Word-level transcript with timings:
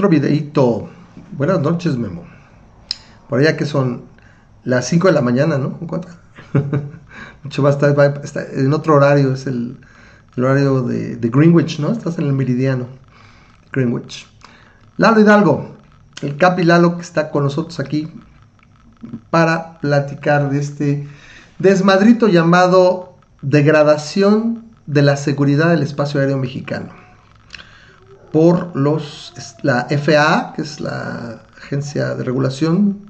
otro 0.00 0.08
videito. 0.08 0.88
Buenas 1.32 1.60
noches, 1.60 1.98
Memo. 1.98 2.24
Por 3.28 3.40
allá 3.40 3.54
que 3.54 3.66
son 3.66 4.04
las 4.64 4.88
5 4.88 5.08
de 5.08 5.12
la 5.12 5.20
mañana, 5.20 5.58
¿no? 5.58 5.78
Mucho 7.44 7.62
va 7.62 7.68
a, 7.68 7.72
estar, 8.24 8.46
en 8.50 8.72
otro 8.72 8.94
horario, 8.94 9.34
es 9.34 9.46
el, 9.46 9.78
horario 10.38 10.80
de, 10.80 11.18
Greenwich, 11.20 11.80
¿no? 11.80 11.92
Estás 11.92 12.18
en 12.18 12.24
el 12.24 12.32
meridiano. 12.32 12.86
Greenwich. 13.72 14.26
Lalo 14.96 15.20
Hidalgo, 15.20 15.76
el 16.22 16.38
Capi 16.38 16.64
Lalo 16.64 16.96
que 16.96 17.02
está 17.02 17.30
con 17.30 17.44
nosotros 17.44 17.78
aquí 17.78 18.10
para 19.28 19.80
platicar 19.80 20.48
de 20.48 20.60
este 20.60 21.08
desmadrito 21.58 22.26
llamado 22.26 23.18
degradación 23.42 24.64
de 24.86 25.02
la 25.02 25.18
seguridad 25.18 25.68
del 25.68 25.82
espacio 25.82 26.20
aéreo 26.20 26.38
mexicano 26.38 26.99
por 28.32 28.74
los 28.76 29.32
la 29.62 29.86
FAA, 29.88 30.52
que 30.54 30.62
es 30.62 30.80
la 30.80 31.42
Agencia 31.56 32.14
de 32.14 32.24
Regulación 32.24 33.06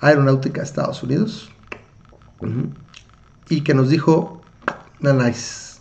Aeronáutica 0.00 0.60
de 0.60 0.66
Estados 0.66 1.02
Unidos, 1.02 1.50
y 3.48 3.60
que 3.62 3.74
nos 3.74 3.88
dijo, 3.88 4.42
nice. 5.00 5.72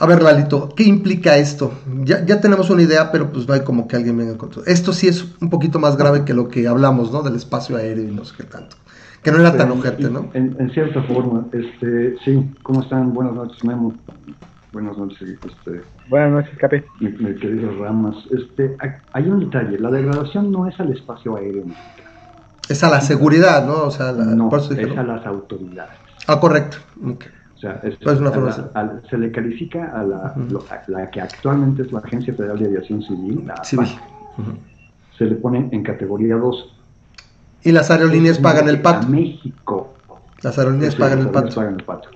A 0.00 0.06
ver, 0.06 0.22
Lalito, 0.22 0.68
¿qué 0.76 0.84
implica 0.84 1.36
esto? 1.36 1.72
Ya, 2.04 2.24
ya, 2.24 2.40
tenemos 2.40 2.70
una 2.70 2.82
idea, 2.82 3.10
pero 3.10 3.32
pues 3.32 3.48
no 3.48 3.54
hay 3.54 3.62
como 3.62 3.88
que 3.88 3.96
alguien 3.96 4.16
venga 4.16 4.38
con 4.38 4.50
todo. 4.50 4.64
Esto 4.64 4.92
sí 4.92 5.08
es 5.08 5.26
un 5.40 5.50
poquito 5.50 5.80
más 5.80 5.96
grave 5.96 6.24
que 6.24 6.34
lo 6.34 6.48
que 6.48 6.68
hablamos, 6.68 7.12
¿no? 7.12 7.22
Del 7.22 7.34
espacio 7.34 7.76
aéreo 7.76 8.04
y 8.04 8.12
no 8.12 8.24
sé 8.24 8.34
qué 8.36 8.44
tanto. 8.44 8.76
Que 9.24 9.32
no 9.32 9.40
era 9.40 9.56
tan 9.56 9.72
ojete, 9.72 10.08
¿no? 10.08 10.30
En, 10.34 10.70
cierta 10.72 11.02
forma, 11.02 11.46
este, 11.52 12.16
sí, 12.24 12.48
¿cómo 12.62 12.82
están? 12.82 13.12
Buenas 13.12 13.34
noches, 13.34 13.64
Memo. 13.64 13.92
Buenas 14.72 14.98
noches, 14.98 15.22
este, 15.22 15.82
Buenas 16.08 16.30
noches, 16.30 16.58
Capi. 16.58 16.82
Mi, 17.00 17.34
querido 17.34 17.72
Ramas. 17.78 18.16
Este, 18.30 18.76
hay 19.12 19.28
un 19.28 19.40
detalle, 19.40 19.78
la 19.78 19.90
degradación 19.90 20.52
no 20.52 20.66
es 20.66 20.78
al 20.78 20.92
espacio 20.92 21.36
aéreo 21.36 21.64
Es 22.68 22.84
a 22.84 22.90
la 22.90 23.00
seguridad, 23.00 23.66
¿no? 23.66 23.84
O 23.84 23.90
sea, 23.90 24.12
no, 24.12 24.50
es 24.56 24.98
a 24.98 25.02
las 25.02 25.26
autoridades. 25.26 25.98
Ah, 26.26 26.38
correcto. 26.38 26.76
O 27.02 27.60
sea, 27.60 27.80
una 28.02 29.00
se 29.10 29.18
le 29.18 29.32
califica 29.32 29.90
a 29.98 30.04
la, 30.04 30.34
la, 30.86 31.10
que 31.10 31.20
actualmente 31.20 31.82
es 31.82 31.92
la 31.92 31.98
Agencia 32.00 32.32
Federal 32.34 32.58
de 32.58 32.66
Aviación 32.66 33.02
Civil, 33.02 33.44
la 33.46 33.64
Civil. 33.64 33.88
Se 35.16 35.24
le 35.24 35.34
pone 35.34 35.68
en 35.72 35.82
categoría 35.82 36.36
2 36.36 36.78
y 37.64 37.72
las 37.72 37.90
aerolíneas 37.90 38.38
pagan 38.38 38.68
el 38.68 38.80
pato. 38.80 39.08
México. 39.08 39.94
Las 40.42 40.58
aerolíneas 40.58 40.94
pagan, 40.94 41.20
el 41.20 41.28
pato. 41.28 42.08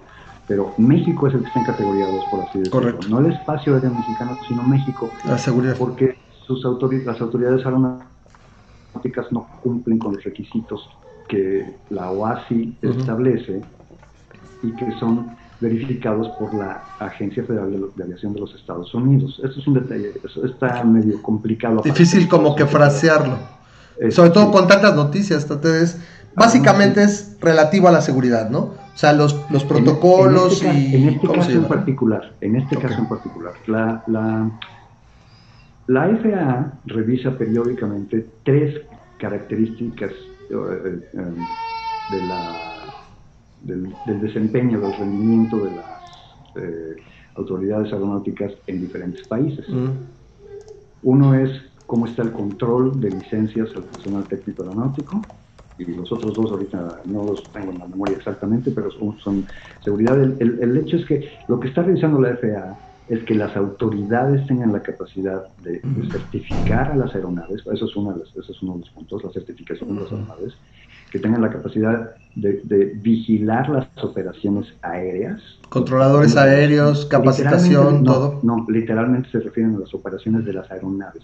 Pero 0.52 0.74
México 0.76 1.28
es 1.28 1.32
el 1.32 1.40
que 1.40 1.46
está 1.46 1.60
en 1.60 1.64
categoría 1.64 2.06
2, 2.06 2.24
por 2.30 2.40
así 2.40 2.58
decirlo. 2.58 2.78
Correcto. 2.78 3.08
No 3.08 3.20
el 3.20 3.32
espacio 3.32 3.72
aéreo 3.74 3.94
mexicano, 3.94 4.36
sino 4.46 4.62
México. 4.64 5.10
La 5.24 5.38
seguridad. 5.38 5.76
Porque 5.78 6.18
sus 6.46 6.62
las 6.62 7.20
autoridades 7.22 7.64
aeronáuticas 7.64 9.32
no 9.32 9.48
cumplen 9.62 9.98
con 9.98 10.12
los 10.12 10.22
requisitos 10.22 10.90
que 11.26 11.74
la 11.88 12.10
OASI 12.10 12.76
establece 12.82 13.62
y 14.62 14.72
que 14.72 14.92
son 15.00 15.34
verificados 15.58 16.28
por 16.38 16.52
la 16.52 16.84
Agencia 16.98 17.42
Federal 17.44 17.70
de, 17.96 18.04
Aviación 18.04 18.34
de 18.34 18.40
los 18.40 18.54
Estados 18.54 18.92
Unidos. 18.92 19.40
Esto 19.42 19.58
es 19.58 19.66
un 19.66 19.72
detalle, 19.72 20.12
está 20.44 20.84
medio 20.84 21.22
complicado. 21.22 21.80
Difícil 21.82 22.28
como 22.28 22.54
que 22.54 22.66
frasearlo. 22.66 23.38
Sobre 24.10 24.28
todo 24.28 24.50
con 24.50 24.68
tantas 24.68 24.94
noticias, 24.94 25.44
entonces, 25.44 25.98
básicamente 26.34 27.02
es 27.02 27.38
relativo 27.40 27.88
a 27.88 27.92
la 27.92 28.02
seguridad, 28.02 28.50
¿no? 28.50 28.81
O 28.94 28.98
sea, 28.98 29.12
los, 29.12 29.50
los 29.50 29.64
protocolos 29.64 30.62
en, 30.62 30.76
este, 30.76 30.96
y... 30.98 31.02
En 31.02 31.08
este 31.08 31.28
caso 31.28 31.50
en 31.50 31.64
particular, 31.64 32.32
en 32.40 32.56
este 32.56 32.76
caso 32.76 32.98
en 32.98 33.08
particular, 33.08 33.54
la, 33.66 34.04
la, 34.06 34.50
la 35.86 36.16
FAA 36.18 36.72
revisa 36.86 37.36
periódicamente 37.36 38.26
tres 38.44 38.82
características 39.18 40.12
eh, 40.50 41.00
eh, 41.12 41.18
de 42.10 42.26
la, 42.26 42.72
del, 43.62 44.20
desempeño, 44.20 44.80
del 44.80 44.94
rendimiento 44.96 45.56
de 45.58 45.70
las 45.70 46.02
eh, 46.56 46.96
autoridades 47.36 47.92
aeronáuticas 47.92 48.52
en 48.66 48.80
diferentes 48.80 49.26
países. 49.26 49.66
Mm. 49.68 49.90
Uno 51.04 51.34
es 51.34 51.50
cómo 51.86 52.06
está 52.06 52.22
el 52.22 52.32
control 52.32 53.00
de 53.00 53.10
licencias 53.10 53.70
al 53.74 53.84
personal 53.84 54.24
técnico 54.24 54.62
aeronáutico, 54.62 55.22
y 55.88 55.94
los 55.94 56.10
otros 56.12 56.34
dos 56.34 56.50
ahorita 56.50 57.00
no 57.06 57.24
los 57.24 57.42
tengo 57.52 57.72
en 57.72 57.78
la 57.78 57.86
memoria 57.86 58.16
exactamente, 58.16 58.70
pero 58.70 58.90
son, 58.90 59.46
seguridad. 59.82 60.20
El, 60.20 60.76
hecho 60.76 60.96
es 60.96 61.06
que 61.06 61.28
lo 61.48 61.60
que 61.60 61.68
está 61.68 61.82
revisando 61.82 62.20
la 62.20 62.36
FAA 62.36 62.78
es 63.08 63.22
que 63.24 63.34
las 63.34 63.56
autoridades 63.56 64.46
tengan 64.46 64.72
la 64.72 64.80
capacidad 64.80 65.44
de, 65.62 65.80
certificar 66.10 66.92
a 66.92 66.96
las 66.96 67.14
aeronaves, 67.14 67.62
eso 67.72 67.84
es, 67.86 67.96
una 67.96 68.14
de 68.14 68.22
es 68.22 68.62
uno 68.62 68.74
de 68.74 68.80
los 68.80 68.90
puntos, 68.90 69.24
la 69.24 69.30
certificación 69.30 69.94
de 69.94 70.02
las 70.02 70.12
aeronaves, 70.12 70.54
que 71.10 71.18
tengan 71.18 71.42
la 71.42 71.50
capacidad 71.50 72.14
de, 72.34 72.98
vigilar 73.02 73.68
las 73.68 73.86
operaciones 74.02 74.72
aéreas. 74.80 75.42
Controladores 75.68 76.36
aéreos, 76.36 77.04
capacitación, 77.04 78.04
todo. 78.04 78.40
No, 78.42 78.64
literalmente 78.68 79.28
se 79.30 79.40
refieren 79.40 79.74
a 79.76 79.80
las 79.80 79.92
operaciones 79.92 80.44
de 80.46 80.54
las 80.54 80.70
aeronaves. 80.70 81.22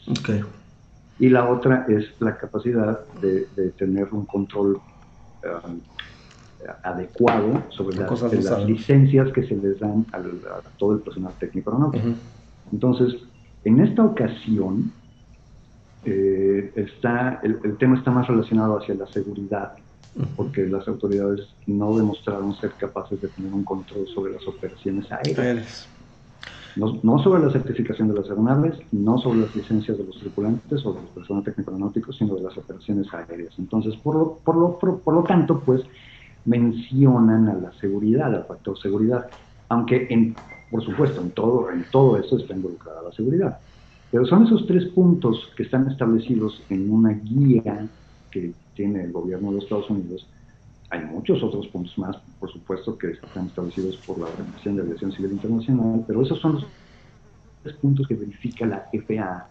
Y 1.19 1.29
la 1.29 1.49
otra 1.49 1.87
es 1.89 2.05
la 2.21 2.37
capacidad 2.37 3.01
de, 3.21 3.47
tener 3.77 4.09
un 4.13 4.25
control 4.25 4.81
um, 5.45 5.81
adecuado 6.83 7.63
sobre 7.71 7.97
las, 7.97 8.65
licencias 8.65 9.33
que 9.33 9.47
se 9.47 9.57
les 9.57 9.79
dan 9.81 10.07
a 10.13 10.21
todo 10.77 10.93
el 10.95 11.01
personal 11.01 11.33
técnico 11.39 11.71
aeronáutico. 11.71 12.09
Entonces, 12.73 13.17
en 13.65 13.81
esta 13.81 14.05
ocasión, 14.05 14.93
eh, 16.05 16.73
está, 16.77 17.41
el, 17.43 17.77
tema 17.79 17.99
está 17.99 18.11
más 18.11 18.27
relacionado 18.29 18.79
hacia 18.79 18.95
la 18.95 19.07
seguridad, 19.09 19.73
porque 20.37 20.67
las 20.67 20.87
autoridades 20.89 21.49
no 21.67 21.97
demostraron 21.97 22.55
ser 22.57 22.73
capaces 22.73 23.21
de 23.21 23.29
tener 23.29 23.53
un 23.53 23.65
control 23.65 24.07
sobre 24.09 24.33
las 24.33 24.47
operaciones 24.47 25.11
aéreas. 25.11 25.89
No, 26.79 27.19
sobre 27.19 27.43
la 27.43 27.51
certificación 27.51 28.09
de 28.09 28.15
las 28.15 28.31
aeronaves, 28.31 28.79
no 28.93 29.19
sobre 29.19 29.41
las 29.41 29.57
licencias 29.57 29.99
de 29.99 30.05
los 30.05 30.19
tripulantes 30.21 30.87
o 30.87 30.93
de 30.93 31.01
los 31.01 31.11
personal 31.11 31.43
técnico 31.43 31.73
aeronáutico, 31.73 32.13
sino 32.13 32.37
de 32.37 32.43
las 32.43 32.57
operaciones 32.57 33.13
aéreas. 33.13 33.53
Entonces, 33.59 33.97
por 33.97 34.15
lo, 34.15 34.39
por 34.45 34.57
lo, 34.57 34.79
por, 34.79 35.15
lo 35.15 35.25
tanto, 35.25 35.61
pues 35.61 35.83
mencionan 36.45 37.49
a 37.49 37.55
la 37.55 37.73
seguridad, 37.81 38.33
al 38.33 38.45
factor 38.45 38.79
seguridad, 38.79 39.27
aunque 39.69 40.07
en, 40.09 40.37
por 40.71 40.85
supuesto 40.85 41.21
en 41.21 41.31
todo, 41.33 41.69
en 41.71 41.85
todo 41.91 42.17
esto 42.17 42.39
está 42.39 42.55
involucrada 42.55 43.03
la 43.03 43.13
seguridad. 43.13 43.59
Pero 44.13 44.25
son 44.27 44.47
esos 44.47 44.65
tres 44.67 44.85
puntos 44.87 45.51
que 45.57 45.65
están 45.65 45.91
establecidos 45.91 46.63
en 46.71 46.93
una 46.93 47.11
guía 47.11 47.89
que 48.31 48.53
tiene 48.75 49.03
el 49.03 49.13
gobierno 49.13 49.49
de 49.49 49.55
los 49.57 49.65
Estados 49.65 49.91
Unidos. 49.91 50.27
Hay 50.91 51.05
muchos 51.05 51.43
otros 51.43 51.67
puntos 51.69 51.97
más, 51.99 52.17
por 52.41 52.51
supuesto, 52.51 52.97
que 52.97 53.11
están 53.11 53.47
establecidos 53.47 53.97
por 54.07 54.19
la 54.19 54.27
Organización 54.27 54.77
de 54.77 54.83
Aviación 54.83 55.13
Civil 55.13 55.33
Internacional, 55.33 56.05
pero 56.07 56.23
esos 56.23 56.41
son 56.41 56.55
los 56.55 56.67
tres 57.63 57.77
puntos 57.77 58.09
que 58.09 58.15
verifica 58.15 58.65
la 58.65 58.89
FAA 58.93 59.49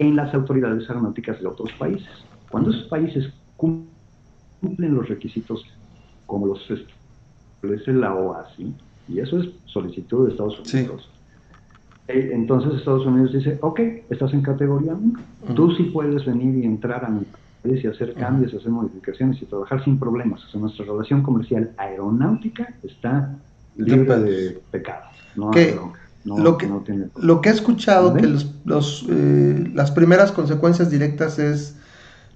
en 0.00 0.16
las 0.16 0.34
autoridades 0.34 0.88
aeronáuticas 0.88 1.40
de 1.40 1.46
otros 1.46 1.72
países. 1.74 2.10
Cuando 2.50 2.70
esos 2.70 2.88
países 2.88 3.32
cumplen 3.56 4.94
los 4.94 5.08
requisitos 5.08 5.64
como 6.26 6.46
los 6.46 6.60
establece 6.68 7.92
la 7.92 8.14
OASI, 8.14 8.74
y 9.08 9.20
eso 9.20 9.38
es 9.40 9.50
solicitud 9.66 10.26
de 10.26 10.32
Estados 10.32 10.58
Unidos, 10.72 11.08
eh, 12.08 12.30
entonces 12.32 12.74
Estados 12.74 13.06
Unidos 13.06 13.32
dice, 13.32 13.58
ok, 13.62 13.80
estás 14.10 14.32
en 14.32 14.42
categoría 14.42 14.94
1, 14.94 15.54
tú 15.54 15.70
sí 15.76 15.84
puedes 15.84 16.24
venir 16.24 16.56
y 16.56 16.66
entrar 16.66 17.04
a 17.04 17.08
mi 17.08 17.24
país 17.24 17.41
y 17.64 17.86
hacer 17.86 18.14
cambios, 18.14 18.52
hacer 18.54 18.70
modificaciones 18.70 19.40
y 19.40 19.46
trabajar 19.46 19.84
sin 19.84 19.98
problemas. 19.98 20.44
O 20.44 20.48
sea, 20.48 20.60
nuestra 20.60 20.84
relación 20.84 21.22
comercial 21.22 21.70
aeronáutica 21.76 22.74
está 22.82 23.36
libre 23.76 24.18
de 24.18 24.62
pecado. 24.70 25.04
No 25.36 25.50
lo, 26.38 26.56
que, 26.56 26.68
lo 27.16 27.40
que 27.40 27.48
he 27.48 27.52
escuchado 27.52 28.14
que 28.14 28.26
los, 28.64 29.06
eh, 29.08 29.70
las 29.74 29.90
primeras 29.90 30.30
consecuencias 30.30 30.90
directas 30.90 31.38
es 31.38 31.76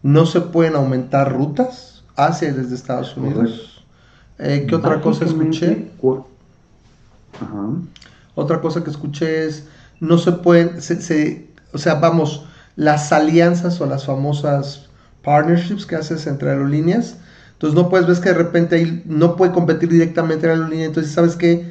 no 0.02 0.26
se 0.26 0.40
pueden 0.40 0.74
aumentar 0.74 1.32
rutas 1.32 2.04
hacia 2.16 2.48
y 2.48 2.52
desde 2.52 2.74
Estados 2.74 3.16
Unidos. 3.16 3.84
Eh, 4.38 4.66
¿Qué 4.68 4.74
otra 4.74 5.00
cosa 5.00 5.24
escuché? 5.24 5.88
Ajá. 7.40 7.68
Otra 8.34 8.60
cosa 8.60 8.84
que 8.84 8.90
escuché 8.90 9.46
es, 9.46 9.66
no 10.00 10.18
se 10.18 10.32
pueden, 10.32 10.80
se, 10.82 11.48
o 11.72 11.78
sea, 11.78 11.94
vamos, 11.94 12.46
las 12.76 13.12
alianzas 13.12 13.80
o 13.80 13.86
las 13.86 14.04
famosas 14.04 14.88
partnerships 15.26 15.84
que 15.84 15.96
haces 15.96 16.26
entre 16.28 16.50
aerolíneas, 16.50 17.16
entonces 17.54 17.74
no 17.74 17.88
puedes 17.88 18.06
ver 18.06 18.16
que 18.20 18.28
de 18.28 18.34
repente 18.36 18.76
ahí 18.76 19.02
no 19.06 19.34
puede 19.34 19.50
competir 19.50 19.90
directamente 19.90 20.46
la 20.46 20.52
aerolínea, 20.52 20.86
entonces 20.86 21.12
sabes 21.12 21.34
que 21.34 21.68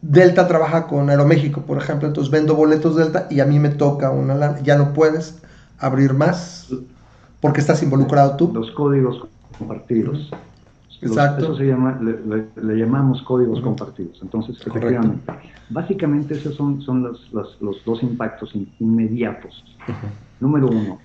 Delta 0.00 0.48
trabaja 0.48 0.86
con 0.86 1.10
Aeroméxico, 1.10 1.62
por 1.62 1.76
ejemplo, 1.78 2.08
entonces 2.08 2.30
vendo 2.30 2.54
boletos 2.54 2.96
Delta 2.96 3.26
y 3.28 3.40
a 3.40 3.44
mí 3.44 3.58
me 3.58 3.68
toca 3.68 4.10
una 4.10 4.58
ya 4.62 4.76
no 4.76 4.94
puedes 4.94 5.36
abrir 5.78 6.14
más 6.14 6.68
porque 7.40 7.60
estás 7.60 7.82
involucrado 7.82 8.36
tú. 8.36 8.50
Los 8.54 8.70
códigos 8.70 9.26
compartidos 9.58 10.30
Exacto. 11.02 11.44
eso 11.44 11.56
se 11.56 11.66
llama, 11.66 11.98
le, 12.00 12.76
llamamos 12.76 13.22
códigos 13.22 13.60
compartidos. 13.60 14.18
Entonces, 14.22 14.60
efectivamente, 14.66 15.32
básicamente 15.70 16.34
esos 16.34 16.54
son, 16.54 16.80
son 16.80 17.02
los, 17.02 17.32
los, 17.32 17.84
dos 17.84 18.02
impactos 18.02 18.54
inmediatos. 18.80 19.64
Número 20.40 20.68
uno, 20.68 20.98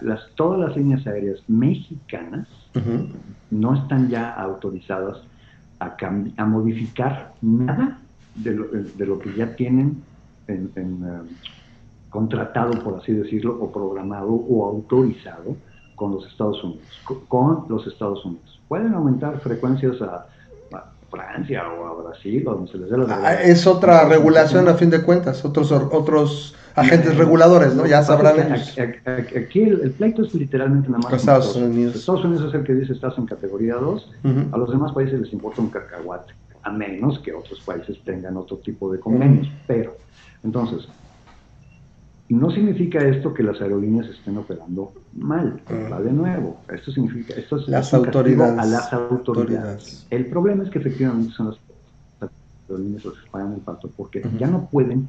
las, 0.00 0.20
todas 0.34 0.60
las 0.60 0.76
líneas 0.76 1.06
aéreas 1.06 1.42
mexicanas 1.48 2.48
no 3.50 3.74
están 3.74 4.08
ya 4.08 4.30
autorizadas 4.34 5.18
a, 5.80 5.96
a 6.36 6.44
modificar 6.46 7.34
nada 7.40 7.98
de 8.34 8.54
lo, 8.54 8.66
de 8.68 9.06
lo, 9.06 9.18
que 9.18 9.34
ya 9.34 9.54
tienen 9.56 10.02
en, 10.46 10.70
eh, 10.76 11.34
contratado, 12.10 12.72
por 12.82 13.00
así 13.00 13.12
decirlo, 13.12 13.58
o 13.60 13.72
programado 13.72 14.30
o 14.32 14.66
autorizado 14.66 15.56
con 15.94 16.12
los 16.12 16.26
Estados 16.26 16.62
Unidos, 16.64 16.86
con 17.28 17.66
los 17.68 17.86
Estados 17.86 18.24
Unidos. 18.24 18.49
Pueden 18.70 18.94
aumentar 18.94 19.40
frecuencias 19.40 20.00
a, 20.00 20.26
Francia 21.10 21.64
o 21.68 21.88
a 21.88 22.02
Brasil, 22.04 22.46
o 22.46 22.52
donde 22.52 22.70
se 22.70 22.78
les 22.78 22.88
dé 22.88 22.98
la 22.98 23.20
ah, 23.20 23.34
Es 23.42 23.66
otra 23.66 24.04
regulación 24.04 24.68
a 24.68 24.74
fin 24.74 24.90
de 24.90 25.02
cuentas, 25.02 25.44
otros 25.44 25.72
otros 25.72 26.54
agentes 26.76 27.16
reguladores, 27.16 27.74
¿no? 27.74 27.84
Ya 27.84 28.04
sabrán 28.04 28.52
Aquí 28.52 29.62
el, 29.62 29.90
pleito 29.90 30.22
es 30.22 30.32
literalmente 30.34 30.88
nada 30.88 31.02
más. 31.02 31.14
Estados 31.14 31.56
Unidos. 31.56 31.96
Estados 31.96 32.24
Unidos 32.24 32.50
es 32.50 32.54
el 32.54 32.64
que 32.64 32.74
dice 32.74 32.92
estás 32.92 33.18
en 33.18 33.26
categoría 33.26 33.74
2, 33.74 34.12
a 34.52 34.56
los 34.56 34.70
demás 34.70 34.92
países 34.92 35.18
les 35.18 35.32
importa 35.32 35.60
un 35.60 35.70
cacahuate, 35.70 36.32
a 36.62 36.70
menos 36.70 37.18
que 37.18 37.32
otros 37.32 37.58
países 37.62 37.98
tengan 38.04 38.36
otro 38.36 38.58
tipo 38.58 38.92
de 38.92 39.00
convenios. 39.00 39.48
Pero, 39.66 39.96
entonces, 40.44 40.86
no 42.34 42.50
significa 42.50 43.00
esto 43.00 43.34
que 43.34 43.42
las 43.42 43.60
aerolíneas 43.60 44.06
estén 44.08 44.36
operando 44.36 44.92
mal. 45.14 45.60
Va 45.92 46.00
de 46.00 46.12
nuevo. 46.12 46.60
Esto 46.72 46.92
significa, 46.92 47.34
esto 47.34 47.56
es 47.56 47.68
las 47.68 47.92
autoridades. 47.92 48.58
a 48.58 48.64
las 48.66 48.92
autoridades. 48.92 50.06
El 50.10 50.26
problema 50.26 50.62
es 50.62 50.70
que 50.70 50.78
efectivamente 50.78 51.32
son 51.32 51.48
las 51.48 52.30
aerolíneas 52.68 53.04
las 53.04 53.14
que 53.14 53.30
pagan 53.30 53.54
el 53.54 53.60
pato 53.60 53.90
porque 53.96 54.22
ya 54.38 54.46
no 54.46 54.68
pueden 54.70 55.08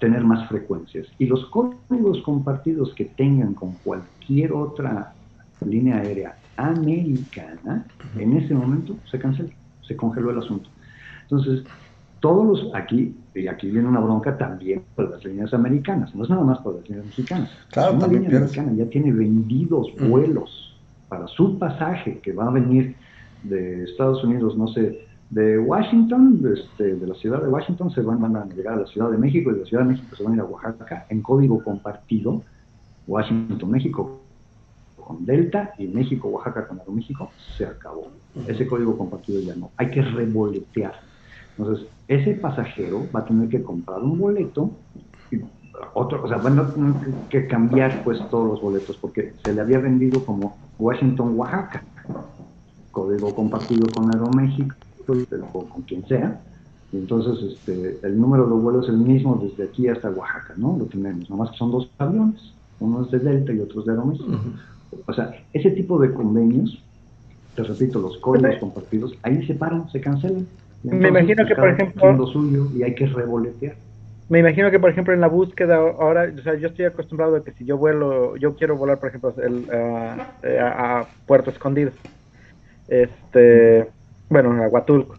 tener 0.00 0.24
más 0.24 0.48
frecuencias. 0.48 1.06
Y 1.18 1.26
los 1.26 1.46
códigos 1.46 2.22
compartidos 2.22 2.92
que 2.94 3.04
tengan 3.04 3.54
con 3.54 3.72
cualquier 3.84 4.52
otra 4.52 5.14
línea 5.64 5.98
aérea 5.98 6.36
americana, 6.56 7.86
en 8.16 8.36
ese 8.36 8.52
momento 8.54 8.96
se 9.10 9.18
canceló, 9.18 9.50
se 9.86 9.96
congeló 9.96 10.30
el 10.30 10.38
asunto. 10.38 10.68
Entonces, 11.22 11.64
todos 12.20 12.46
los, 12.46 12.74
aquí, 12.74 13.16
y 13.34 13.46
aquí 13.46 13.70
viene 13.70 13.88
una 13.88 14.00
bronca 14.00 14.36
también 14.36 14.82
por 14.96 15.10
las 15.10 15.24
líneas 15.24 15.54
americanas, 15.54 16.14
no 16.14 16.24
es 16.24 16.30
nada 16.30 16.42
más 16.42 16.58
por 16.58 16.76
las 16.76 16.88
líneas 16.88 17.06
mexicanas. 17.06 17.50
Claro, 17.70 17.92
una 17.92 18.00
también 18.00 18.22
línea 18.24 18.38
americana 18.38 18.72
ya 18.72 18.86
tiene 18.86 19.12
vendidos 19.12 19.88
vuelos 20.08 20.76
para 21.08 21.26
su 21.28 21.58
pasaje 21.58 22.18
que 22.18 22.32
va 22.32 22.48
a 22.48 22.50
venir 22.50 22.96
de 23.44 23.84
Estados 23.84 24.22
Unidos, 24.24 24.56
no 24.56 24.68
sé, 24.68 25.06
de 25.30 25.58
Washington, 25.58 26.42
este, 26.56 26.96
de 26.96 27.06
la 27.06 27.14
ciudad 27.14 27.42
de 27.42 27.48
Washington, 27.48 27.90
se 27.90 28.00
van, 28.00 28.20
van, 28.20 28.36
a 28.36 28.46
llegar 28.46 28.74
a 28.74 28.80
la 28.80 28.86
Ciudad 28.86 29.10
de 29.10 29.18
México 29.18 29.50
y 29.50 29.54
de 29.54 29.60
la 29.60 29.66
Ciudad 29.66 29.84
de 29.84 29.90
México 29.90 30.16
se 30.16 30.22
van 30.22 30.32
a 30.32 30.36
ir 30.36 30.40
a 30.40 30.44
Oaxaca 30.44 31.06
en 31.10 31.20
código 31.22 31.62
compartido, 31.62 32.42
Washington, 33.06 33.70
México 33.70 34.20
con 34.96 35.24
Delta 35.24 35.74
y 35.78 35.86
México, 35.86 36.28
Oaxaca 36.28 36.66
con 36.66 36.78
Aeroméxico, 36.80 37.30
se 37.56 37.64
acabó. 37.64 38.08
Ese 38.46 38.66
código 38.66 38.96
compartido 38.96 39.40
ya 39.40 39.54
no. 39.54 39.70
Hay 39.76 39.90
que 39.90 40.02
revoletear 40.02 41.07
entonces, 41.58 41.86
ese 42.06 42.34
pasajero 42.34 43.06
va 43.14 43.20
a 43.20 43.24
tener 43.24 43.48
que 43.48 43.62
comprar 43.62 44.00
un 44.00 44.18
boleto, 44.18 44.70
y 45.30 45.40
otro, 45.94 46.24
o 46.24 46.28
sea, 46.28 46.38
van 46.38 46.58
a 46.58 46.68
tener 46.68 46.94
que 47.28 47.46
cambiar 47.48 48.04
pues 48.04 48.18
todos 48.30 48.46
los 48.48 48.62
boletos 48.62 48.96
porque 48.96 49.32
se 49.44 49.52
le 49.52 49.60
había 49.60 49.78
vendido 49.78 50.24
como 50.24 50.56
Washington, 50.78 51.34
Oaxaca, 51.36 51.82
código 52.92 53.34
compartido 53.34 53.86
con 53.94 54.10
Aeroméxico 54.14 54.76
o 55.52 55.64
con 55.64 55.82
quien 55.82 56.06
sea. 56.06 56.40
Y 56.92 56.96
entonces 56.96 57.52
este, 57.52 57.98
el 58.02 58.18
número 58.18 58.46
de 58.46 58.54
vuelos 58.54 58.84
es 58.86 58.90
el 58.90 58.98
mismo 58.98 59.38
desde 59.42 59.64
aquí 59.64 59.88
hasta 59.88 60.10
Oaxaca, 60.10 60.54
¿no? 60.56 60.76
Lo 60.78 60.86
tenemos, 60.86 61.28
nomás 61.28 61.50
que 61.50 61.58
son 61.58 61.70
dos 61.70 61.90
aviones, 61.98 62.52
uno 62.80 63.04
es 63.04 63.10
de 63.10 63.18
Delta 63.18 63.52
y 63.52 63.60
otro 63.60 63.80
es 63.80 63.86
de 63.86 63.92
Aeroméxico. 63.92 64.32
O 65.06 65.12
sea, 65.12 65.34
ese 65.52 65.70
tipo 65.72 65.98
de 65.98 66.12
convenios, 66.12 66.82
te 67.56 67.64
repito, 67.64 67.98
los 68.00 68.16
códigos 68.18 68.56
compartidos, 68.60 69.12
ahí 69.22 69.44
se 69.46 69.54
paran, 69.54 69.90
se 69.90 70.00
cancelan 70.00 70.46
me 70.82 71.08
imagino 71.08 71.46
que, 71.46 71.54
por 71.54 71.68
ejemplo... 71.68 72.26
suyo 72.26 72.68
y 72.74 72.82
hay 72.82 72.94
que 72.94 73.06
revolotear. 73.06 73.74
Me 74.28 74.40
imagino 74.40 74.70
que, 74.70 74.78
por 74.78 74.90
ejemplo, 74.90 75.14
en 75.14 75.20
la 75.20 75.28
búsqueda 75.28 75.76
ahora, 75.76 76.30
o 76.36 76.42
sea, 76.42 76.54
yo 76.54 76.68
estoy 76.68 76.84
acostumbrado 76.84 77.36
a 77.36 77.44
que 77.44 77.52
si 77.52 77.64
yo 77.64 77.78
vuelo, 77.78 78.36
yo 78.36 78.56
quiero 78.56 78.76
volar, 78.76 78.98
por 78.98 79.08
ejemplo, 79.08 79.34
el, 79.42 79.64
a, 80.60 81.06
Puerto 81.26 81.50
Escondido, 81.50 81.92
este, 82.88 83.86
bueno, 84.28 84.62
a 84.62 84.68
Huatulco, 84.68 85.16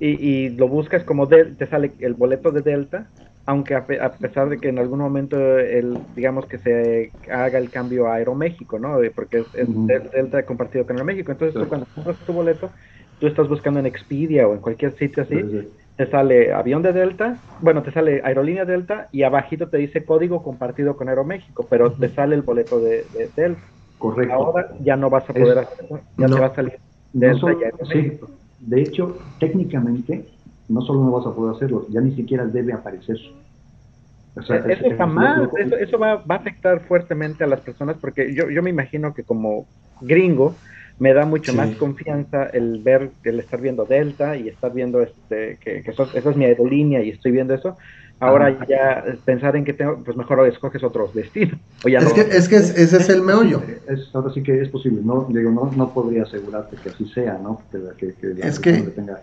y, 0.00 0.08
y 0.08 0.48
lo 0.50 0.66
buscas 0.66 1.04
como 1.04 1.26
de, 1.26 1.44
te 1.44 1.66
sale 1.66 1.92
el 2.00 2.14
boleto 2.14 2.50
de 2.50 2.62
Delta, 2.62 3.08
aunque 3.48 3.74
a, 3.74 3.86
pesar 3.86 4.50
de 4.50 4.58
que 4.58 4.68
en 4.68 4.78
algún 4.78 4.98
momento, 4.98 5.58
el, 5.58 5.98
digamos 6.14 6.44
que 6.44 6.58
se 6.58 7.12
haga 7.32 7.58
el 7.58 7.70
cambio 7.70 8.06
a 8.06 8.16
Aeroméxico, 8.16 8.78
¿no? 8.78 8.98
Porque 9.14 9.38
es, 9.54 9.66
Delta 10.12 10.42
compartido 10.44 10.84
con 10.84 10.96
Aeroméxico, 10.96 11.32
entonces 11.32 11.58
tú 11.58 11.66
cuando 11.66 11.86
compras 11.94 12.18
tu 12.26 12.34
boleto, 12.34 12.70
tú 13.18 13.26
estás 13.26 13.48
buscando 13.48 13.80
en 13.80 13.86
Expedia 13.86 14.46
o 14.46 14.54
en 14.54 14.60
cualquier 14.60 14.96
sitio 14.96 15.22
así, 15.22 15.70
te 15.96 16.10
sale 16.10 16.52
avión 16.52 16.82
de 16.82 16.92
Delta, 16.92 17.36
bueno, 17.60 17.82
te 17.82 17.90
sale 17.90 18.20
aerolínea 18.24 18.64
Delta 18.64 19.08
y 19.10 19.24
abajito 19.24 19.68
te 19.68 19.78
dice 19.78 20.04
código 20.04 20.42
compartido 20.42 20.96
con 20.96 21.08
Aeroméxico, 21.08 21.66
pero 21.68 21.92
te 21.92 22.08
sale 22.10 22.36
el 22.36 22.42
boleto 22.42 22.78
de, 22.80 23.04
Delta. 23.36 23.60
Correcto. 23.98 24.34
Ahora 24.34 24.68
ya 24.80 24.96
no 24.96 25.10
vas 25.10 25.28
a 25.28 25.32
poder 25.32 25.58
hacerlo, 25.58 26.00
ya 26.16 26.26
te 26.26 26.40
va 26.40 26.46
a 26.46 26.54
salir 26.54 26.78
Delta 27.12 27.48
sí. 27.90 28.20
De 28.60 28.82
hecho, 28.82 29.18
técnicamente, 29.38 30.24
no 30.68 30.82
solo 30.82 31.04
no 31.04 31.12
vas 31.12 31.26
a 31.26 31.34
poder 31.34 31.56
hacerlo, 31.56 31.86
ya 31.90 32.00
ni 32.00 32.14
siquiera 32.14 32.44
debe 32.44 32.72
aparecer. 32.72 33.18
eso 34.36 34.96
jamás, 34.96 35.48
eso, 35.58 35.76
eso 35.76 35.98
va, 35.98 36.16
va, 36.16 36.36
a 36.36 36.38
afectar 36.38 36.80
fuertemente 36.80 37.44
a 37.44 37.46
las 37.46 37.60
personas 37.60 37.96
porque 38.00 38.34
yo, 38.34 38.50
yo 38.50 38.62
me 38.62 38.70
imagino 38.70 39.14
que 39.14 39.24
como 39.24 39.66
gringo, 40.00 40.54
me 40.98 41.12
da 41.14 41.24
mucho 41.24 41.54
más 41.54 41.74
confianza 41.76 42.44
el 42.46 42.80
ver, 42.82 43.10
el 43.24 43.38
estar 43.40 43.60
viendo 43.60 43.84
Delta 43.84 44.36
y 44.36 44.48
estar 44.48 44.72
viendo 44.72 45.00
este, 45.00 45.58
que, 45.60 45.82
que 45.82 45.90
eso, 45.90 46.08
es 46.12 46.36
mi 46.36 46.44
aerolínea 46.44 47.02
y 47.02 47.10
estoy 47.10 47.32
viendo 47.32 47.54
eso. 47.54 47.76
Ahora 48.20 48.66
ya 48.66 49.04
pensar 49.24 49.54
en 49.54 49.64
que 49.64 49.72
tengo, 49.72 50.02
pues 50.04 50.16
mejor 50.16 50.44
escoges 50.48 50.82
otro 50.82 51.08
destino. 51.14 51.56
es, 51.84 52.12
que, 52.12 52.20
es 52.22 52.48
que 52.48 52.56
ese 52.56 52.96
es 52.96 53.08
el 53.10 53.22
meollo. 53.22 53.62
Es, 53.86 54.10
ahora 54.12 54.32
sí 54.34 54.42
que 54.42 54.60
es 54.60 54.68
posible. 54.70 55.02
No, 55.04 55.28
digo, 55.28 55.52
no, 55.52 55.70
no 55.76 55.94
podría 55.94 56.24
asegurarte 56.24 56.76
que 56.82 56.88
así 56.88 57.06
sea, 57.10 57.38
¿no? 57.40 57.62
Que, 57.70 58.12
que, 58.14 58.34
es 58.42 58.58
que 58.58 58.72
tenga 58.72 59.22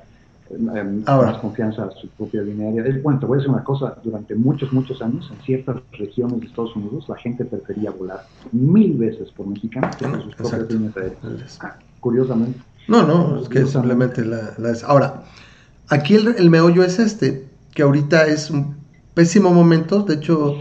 eh, 0.49 1.03
más 1.05 1.37
confianza 1.39 1.85
a 1.85 1.91
su 1.91 2.07
propia 2.09 2.41
línea 2.41 2.69
aérea. 2.69 2.85
Es, 2.85 3.01
bueno, 3.01 3.19
te 3.19 3.25
voy 3.25 3.37
a 3.37 3.39
decir 3.39 3.51
una 3.51 3.63
cosa, 3.63 3.97
durante 4.03 4.35
muchos, 4.35 4.71
muchos 4.71 5.01
años, 5.01 5.31
en 5.31 5.43
ciertas 5.43 5.77
regiones 5.93 6.39
de 6.41 6.47
Estados 6.47 6.75
Unidos, 6.75 7.05
la 7.09 7.15
gente 7.17 7.45
prefería 7.45 7.91
volar 7.91 8.25
mil 8.51 8.93
veces 8.93 9.31
por 9.31 9.47
mexicano 9.47 9.89
que 9.97 10.07
por 10.07 10.21
sus 10.23 10.35
propias 10.35 10.71
líneas 10.71 10.97
aéreas. 10.97 11.59
Ah, 11.61 11.77
curiosamente. 11.99 12.59
No, 12.87 13.03
no, 13.03 13.41
es 13.41 13.49
que 13.49 13.65
simplemente 13.65 14.23
la, 14.23 14.53
es. 14.69 14.83
Ahora, 14.83 15.23
aquí 15.89 16.15
el, 16.15 16.35
el 16.37 16.49
meollo 16.51 16.83
es 16.83 16.99
este, 16.99 17.47
que 17.73 17.81
ahorita 17.81 18.27
es 18.27 18.51
un 18.51 18.75
pésimo 19.15 19.51
momento, 19.51 20.03
de 20.03 20.15
hecho 20.15 20.55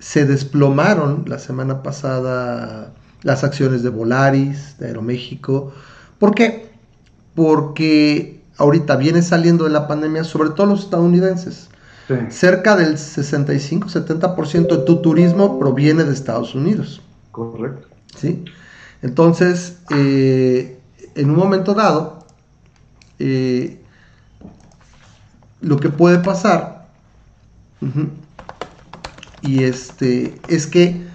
se 0.00 0.24
desplomaron 0.24 1.24
la 1.26 1.38
semana 1.38 1.82
pasada 1.82 2.92
las 3.22 3.44
acciones 3.44 3.82
de 3.82 3.90
Volaris, 3.90 4.78
de 4.78 4.86
Aeroméxico. 4.86 5.72
¿Por 6.18 6.34
qué? 6.34 6.70
Porque 7.34 8.37
ahorita 8.58 8.96
viene 8.96 9.22
saliendo 9.22 9.64
de 9.64 9.70
la 9.70 9.88
pandemia, 9.88 10.24
sobre 10.24 10.50
todo 10.50 10.66
los 10.66 10.84
estadounidenses. 10.84 11.68
Cerca 12.30 12.74
del 12.74 12.96
65-70% 12.96 14.78
de 14.78 14.84
tu 14.84 15.02
turismo 15.02 15.58
proviene 15.58 16.04
de 16.04 16.14
Estados 16.14 16.54
Unidos. 16.54 17.02
Correcto. 17.32 17.86
¿Sí? 18.16 18.44
Entonces, 19.02 19.78
eh, 19.90 20.80
en 21.14 21.30
un 21.30 21.36
momento 21.36 21.74
dado, 21.74 22.24
eh, 23.18 23.82
lo 25.60 25.76
que 25.78 25.90
puede 25.90 26.18
pasar 26.20 26.78
y 29.42 29.64
este 29.64 30.40
es 30.48 30.66
que 30.66 31.06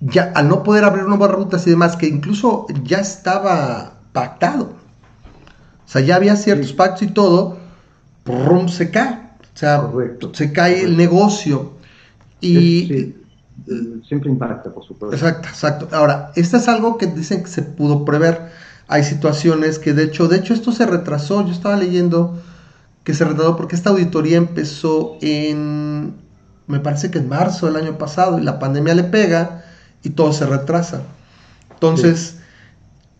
ya 0.00 0.32
al 0.34 0.48
no 0.48 0.62
poder 0.62 0.84
abrir 0.84 1.04
nuevas 1.04 1.30
rutas 1.30 1.66
y 1.66 1.70
demás, 1.70 1.96
que 1.96 2.06
incluso 2.06 2.66
ya 2.82 2.98
estaba 2.98 4.00
pactado. 4.12 4.74
O 5.92 5.98
sea, 5.98 6.00
ya 6.00 6.16
había 6.16 6.36
ciertos 6.36 6.72
pactos 6.72 7.02
y 7.02 7.08
todo, 7.08 7.58
rum, 8.24 8.68
se 8.68 8.90
cae. 8.90 9.10
O 9.54 9.58
sea, 9.58 9.90
se 10.32 10.50
cae 10.50 10.84
el 10.84 10.96
negocio. 10.96 11.74
Y. 12.40 13.14
siempre 14.08 14.30
impacta, 14.30 14.70
por 14.70 14.82
supuesto. 14.84 15.14
Exacto, 15.14 15.48
exacto. 15.48 15.88
Ahora, 15.92 16.32
esto 16.34 16.56
es 16.56 16.66
algo 16.66 16.96
que 16.96 17.08
dicen 17.08 17.42
que 17.42 17.50
se 17.50 17.60
pudo 17.60 18.06
prever. 18.06 18.40
Hay 18.88 19.04
situaciones 19.04 19.78
que, 19.78 19.92
de 19.92 20.04
hecho, 20.04 20.28
de 20.28 20.38
hecho, 20.38 20.54
esto 20.54 20.72
se 20.72 20.86
retrasó. 20.86 21.44
Yo 21.44 21.52
estaba 21.52 21.76
leyendo 21.76 22.40
que 23.04 23.12
se 23.12 23.26
retrasó 23.26 23.58
porque 23.58 23.76
esta 23.76 23.90
auditoría 23.90 24.38
empezó 24.38 25.18
en, 25.20 26.14
me 26.68 26.80
parece 26.80 27.10
que 27.10 27.18
en 27.18 27.28
marzo 27.28 27.66
del 27.66 27.76
año 27.76 27.98
pasado 27.98 28.38
y 28.38 28.42
la 28.42 28.58
pandemia 28.58 28.94
le 28.94 29.04
pega 29.04 29.62
y 30.02 30.08
todo 30.08 30.32
se 30.32 30.46
retrasa. 30.46 31.02
Entonces, 31.70 32.36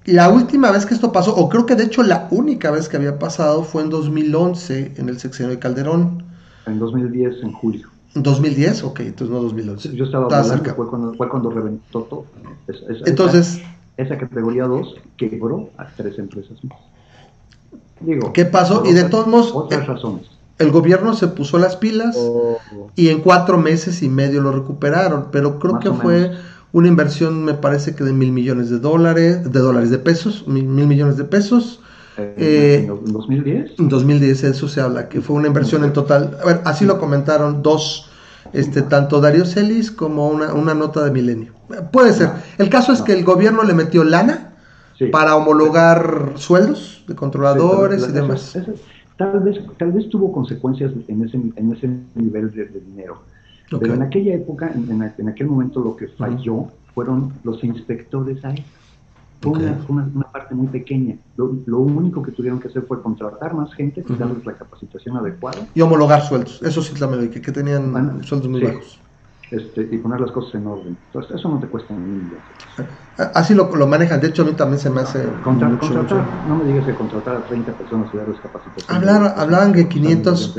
La 0.05 0.29
última 0.29 0.71
vez 0.71 0.87
que 0.87 0.95
esto 0.95 1.13
pasó, 1.13 1.35
o 1.35 1.49
creo 1.49 1.67
que 1.67 1.77
de 1.77 1.85
hecho 1.85 2.03
la 2.03 2.29
única 2.31 2.71
vez 2.71 2.89
que 2.89 2.97
había 2.97 3.19
pasado 3.19 3.63
fue 3.63 3.83
en 3.83 3.91
2011, 3.91 4.95
en 4.97 5.09
el 5.09 5.19
sexenio 5.19 5.51
de 5.51 5.59
Calderón. 5.59 6.25
En 6.67 6.79
2010, 6.79 7.43
en 7.43 7.53
julio. 7.53 7.89
¿2010? 8.15 8.85
Ok, 8.85 9.01
entonces 9.01 9.31
no 9.31 9.43
2011. 9.43 9.95
Yo 9.95 10.05
estaba 10.05 10.25
hablando, 10.27 10.49
cerca. 10.49 10.75
Fue, 10.75 10.89
cuando, 10.89 11.15
fue 11.15 11.29
cuando 11.29 11.51
reventó 11.51 12.03
todo. 12.03 12.27
entonces... 13.07 13.61
Esa, 13.99 14.17
categoría 14.17 14.65
2 14.65 14.97
quebró 15.19 15.69
a 15.77 15.87
tres 15.87 16.19
empresas 16.19 16.65
más. 16.65 16.79
Digo, 18.01 18.33
¿Qué 18.33 18.47
pasó? 18.47 18.85
Y 18.87 18.93
de 18.93 19.05
todos 19.05 19.27
modos... 19.27 19.53
Otras 19.55 19.87
razones 19.87 20.33
el 20.63 20.71
gobierno 20.71 21.15
se 21.15 21.29
puso 21.29 21.59
las 21.59 21.77
pilas 21.77 22.17
oh. 22.19 22.59
y 22.95 23.09
en 23.09 23.21
cuatro 23.21 23.59
meses 23.59 24.03
y 24.03 24.09
medio 24.09 24.41
lo 24.41 24.53
recuperaron, 24.53 25.29
pero 25.31 25.59
creo 25.59 25.79
que 25.79 25.91
fue 25.91 26.33
una 26.73 26.89
inversión, 26.89 27.45
me 27.45 27.55
parece 27.55 27.95
que 27.95 28.05
de 28.05 28.13
mil 28.13 28.33
millones 28.33 28.71
de 28.71 28.79
dólares, 28.79 29.51
de 29.51 29.61
dólares 29.61 29.91
de 29.91 29.99
pesos, 29.99 30.47
mil, 30.47 30.65
millones 30.65 31.17
de 31.17 31.25
pesos. 31.25 31.81
Eh, 32.17 32.87
¿En 32.89 33.13
2010? 33.13 33.79
En 33.79 33.89
2010, 33.89 34.45
eso 34.45 34.69
se 34.69 34.81
habla, 34.81 35.09
que 35.09 35.21
fue 35.21 35.37
una 35.37 35.49
inversión 35.49 35.85
en 35.85 35.93
total, 35.93 36.39
a 36.43 36.47
ver, 36.47 36.61
así 36.65 36.85
lo 36.85 36.99
comentaron 36.99 37.63
dos, 37.63 38.11
este, 38.53 38.83
tanto 38.83 39.21
Darío 39.21 39.45
Celis 39.45 39.91
como 39.91 40.29
una, 40.29 40.53
una 40.55 40.75
nota 40.75 41.05
de 41.05 41.11
Milenio. 41.11 41.53
Puede 41.91 42.13
ser. 42.13 42.31
El 42.59 42.69
caso 42.69 42.93
es 42.93 43.01
que 43.03 43.13
el 43.13 43.25
gobierno 43.25 43.63
le 43.63 43.75
metió 43.75 44.05
lana 44.05 44.53
para 45.11 45.37
homologar 45.37 46.33
sueldos 46.37 47.05
de 47.09 47.15
controladores 47.15 48.07
y 48.09 48.13
demás. 48.13 48.57
Tal 49.17 49.41
vez, 49.41 49.59
tal 49.79 49.93
vez 49.93 50.09
tuvo 50.09 50.33
consecuencias 50.33 50.93
en 51.09 51.25
ese, 51.25 51.37
en 51.37 51.73
ese 51.73 51.89
nivel 52.15 52.51
de, 52.53 52.67
dinero. 52.67 53.23
Pero 53.79 53.95
en 53.95 54.03
aquella 54.03 54.35
época, 54.35 54.73
en, 54.75 55.29
aquel 55.29 55.47
momento, 55.47 55.81
lo 55.81 55.97
que 55.97 56.09
falló 56.09 56.67
fueron 56.95 57.33
los 57.45 57.63
inspectores 57.65 58.45
ahí. 58.45 58.65
Fue, 59.41 59.53
una, 59.53 60.09
una, 60.15 60.31
parte 60.31 60.55
muy 60.55 60.69
pequeña. 60.69 61.17
Lo, 61.37 61.57
lo, 61.67 61.81
único 61.81 62.23
que 62.23 62.31
tuvieron 62.31 62.61
que 62.61 62.69
hacer 62.69 62.83
fue 62.83 63.03
contratar 63.03 63.55
más 63.55 63.75
gente, 63.75 64.05
darles 64.17 64.47
la 64.47 64.53
capacitación 64.53 65.17
adecuada. 65.17 65.67
Y 65.75 65.81
homologar 65.81 66.23
sueldos. 66.23 66.63
Eso 66.63 66.81
sí 66.81 66.95
también 66.95 67.29
que, 67.29 67.41
que 67.41 67.51
tenían 67.51 68.23
sueldos 68.23 68.49
muy 68.49 68.63
bajos. 68.63 69.01
Este, 69.53 69.83
y 69.83 69.99
poner 69.99 70.19
las 70.19 70.31
cosas 70.31 70.55
en 70.55 70.67
orden. 70.67 70.97
Entonces, 71.09 71.37
eso 71.37 71.47
no 71.47 71.61
te 71.61 71.67
cuesta 71.67 71.93
ni 71.93 72.23
Así 73.35 73.53
lo, 73.55 73.75
lo, 73.77 73.87
manejan, 73.87 74.19
de 74.19 74.29
hecho 74.29 74.43
a 74.43 74.45
mí 74.47 74.53
también 74.53 74.81
se 74.81 74.89
me 74.89 75.03
hace... 75.03 75.29
contratar, 75.45 76.25
no 76.49 76.57
me 76.57 76.65
digas 76.65 76.87
que 76.87 76.95
contratar 76.95 77.37
a 77.37 77.45
30 77.45 77.73
personas 77.73 78.09
y 78.15 78.17
darles 78.17 78.41
capacitación. 78.41 78.97
Hablar, 78.97 79.35
hablaban 79.37 79.73
de 79.73 79.87
500, 79.87 80.59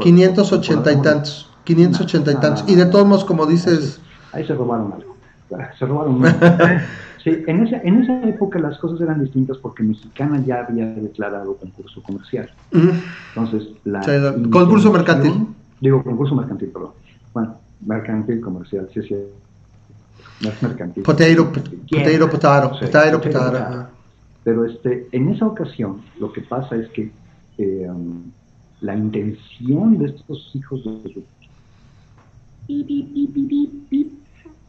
580 0.00 0.92
y 0.92 1.02
tantos, 1.02 1.51
580 1.64 2.32
y 2.32 2.34
tantos, 2.36 2.64
y 2.68 2.74
de 2.74 2.86
todos 2.86 3.06
modos, 3.06 3.24
como 3.24 3.46
dices... 3.46 4.00
Ahí 4.32 4.46
se 4.46 4.54
robaron 4.54 4.92
algo, 4.92 5.16
se 5.78 5.86
robaron 5.86 6.22
Sí, 7.22 7.44
en 7.46 7.66
esa, 7.66 7.76
en 7.84 8.02
esa 8.02 8.28
época 8.28 8.58
las 8.58 8.78
cosas 8.78 9.00
eran 9.00 9.22
distintas 9.22 9.56
porque 9.58 9.84
Mexicana 9.84 10.42
ya 10.44 10.66
había 10.66 10.86
declarado 10.86 11.56
concurso 11.56 12.02
comercial. 12.02 12.50
Entonces, 12.72 13.68
la... 13.84 14.00
concurso 14.50 14.90
mercantil. 14.90 15.46
Digo, 15.80 16.02
concurso 16.02 16.34
mercantil, 16.34 16.70
perdón. 16.70 16.90
Bueno, 17.32 17.58
mercantil 17.86 18.40
comercial, 18.40 18.88
sí, 18.92 19.02
sí. 19.02 19.14
Mercantil. 20.60 21.04
Potato, 21.04 21.52
potato, 21.52 21.70
potato, 22.28 22.70
potato, 22.80 23.20
potato. 23.20 23.86
Pero 24.42 24.64
este, 24.64 25.06
en 25.12 25.28
esa 25.28 25.46
ocasión 25.46 26.02
lo 26.18 26.32
que 26.32 26.40
pasa 26.40 26.74
es 26.74 26.88
que 26.88 27.12
eh, 27.58 27.88
la 28.80 28.96
intención 28.96 29.98
de 29.98 30.06
estos 30.06 30.50
hijos 30.54 30.84
de 30.84 31.22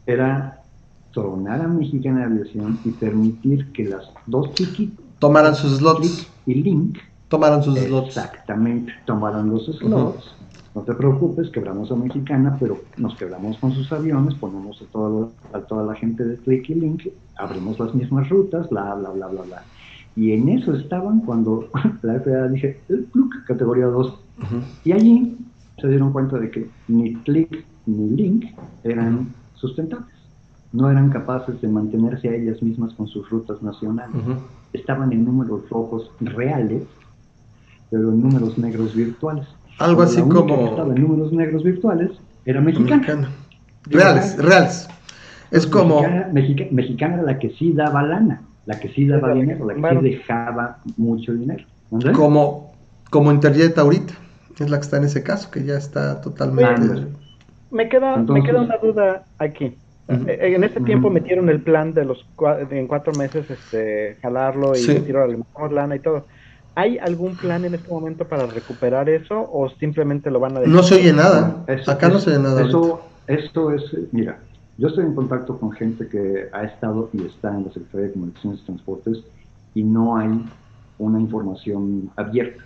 era 0.06 0.62
tronar 1.12 1.60
a 1.60 1.68
Mexicana 1.68 2.24
Aviación 2.24 2.78
y 2.84 2.90
permitir 2.90 3.72
que 3.72 3.84
las 3.84 4.10
dos 4.26 4.52
chiquitas 4.54 5.04
tomaran 5.18 5.54
sus 5.54 5.78
slots. 5.78 6.28
Y 6.46 6.54
Link. 6.54 6.98
Tomaran 7.28 7.62
sus 7.62 7.78
slots. 7.78 8.08
Exactamente 8.08 8.92
tomaran 9.06 9.50
los 9.50 9.66
slots. 9.66 10.34
No 10.74 10.82
te 10.82 10.92
preocupes, 10.92 11.50
quebramos 11.50 11.92
a 11.92 11.94
Mexicana, 11.94 12.56
pero 12.58 12.80
nos 12.96 13.14
quebramos 13.14 13.56
con 13.58 13.72
sus 13.72 13.92
aviones, 13.92 14.34
ponemos 14.34 14.82
a, 14.82 14.86
todo, 14.86 15.30
a 15.52 15.60
toda 15.60 15.84
la 15.84 15.94
gente 15.94 16.24
de 16.24 16.36
Click 16.38 16.68
y 16.68 16.74
Link, 16.74 17.02
abrimos 17.36 17.78
las 17.78 17.94
mismas 17.94 18.28
rutas, 18.28 18.68
bla, 18.70 18.92
bla, 18.96 19.10
bla, 19.10 19.28
bla, 19.28 19.42
bla. 19.42 19.62
Y 20.16 20.32
en 20.32 20.48
eso 20.48 20.74
estaban 20.74 21.20
cuando 21.20 21.68
la 22.02 22.20
FAA 22.20 22.48
dije, 22.48 22.80
el 22.88 23.04
Cluck, 23.06 23.44
categoría 23.46 23.86
2. 23.86 24.14
Y 24.84 24.92
allí 24.92 25.38
se 25.80 25.88
dieron 25.88 26.12
cuenta 26.12 26.38
de 26.38 26.50
que 26.50 26.68
ni 26.88 27.14
Click 27.16 27.64
ni 27.86 28.10
Link 28.10 28.44
eran 28.82 29.32
sustentables. 29.54 30.14
No 30.72 30.90
eran 30.90 31.10
capaces 31.10 31.60
de 31.60 31.68
mantenerse 31.68 32.28
a 32.28 32.34
ellas 32.34 32.60
mismas 32.62 32.92
con 32.94 33.06
sus 33.06 33.28
rutas 33.30 33.62
nacionales. 33.62 34.16
Estaban 34.72 35.12
en 35.12 35.24
números 35.24 35.68
rojos 35.70 36.10
reales, 36.20 36.82
pero 37.90 38.10
en 38.10 38.20
números 38.20 38.58
negros 38.58 38.94
virtuales. 38.94 39.46
Algo 39.78 40.02
así 40.02 40.20
como. 40.22 40.66
estaba 40.66 40.94
en 40.94 41.02
números 41.02 41.32
negros 41.32 41.62
virtuales 41.62 42.10
era 42.44 42.60
mexicana. 42.60 43.30
Reales, 43.86 44.36
reales. 44.38 44.88
Es 45.50 45.66
como. 45.66 46.02
Mexicana, 46.32 47.14
era 47.14 47.22
la 47.22 47.38
que 47.38 47.50
sí 47.50 47.72
daba 47.72 48.02
lana, 48.02 48.42
la 48.66 48.78
que 48.80 48.88
sí 48.88 49.06
daba 49.06 49.32
dinero, 49.32 49.66
la 49.66 49.74
que 49.74 50.00
sí 50.00 50.04
dejaba 50.04 50.78
mucho 50.96 51.32
dinero. 51.32 51.64
Como, 52.12 52.72
como 53.10 53.30
Interjet 53.30 53.78
ahorita, 53.78 54.14
es 54.62 54.70
la 54.70 54.76
que 54.76 54.82
está 54.82 54.98
en 54.98 55.04
ese 55.04 55.22
caso, 55.22 55.50
que 55.50 55.64
ya 55.64 55.76
está 55.76 56.20
totalmente. 56.20 57.08
me 57.70 57.88
queda, 57.88 58.18
me 58.18 58.42
queda 58.42 58.60
una 58.60 58.76
duda 58.76 59.24
aquí. 59.38 59.76
En 60.06 60.62
ese 60.62 60.80
tiempo 60.80 61.08
metieron 61.08 61.48
el 61.48 61.62
plan 61.62 61.94
de 61.94 62.04
los 62.04 62.26
en 62.70 62.86
cuatro 62.86 63.12
meses 63.14 63.50
este 63.50 64.18
jalarlo 64.20 64.76
y 64.76 64.80
sí. 64.80 65.04
la 65.08 65.26
mejor 65.26 65.72
lana 65.72 65.96
y 65.96 66.00
todo. 66.00 66.26
¿Hay 66.76 66.98
algún 66.98 67.36
plan 67.36 67.64
en 67.64 67.74
este 67.74 67.88
momento 67.88 68.26
para 68.26 68.46
recuperar 68.46 69.08
eso 69.08 69.48
o 69.50 69.68
simplemente 69.78 70.30
lo 70.30 70.40
van 70.40 70.56
a 70.56 70.60
dejar? 70.60 70.74
No 70.74 70.82
se 70.82 70.96
oye 70.96 71.12
nada. 71.12 71.64
Acá 71.86 72.08
no 72.08 72.18
se 72.18 72.30
oye 72.30 72.40
nada. 72.40 72.66
Eso, 72.66 73.00
esto 73.26 73.72
es, 73.72 73.82
mira, 74.12 74.38
yo 74.76 74.88
estoy 74.88 75.04
en 75.04 75.14
contacto 75.14 75.56
con 75.58 75.72
gente 75.72 76.08
que 76.08 76.48
ha 76.52 76.64
estado 76.64 77.08
y 77.12 77.24
está 77.24 77.54
en 77.54 77.64
la 77.64 77.72
Secretaría 77.72 78.08
de 78.08 78.12
Comunicaciones 78.12 78.60
y 78.60 78.64
Transportes 78.64 79.18
y 79.74 79.84
no 79.84 80.16
hay 80.16 80.44
una 80.98 81.20
información 81.20 82.10
abierta. 82.16 82.64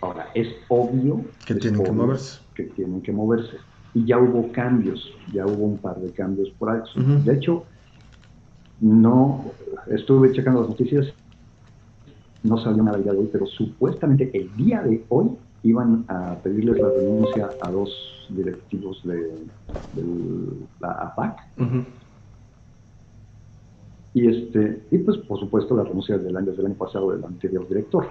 Ahora, 0.00 0.28
es 0.34 0.48
obvio 0.68 1.24
que 1.46 1.54
tienen 1.54 1.82
que 1.82 1.92
moverse. 1.92 2.40
Que 2.54 2.64
tienen 2.64 3.00
que 3.02 3.12
moverse. 3.12 3.56
Y 3.94 4.04
ya 4.04 4.18
hubo 4.18 4.52
cambios, 4.52 5.10
ya 5.32 5.46
hubo 5.46 5.64
un 5.64 5.78
par 5.78 5.96
de 5.98 6.10
cambios 6.12 6.50
por 6.58 6.70
ahí. 6.70 6.80
De 7.24 7.34
hecho, 7.34 7.64
no 8.80 9.46
estuve 9.88 10.32
checando 10.32 10.60
las 10.60 10.70
noticias 10.70 11.14
no 12.46 12.58
sabía 12.58 12.82
nada 12.82 12.98
de 12.98 13.10
hoy, 13.10 13.28
pero 13.32 13.46
supuestamente 13.46 14.30
el 14.32 14.54
día 14.56 14.82
de 14.82 15.04
hoy 15.08 15.30
iban 15.62 16.04
a 16.08 16.36
pedirles 16.42 16.78
la 16.78 16.88
renuncia 16.88 17.50
a 17.60 17.70
dos 17.70 17.90
directivos 18.30 19.02
de, 19.04 19.32
la 20.80 20.92
APAC. 20.92 21.40
Y 24.14 24.28
este, 24.28 24.82
y 24.90 24.98
pues 24.98 25.18
por 25.18 25.38
supuesto 25.38 25.76
la 25.76 25.84
renuncia 25.84 26.16
del 26.16 26.36
año, 26.36 26.52
del 26.52 26.66
año 26.66 26.74
pasado 26.74 27.10
del 27.12 27.24
anterior 27.24 27.68
director. 27.68 28.06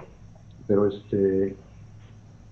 Pero 0.66 0.86
este 0.86 1.56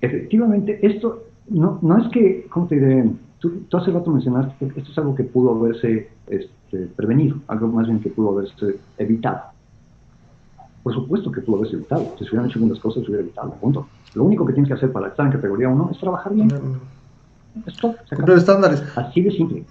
efectivamente 0.04 0.78
esto 0.82 1.24
no, 1.48 1.78
no 1.82 1.98
es 1.98 2.08
que, 2.08 2.46
¿cómo 2.50 2.66
te 2.66 2.76
diré? 2.76 3.10
Tú, 3.38 3.64
hace 3.76 3.90
rato 3.90 4.10
mencionaste 4.10 4.68
que 4.68 4.80
esto 4.80 4.90
es 4.90 4.98
algo 4.98 5.14
que 5.14 5.24
pudo 5.24 5.54
haberse 5.54 6.08
este, 6.26 6.86
prevenido, 6.96 7.36
algo 7.48 7.68
más 7.68 7.86
bien 7.86 8.00
que 8.00 8.10
pudo 8.10 8.30
haberse 8.30 8.76
evitado. 8.96 9.42
Por 10.82 10.94
supuesto 10.94 11.30
que 11.30 11.40
pudo 11.42 11.58
haberse 11.58 11.76
evitado. 11.76 12.14
Si 12.18 12.24
se 12.24 12.30
hubieran 12.30 12.48
hecho 12.48 12.58
algunas 12.58 12.78
cosas, 12.78 13.02
se 13.02 13.10
hubiera 13.10 13.22
evitado. 13.22 13.52
Punto. 13.54 13.86
Lo 14.14 14.24
único 14.24 14.46
que 14.46 14.52
tienes 14.52 14.68
que 14.68 14.74
hacer 14.74 14.92
para 14.92 15.08
estar 15.08 15.26
en 15.26 15.32
categoría 15.32 15.68
1 15.68 15.90
es 15.92 15.98
trabajar 15.98 16.32
bien. 16.34 16.48
Esto, 17.66 17.94
Cumplir 18.14 18.38
estándares. 18.38 18.82
Así 18.96 19.20
de 19.20 19.30
simple. 19.30 19.64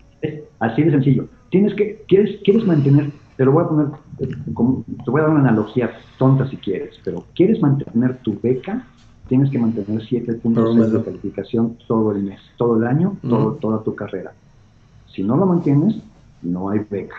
así 0.59 0.83
de 0.83 0.91
sencillo. 0.91 1.27
Tienes 1.49 1.73
que, 1.75 2.03
quieres, 2.07 2.39
quieres 2.43 2.65
mantener, 2.65 3.11
te 3.37 3.45
lo 3.45 3.51
voy 3.51 3.63
a 3.63 3.67
poner, 3.67 3.87
te 4.17 5.11
voy 5.11 5.21
a 5.21 5.23
dar 5.23 5.31
una 5.31 5.41
analogía 5.41 5.91
tonta 6.17 6.47
si 6.49 6.57
quieres, 6.57 6.99
pero 7.03 7.25
quieres 7.35 7.61
mantener 7.61 8.17
tu 8.19 8.39
beca, 8.41 8.85
tienes 9.27 9.49
que 9.49 9.57
mantener 9.57 10.01
7.6 10.01 10.87
de 10.89 11.03
calificación 11.03 11.77
todo 11.87 12.11
el 12.11 12.23
mes, 12.23 12.39
todo 12.57 12.77
el 12.77 12.85
año, 12.85 13.17
todo, 13.21 13.53
toda 13.53 13.83
tu 13.83 13.95
carrera. 13.95 14.33
Si 15.07 15.23
no 15.23 15.37
lo 15.37 15.45
mantienes, 15.45 15.95
no 16.41 16.69
hay 16.69 16.79
beca. 16.89 17.15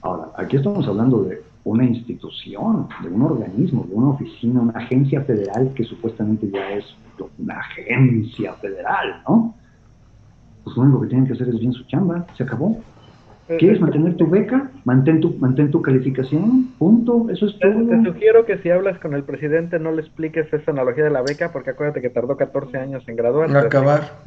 Ahora, 0.00 0.28
aquí 0.36 0.56
estamos 0.56 0.86
hablando 0.86 1.22
de 1.24 1.42
una 1.64 1.84
institución, 1.84 2.88
de 3.02 3.08
un 3.08 3.22
organismo, 3.22 3.84
de 3.88 3.94
una 3.94 4.10
oficina, 4.10 4.60
una 4.60 4.72
agencia 4.72 5.22
federal 5.22 5.72
que 5.74 5.84
supuestamente 5.84 6.50
ya 6.50 6.72
es 6.72 6.84
una 7.38 7.60
agencia 7.60 8.54
federal, 8.54 9.22
¿no? 9.28 9.54
Pues 10.64 10.76
lo 10.76 10.82
único 10.82 11.00
que 11.02 11.08
tienen 11.08 11.26
que 11.26 11.34
hacer 11.34 11.48
es 11.48 11.58
bien 11.58 11.72
su 11.72 11.84
chamba, 11.84 12.26
se 12.36 12.42
acabó. 12.42 12.80
Eh, 13.48 13.56
¿Quieres 13.58 13.78
eh, 13.78 13.80
mantener 13.80 14.16
tu 14.16 14.28
beca? 14.28 14.70
Mantén 14.84 15.20
tu, 15.20 15.34
mantén 15.38 15.70
tu 15.70 15.82
calificación, 15.82 16.68
punto, 16.78 17.26
eso 17.28 17.46
es 17.46 17.58
todo. 17.58 17.86
Te, 17.88 18.04
sugiero 18.04 18.46
que 18.46 18.58
si 18.58 18.70
hablas 18.70 18.98
con 19.00 19.14
el 19.14 19.24
presidente 19.24 19.80
no 19.80 19.90
le 19.90 20.02
expliques 20.02 20.52
esa 20.52 20.70
analogía 20.70 21.04
de 21.04 21.10
la 21.10 21.22
beca, 21.22 21.50
porque 21.52 21.70
acuérdate 21.70 22.00
que 22.00 22.10
tardó 22.10 22.36
14 22.36 22.78
años 22.78 23.02
en 23.08 23.16
graduar. 23.16 23.50
En 23.50 23.56
acabar. 23.56 24.18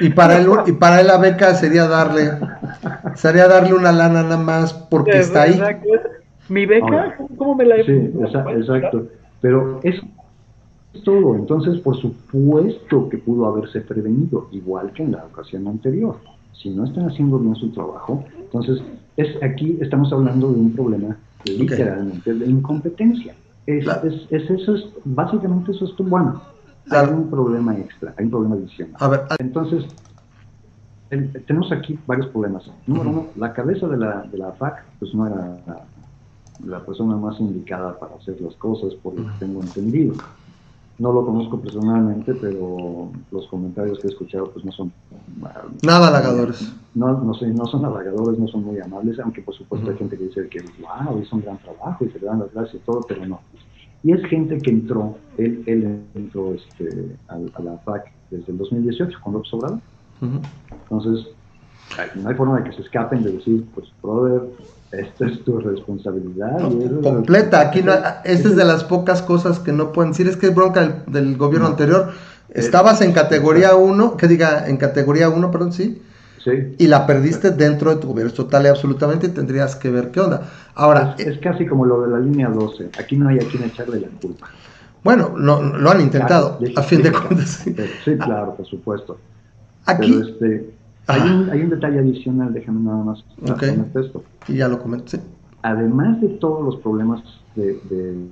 Y 0.00 0.10
para 0.10 0.38
él, 0.38 0.46
y 0.66 0.72
para 0.72 1.00
él 1.00 1.06
la 1.06 1.18
beca 1.18 1.54
sería 1.54 1.86
darle, 1.86 2.30
sería 3.14 3.46
darle 3.46 3.74
una 3.74 3.92
lana 3.92 4.22
nada 4.22 4.38
más 4.38 4.72
porque 4.72 5.18
está 5.18 5.42
ahí. 5.42 5.60
¿Mi 6.48 6.64
beca? 6.64 7.16
¿Cómo 7.36 7.54
me 7.54 7.66
la 7.66 7.76
he 7.76 7.84
Sí, 7.84 8.12
exacto. 8.20 9.06
Pero 9.42 9.80
eso 9.82 10.02
es 10.94 11.02
todo. 11.02 11.34
Entonces, 11.34 11.78
por 11.80 11.96
supuesto 12.00 13.08
que 13.10 13.18
pudo 13.18 13.46
haberse 13.46 13.82
prevenido, 13.82 14.48
igual 14.50 14.92
que 14.92 15.02
en 15.02 15.12
la 15.12 15.24
ocasión 15.24 15.66
anterior. 15.68 16.16
Si 16.52 16.70
no 16.70 16.84
están 16.84 17.08
haciendo 17.08 17.38
bien 17.38 17.56
su 17.56 17.70
trabajo, 17.70 18.24
entonces 18.52 18.82
es 19.16 19.42
aquí 19.42 19.78
estamos 19.80 20.12
hablando 20.12 20.52
de 20.52 20.60
un 20.60 20.72
problema 20.72 21.16
literalmente 21.44 22.34
de 22.34 22.46
incompetencia. 22.46 23.34
Es, 23.66 23.86
es, 24.30 24.50
eso 24.50 24.74
es, 24.74 24.84
básicamente 25.04 25.72
eso 25.72 25.84
es 25.84 25.96
tu 25.96 26.04
bueno. 26.04 26.42
Hay 26.90 27.08
un 27.08 27.30
problema 27.30 27.76
extra, 27.78 28.12
hay 28.18 28.24
un 28.24 28.30
problema 28.30 28.56
adicional. 28.56 28.96
A 28.98 29.08
ver, 29.08 29.20
Entonces, 29.38 29.84
tenemos 31.46 31.70
aquí 31.70 31.98
varios 32.06 32.26
problemas. 32.28 32.68
Número 32.86 33.10
uno, 33.10 33.26
la 33.36 33.52
cabeza 33.52 33.86
de 33.86 33.96
la, 33.98 34.22
de 34.22 34.38
la 34.38 34.52
FAC 34.52 34.84
pues 34.98 35.14
no 35.14 35.26
era 35.26 35.58
la, 36.66 36.84
persona 36.84 37.16
más 37.16 37.38
indicada 37.38 37.98
para 37.98 38.16
hacer 38.16 38.40
las 38.40 38.54
cosas, 38.56 38.94
por 38.94 39.14
lo 39.14 39.24
que 39.24 39.38
tengo 39.38 39.62
entendido. 39.62 40.14
No 41.02 41.12
lo 41.12 41.26
conozco 41.26 41.60
personalmente, 41.60 42.32
pero 42.34 43.10
los 43.30 43.46
comentarios 43.48 43.98
que 43.98 44.06
he 44.06 44.10
escuchado 44.10 44.50
pues 44.50 44.64
no 44.64 44.72
son... 44.72 44.92
Nada 45.82 46.08
halagadores. 46.08 46.72
No, 46.94 47.20
no, 47.20 47.34
sé, 47.34 47.46
no 47.48 47.66
son 47.66 47.84
halagadores, 47.84 48.38
no 48.38 48.46
son 48.46 48.64
muy 48.64 48.78
amables, 48.80 49.18
aunque 49.18 49.42
por 49.42 49.54
supuesto 49.54 49.90
hay 49.90 49.96
gente 49.96 50.16
que 50.16 50.24
dice 50.24 50.48
que 50.48 50.60
wow, 50.80 51.20
hizo 51.20 51.36
un 51.36 51.42
gran 51.42 51.58
trabajo 51.58 52.04
y 52.04 52.10
se 52.10 52.20
le 52.20 52.26
dan 52.26 52.38
las 52.38 52.52
gracias 52.52 52.76
y 52.76 52.86
todo, 52.86 53.00
pero 53.08 53.26
no. 53.26 53.40
Y 54.04 54.12
es 54.12 54.24
gente 54.26 54.58
que 54.58 54.70
entró, 54.70 55.16
él, 55.38 55.62
él 55.66 56.02
entró 56.14 56.54
este, 56.54 57.16
a, 57.28 57.34
a 57.34 57.62
la 57.62 57.78
FAC 57.78 58.12
desde 58.30 58.52
el 58.52 58.58
2018 58.58 59.18
con 59.22 59.32
López 59.34 59.52
Obrador 59.54 59.80
entonces, 60.22 61.26
no 62.14 62.28
hay 62.28 62.34
forma 62.34 62.60
de 62.60 62.70
que 62.70 62.76
se 62.76 62.82
escapen 62.82 63.22
de 63.22 63.32
decir, 63.32 63.64
pues, 63.74 63.88
brother, 64.00 64.42
esta 64.92 65.26
es 65.26 65.42
tu 65.42 65.58
responsabilidad. 65.58 66.58
completa, 67.02 67.60
aquí 67.60 67.82
no, 67.82 67.92
esta 68.24 68.48
es 68.48 68.56
de 68.56 68.64
las 68.64 68.84
pocas 68.84 69.22
cosas 69.22 69.58
que 69.58 69.72
no 69.72 69.90
pueden 69.90 70.12
decir, 70.12 70.28
es 70.28 70.36
que 70.36 70.48
es 70.48 70.54
bronca 70.54 71.02
del, 71.06 71.36
gobierno 71.36 71.66
anterior. 71.66 72.10
Estabas 72.50 73.00
en 73.00 73.12
categoría 73.12 73.74
1, 73.74 74.18
que 74.18 74.28
diga, 74.28 74.68
en 74.68 74.76
categoría 74.76 75.30
1, 75.30 75.50
perdón, 75.50 75.72
sí. 75.72 76.02
Sí. 76.44 76.74
Y 76.76 76.88
la 76.88 77.06
perdiste 77.06 77.52
dentro 77.52 77.94
de 77.94 78.00
tu 78.00 78.08
gobierno, 78.08 78.32
total 78.32 78.66
y 78.66 78.68
absolutamente, 78.68 79.28
y 79.28 79.30
tendrías 79.30 79.76
que 79.76 79.90
ver 79.90 80.10
qué 80.10 80.20
onda. 80.20 80.42
Ahora. 80.74 81.14
Es, 81.16 81.38
casi 81.38 81.66
como 81.66 81.86
lo 81.86 82.02
de 82.02 82.10
la 82.10 82.18
línea 82.18 82.48
12. 82.48 82.90
Aquí 82.98 83.16
no 83.16 83.28
hay 83.28 83.38
a 83.38 83.48
quien 83.48 83.62
echarle 83.62 84.00
la 84.00 84.08
culpa. 84.20 84.50
Bueno, 85.02 85.34
no, 85.36 85.62
lo 85.62 85.90
han 85.90 86.00
intentado, 86.00 86.58
a 86.76 86.82
fin 86.82 87.02
de 87.02 87.12
cuentas. 87.12 87.64
Sí, 88.04 88.16
claro, 88.18 88.54
por 88.56 88.66
supuesto. 88.66 89.18
Aquí. 89.86 90.20
este, 90.20 90.70
hay, 91.06 91.20
un, 91.30 91.50
hay 91.50 91.60
un 91.62 91.70
detalle 91.70 91.98
adicional, 91.98 92.52
déjame 92.52 92.80
nada 92.80 93.04
más 93.04 93.24
okay. 93.50 93.82
esto. 93.94 94.22
Y 94.48 94.54
ya 94.54 94.68
lo 94.68 94.80
comenté. 94.80 95.20
Además 95.62 96.20
de 96.20 96.28
todos 96.28 96.64
los 96.64 96.76
problemas 96.76 97.22
de, 97.54 98.28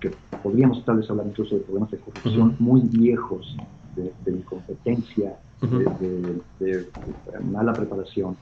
que 0.00 0.12
podríamos 0.42 0.84
tal 0.84 0.98
vez 0.98 1.10
hablar 1.10 1.26
incluso 1.26 1.56
de 1.56 1.62
problemas 1.62 1.90
de 1.90 1.98
corrupción 1.98 2.56
muy 2.58 2.80
viejos, 2.82 3.56
de, 3.94 4.30
incompetencia, 4.30 5.36
de, 5.60 6.86
mala 7.50 7.72
preparación, 7.72 8.36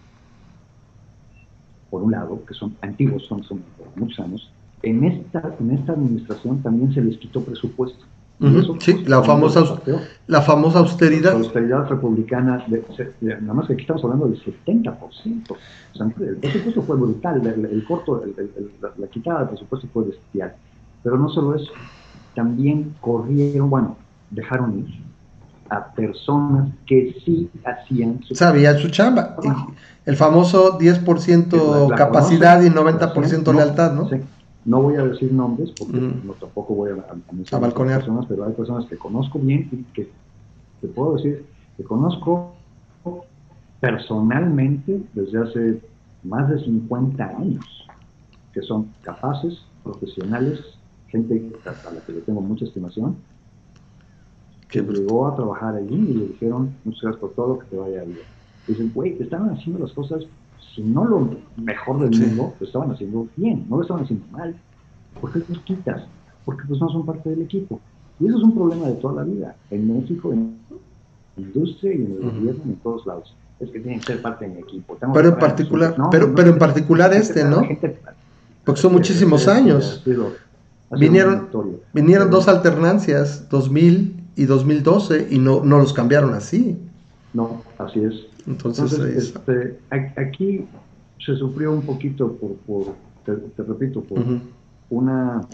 por 1.90 2.02
un 2.02 2.12
lado, 2.12 2.44
que 2.44 2.54
son 2.54 2.76
antiguos, 2.80 3.24
son, 3.26 3.42
son 3.44 3.62
muchos 3.96 4.18
años, 4.20 4.50
en 4.82 5.04
esta, 5.04 5.54
en 5.60 5.70
esta 5.70 5.92
administración 5.92 6.62
también 6.62 6.92
se 6.92 7.00
les 7.00 7.16
quitó 7.18 7.42
presupuesto 7.42 8.04
sí, 8.80 9.04
la 9.06 9.22
famosa, 9.22 9.64
la 10.26 10.42
famosa 10.42 10.80
austeridad. 10.80 11.32
La 11.32 11.38
austeridad 11.38 11.88
republicana, 11.88 12.64
nada 13.20 13.54
más 13.54 13.66
que 13.66 13.74
aquí 13.74 13.82
estamos 13.82 14.04
hablando 14.04 14.26
del 14.26 14.42
70%. 14.42 14.96
O 15.50 15.96
sea, 15.96 16.06
el 16.06 16.36
presupuesto 16.36 16.82
fue 16.82 16.96
brutal, 16.96 17.46
el, 17.46 17.84
corto, 17.84 18.22
la, 18.98 19.06
quitada 19.08 19.40
del 19.40 19.48
presupuesto 19.48 19.88
fue 19.92 20.04
bestial. 20.04 20.54
Pero 21.02 21.18
no 21.18 21.28
solo 21.28 21.54
eso, 21.54 21.70
también 22.34 22.94
corrieron, 23.00 23.70
bueno, 23.70 23.96
dejaron 24.30 24.78
ir 24.80 25.04
a 25.70 25.92
personas 25.92 26.70
que 26.86 27.16
sí 27.24 27.48
hacían 27.64 28.22
su 28.22 28.34
Sabían 28.34 28.78
su 28.78 28.88
chamba. 28.90 29.36
El 30.04 30.16
famoso 30.16 30.78
10% 30.78 31.94
capacidad 31.96 32.62
y 32.62 32.68
90% 32.68 33.54
lealtad, 33.54 33.92
¿no? 33.94 34.08
Sí. 34.08 34.16
No 34.64 34.82
voy 34.82 34.96
a 34.96 35.04
decir 35.04 35.32
nombres 35.32 35.70
porque 35.78 35.98
no, 35.98 36.32
tampoco 36.34 36.74
voy 36.74 36.90
a, 36.90 36.94
a, 36.94 37.56
a 37.56 37.60
personas, 37.60 38.26
pero 38.26 38.46
hay 38.46 38.52
personas 38.52 38.86
que 38.86 38.96
conozco 38.96 39.38
bien 39.38 39.68
y 39.72 39.82
que 39.92 40.10
te 40.80 40.88
puedo 40.88 41.16
decir 41.16 41.44
que 41.76 41.84
conozco 41.84 42.54
personalmente 43.80 45.02
desde 45.12 45.38
hace 45.38 45.80
más 46.22 46.48
de 46.48 46.58
50 46.64 47.24
años, 47.24 47.86
que 48.52 48.62
son 48.62 48.88
capaces, 49.02 49.62
profesionales, 49.82 50.60
gente 51.08 51.52
a 51.64 51.90
la 51.92 52.00
que 52.00 52.12
le 52.12 52.20
tengo 52.22 52.40
mucha 52.40 52.64
estimación, 52.64 53.16
que 54.68 54.80
llegó 54.80 55.28
a 55.28 55.36
trabajar 55.36 55.76
allí 55.76 55.94
y 55.94 56.14
le 56.14 56.26
dijeron, 56.28 56.74
muchas 56.84 57.02
gracias 57.02 57.20
por 57.20 57.32
todo, 57.34 57.58
que 57.58 57.66
te 57.66 57.76
vaya 57.76 58.02
bien. 58.04 58.18
Dicen, 58.66 58.90
güey, 58.94 59.16
estaban 59.20 59.50
haciendo 59.50 59.80
las 59.80 59.92
cosas 59.92 60.24
si 60.74 60.82
no 60.82 61.04
lo 61.04 61.30
mejor 61.56 62.00
del 62.00 62.20
mundo, 62.20 62.54
lo 62.58 62.66
estaban 62.66 62.90
haciendo 62.90 63.28
bien, 63.36 63.66
no 63.68 63.76
lo 63.76 63.82
estaban 63.82 64.04
haciendo 64.04 64.26
mal. 64.32 64.54
¿Por 65.20 65.32
qué 65.32 65.40
los 65.48 65.58
quitas? 65.60 66.02
Porque 66.44 66.64
pues 66.66 66.80
no 66.80 66.88
son 66.88 67.06
parte 67.06 67.30
del 67.30 67.42
equipo. 67.42 67.80
Y 68.20 68.26
eso 68.26 68.38
es 68.38 68.44
un 68.44 68.54
problema 68.54 68.86
de 68.86 68.94
toda 68.94 69.14
la 69.14 69.22
vida, 69.22 69.56
en 69.70 69.92
México, 69.92 70.32
en 70.32 70.56
la 71.36 71.42
industria 71.42 71.92
y 71.92 71.96
en 71.96 72.12
el 72.12 72.30
gobierno, 72.30 72.62
en 72.64 72.76
todos 72.76 73.06
lados. 73.06 73.34
Es 73.60 73.70
que 73.70 73.80
tienen 73.80 74.00
que 74.00 74.06
ser 74.06 74.22
parte 74.22 74.46
de 74.46 74.54
mi 74.54 74.60
equipo. 74.60 74.96
pero 75.12 75.28
en 75.28 75.38
particular, 75.38 75.96
pero, 76.10 76.34
pero 76.34 76.50
en 76.50 76.58
particular 76.58 77.12
este, 77.12 77.44
¿no? 77.44 77.62
Porque 78.64 78.80
son 78.80 78.92
muchísimos 78.92 79.46
años. 79.48 80.02
Vinieron, 80.90 81.48
vinieron 81.92 82.30
dos 82.30 82.48
alternancias, 82.48 83.48
2000 83.48 84.16
y 84.36 84.44
2012, 84.44 85.28
y 85.30 85.38
no, 85.38 85.64
no 85.64 85.78
los 85.78 85.92
cambiaron 85.92 86.34
así. 86.34 86.78
No, 87.32 87.62
así 87.78 88.00
es. 88.00 88.26
Entonces, 88.46 88.92
este, 88.98 89.78
aquí 89.90 90.66
se 91.24 91.36
sufrió 91.36 91.72
un 91.72 91.82
poquito 91.82 92.32
por, 92.66 92.94
te, 93.24 93.62
repito, 93.62 94.02
por 94.02 94.22
una 94.90 95.46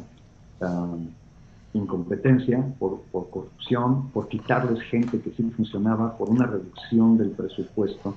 incompetencia, 1.73 2.65
por, 2.79 3.01
corrupción, 3.13 4.11
por 4.11 4.29
quitarles 4.29 4.81
gente 4.83 5.21
que 5.21 5.31
sí 5.31 5.43
funcionaba, 5.57 6.17
por 6.19 6.31
una 6.31 6.47
reducción 6.47 7.17
del 7.17 7.31
presupuesto. 7.31 8.17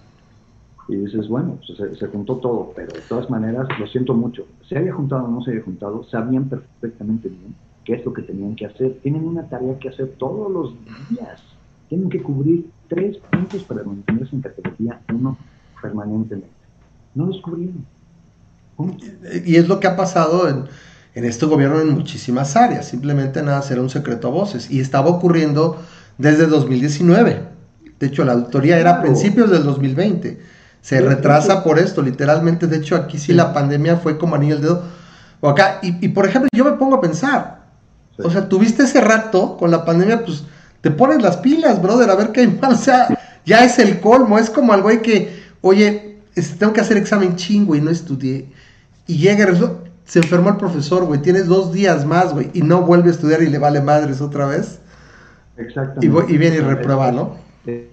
Y 0.88 0.98
dices, 0.98 1.30
bueno, 1.30 1.60
pues, 1.66 1.98
se, 1.98 2.08
juntó 2.08 2.38
todo, 2.38 2.74
pero 2.76 2.92
de 2.92 3.02
todas 3.02 3.30
maneras, 3.30 3.68
lo 3.80 3.88
siento 3.88 4.14
mucho. 4.14 4.46
Se 4.68 4.78
haya 4.78 4.92
juntado 4.92 5.26
o 5.26 5.28
no 5.30 5.42
se 5.42 5.52
haya 5.52 5.62
juntado, 5.62 6.04
sabían 6.06 6.50
perfectamente 6.50 7.30
bien 7.30 7.56
qué 7.86 7.94
es 7.94 8.06
lo 8.06 8.14
que 8.14 8.22
tenían 8.22 8.56
que 8.56 8.66
hacer. 8.66 9.00
Tienen 9.02 9.26
una 9.26 9.44
tarea 9.44 9.78
que 9.80 9.90
hacer 9.90 10.16
todos 10.18 10.52
los 10.52 10.74
días. 11.10 11.42
Tienen 11.94 12.10
que 12.10 12.24
cubrir 12.24 12.72
tres 12.88 13.18
puntos 13.32 13.62
para 13.62 13.84
mantenerse 13.84 14.36
en 14.36 14.42
categoría 14.42 15.00
1 15.14 15.38
permanentemente. 15.80 16.50
No 17.14 17.28
los 17.28 17.40
cubrieron. 17.40 17.86
Y 19.46 19.58
es 19.58 19.68
lo 19.68 19.80
que 19.80 19.86
ha 19.86 19.96
pasado 19.96 20.50
en, 20.50 20.64
en 21.14 21.24
este 21.24 21.46
gobierno 21.46 21.80
en 21.80 21.92
muchísimas 21.92 22.56
áreas. 22.56 22.88
Simplemente 22.88 23.44
nada 23.44 23.62
será 23.62 23.80
un 23.80 23.92
secreto 23.92 24.30
a 24.30 24.32
voces. 24.32 24.72
Y 24.72 24.80
estaba 24.80 25.12
ocurriendo 25.12 25.78
desde 26.18 26.48
2019. 26.48 27.44
De 28.00 28.08
hecho, 28.08 28.26
la 28.26 28.32
auditoría 28.32 28.80
era 28.80 28.98
a 28.98 29.02
principios 29.04 29.52
del 29.52 29.62
2020. 29.62 30.40
Se 30.82 31.00
retrasa 31.00 31.64
por 31.64 31.78
esto, 31.78 32.02
literalmente. 32.02 32.66
De 32.66 32.78
hecho, 32.78 32.96
aquí 32.96 33.20
sí, 33.20 33.34
la 33.34 33.54
pandemia 33.54 33.98
fue 33.98 34.18
como 34.18 34.34
anillo 34.34 34.56
al 34.56 34.62
dedo. 34.64 34.84
O 35.42 35.50
acá. 35.50 35.78
Y, 35.84 36.08
por 36.08 36.26
ejemplo, 36.26 36.50
yo 36.56 36.66
me 36.66 36.72
pongo 36.72 36.96
a 36.96 37.02
pensar. 37.02 37.68
O 38.18 38.32
sea, 38.32 38.50
tuviste 38.50 38.82
ese 38.82 39.00
rato 39.00 39.58
con 39.58 39.70
la 39.70 39.86
pandemia, 39.86 40.26
pues 40.26 40.46
te 40.84 40.92
pones 40.92 41.22
las 41.22 41.38
pilas, 41.38 41.82
brother, 41.82 42.10
a 42.10 42.16
ver 42.16 42.34
qué 42.34 42.42
hay 42.42 42.48
mal. 42.62 42.74
O 42.74 42.76
sea, 42.76 43.08
ya 43.46 43.64
es 43.64 43.80
el 43.80 44.02
colmo. 44.02 44.38
Es 44.38 44.50
como 44.50 44.74
algo 44.74 44.90
que, 45.02 45.34
oye, 45.62 46.20
tengo 46.60 46.74
que 46.74 46.82
hacer 46.82 46.98
examen 46.98 47.38
chingo 47.38 47.74
y 47.74 47.80
no 47.80 47.90
estudié. 47.90 48.52
Y 49.08 49.18
llega 49.18 49.48
se 50.04 50.20
enfermó 50.20 50.50
el 50.50 50.58
profesor, 50.58 51.06
güey, 51.06 51.22
tienes 51.22 51.48
dos 51.48 51.72
días 51.72 52.06
más, 52.06 52.34
güey, 52.34 52.52
y 52.54 52.62
no 52.62 52.82
vuelve 52.82 53.08
a 53.08 53.12
estudiar 53.14 53.42
y 53.42 53.50
le 53.50 53.58
vale 53.60 53.82
madres 53.82 54.20
otra 54.20 54.46
vez. 54.46 54.82
Exactamente. 55.56 56.34
Y, 56.34 56.38
viene 56.38 56.58
y 56.58 56.60
reprueba, 56.60 57.14
¿no? 57.14 57.38
Es, 57.66 57.88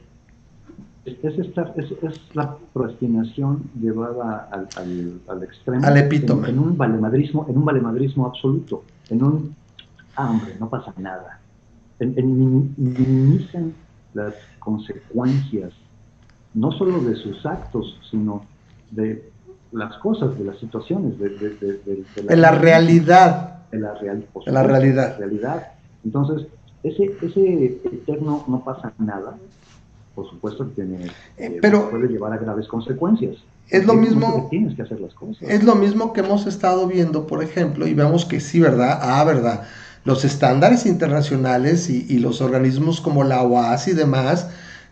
la 2.34 2.56
procrastinación 2.72 3.70
llevada 3.80 4.48
al, 4.50 4.68
al, 5.28 5.42
extremo. 5.44 5.86
Al 5.86 5.96
epítome. 5.96 6.48
En, 6.48 6.58
un 6.58 6.76
valemadrismo, 6.76 7.46
en 7.48 7.56
un 7.56 7.64
valemadrismo 7.64 8.26
absoluto. 8.26 8.82
En 9.08 9.22
un, 9.22 9.54
ah, 10.16 10.30
hombre, 10.30 10.56
no 10.58 10.68
pasa 10.68 10.92
nada. 10.96 11.40
Minimizan 12.06 13.74
las 14.14 14.34
consecuencias, 14.58 15.72
no 16.54 16.72
solo 16.72 17.00
de 17.00 17.14
sus 17.16 17.44
actos, 17.46 17.98
sino 18.10 18.44
de 18.90 19.30
las 19.72 19.96
cosas, 19.98 20.36
de 20.38 20.44
las 20.44 20.58
situaciones, 20.58 21.18
de, 21.18 21.28
de, 21.30 21.50
de, 21.50 22.36
la, 22.36 22.52
realidad. 22.52 23.66
De 23.70 23.78
la, 23.78 23.94
real, 23.94 24.26
la 24.46 24.62
realidad. 24.62 25.16
realidad. 25.18 25.68
Entonces, 26.04 26.46
ese, 26.82 27.14
ese 27.22 27.80
eterno 27.92 28.44
no 28.48 28.64
pasa 28.64 28.92
nada, 28.98 29.36
por 30.14 30.28
supuesto 30.28 30.66
que 30.68 30.74
tiene, 30.74 31.06
eh, 31.36 31.60
puede 31.60 32.08
llevar 32.08 32.32
a 32.32 32.38
graves 32.38 32.66
consecuencias. 32.66 33.36
es 33.68 33.86
lo 33.86 33.94
mismo. 33.94 34.48
Tienes 34.50 34.74
que 34.74 34.82
hacer 34.82 35.00
las 35.00 35.14
cosas. 35.14 35.42
Es 35.42 35.62
lo 35.62 35.76
mismo 35.76 36.12
que 36.12 36.20
hemos 36.20 36.46
estado 36.46 36.86
viendo, 36.88 37.26
por 37.26 37.42
ejemplo, 37.44 37.86
y 37.86 37.94
vemos 37.94 38.24
que 38.24 38.40
sí, 38.40 38.60
¿verdad? 38.60 38.98
Ah, 39.00 39.22
¿verdad? 39.24 39.62
Los 40.04 40.24
estándares 40.24 40.86
internacionales 40.86 41.90
y, 41.90 42.18
los 42.18 42.40
organismos 42.40 43.00
como 43.00 43.22
la 43.24 43.42
OAS 43.42 43.88
y 43.88 43.92
demás, 43.92 44.48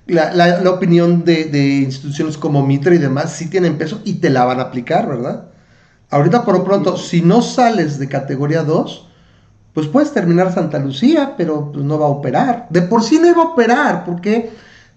la, 0.06 0.70
opinión 0.70 1.24
de, 1.24 1.82
instituciones 1.84 2.36
como 2.36 2.66
Mitre 2.66 2.96
y 2.96 2.98
demás, 2.98 3.32
sí 3.32 3.48
tienen 3.48 3.78
peso 3.78 4.00
y 4.04 4.14
te 4.14 4.30
la 4.30 4.44
van 4.44 4.60
a 4.60 4.64
aplicar, 4.64 5.08
¿verdad? 5.08 5.44
Ahorita, 6.10 6.44
por 6.44 6.58
lo 6.58 6.64
pronto, 6.64 6.96
si 6.96 7.22
no 7.22 7.42
sales 7.42 7.98
de 7.98 8.08
categoría 8.08 8.62
2, 8.62 9.06
pues 9.74 9.86
puedes 9.86 10.12
terminar 10.12 10.52
Santa 10.52 10.78
Lucía, 10.78 11.34
pero 11.36 11.70
pues 11.72 11.84
no 11.84 11.98
va 11.98 12.06
a 12.06 12.10
operar. 12.10 12.66
De 12.70 12.82
por 12.82 13.02
sí 13.02 13.18
no 13.18 13.28
iba 13.28 13.42
a 13.42 13.46
operar, 13.46 14.04
porque 14.04 14.50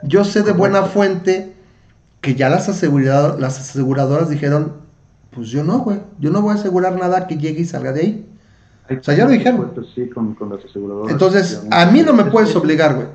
yo 0.03 0.23
sé 0.23 0.43
de 0.43 0.53
buena 0.53 0.83
fuente 0.83 1.53
que 2.21 2.35
ya 2.35 2.49
las, 2.49 2.67
las 2.67 3.59
aseguradoras 3.59 4.29
dijeron, 4.29 4.73
pues 5.31 5.49
yo 5.49 5.63
no, 5.63 5.79
güey, 5.79 5.99
yo 6.19 6.29
no 6.29 6.41
voy 6.41 6.51
a 6.51 6.59
asegurar 6.59 6.97
nada 6.97 7.27
que 7.27 7.37
llegue 7.37 7.61
y 7.61 7.65
salga 7.65 7.91
de 7.91 8.01
ahí. 8.01 8.30
O 8.89 9.03
sea, 9.03 9.15
ya 9.15 9.25
lo 9.25 9.31
dijeron. 9.31 9.71
Sí, 9.95 10.09
con, 10.09 10.35
con 10.35 10.49
las 10.49 10.63
aseguradoras. 10.65 11.11
Entonces, 11.11 11.65
a 11.71 11.85
mí 11.85 12.01
no 12.01 12.13
me 12.13 12.25
puedes 12.25 12.55
obligar, 12.55 12.95
güey. 12.95 13.07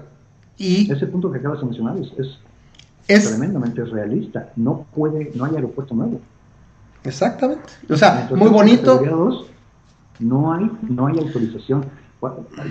Y 0.59 0.91
ese 0.91 1.07
punto 1.07 1.31
que 1.31 1.39
acabas 1.39 1.61
de 1.61 1.67
mencionar 1.67 1.97
es, 1.99 2.39
es, 3.09 3.29
tremendamente 3.29 3.85
realista. 3.85 4.53
No 4.57 4.87
puede, 4.95 5.33
no 5.35 5.45
hay 5.45 5.55
aeropuerto 5.55 5.95
nuevo. 5.95 6.21
Exactamente. 7.05 7.73
O 7.89 7.97
sea, 7.97 8.29
muy 8.35 8.49
bonito. 8.49 9.01
no 10.21 10.53
hay, 10.53 10.71
no 10.89 11.07
hay 11.07 11.19
autorización 11.19 11.85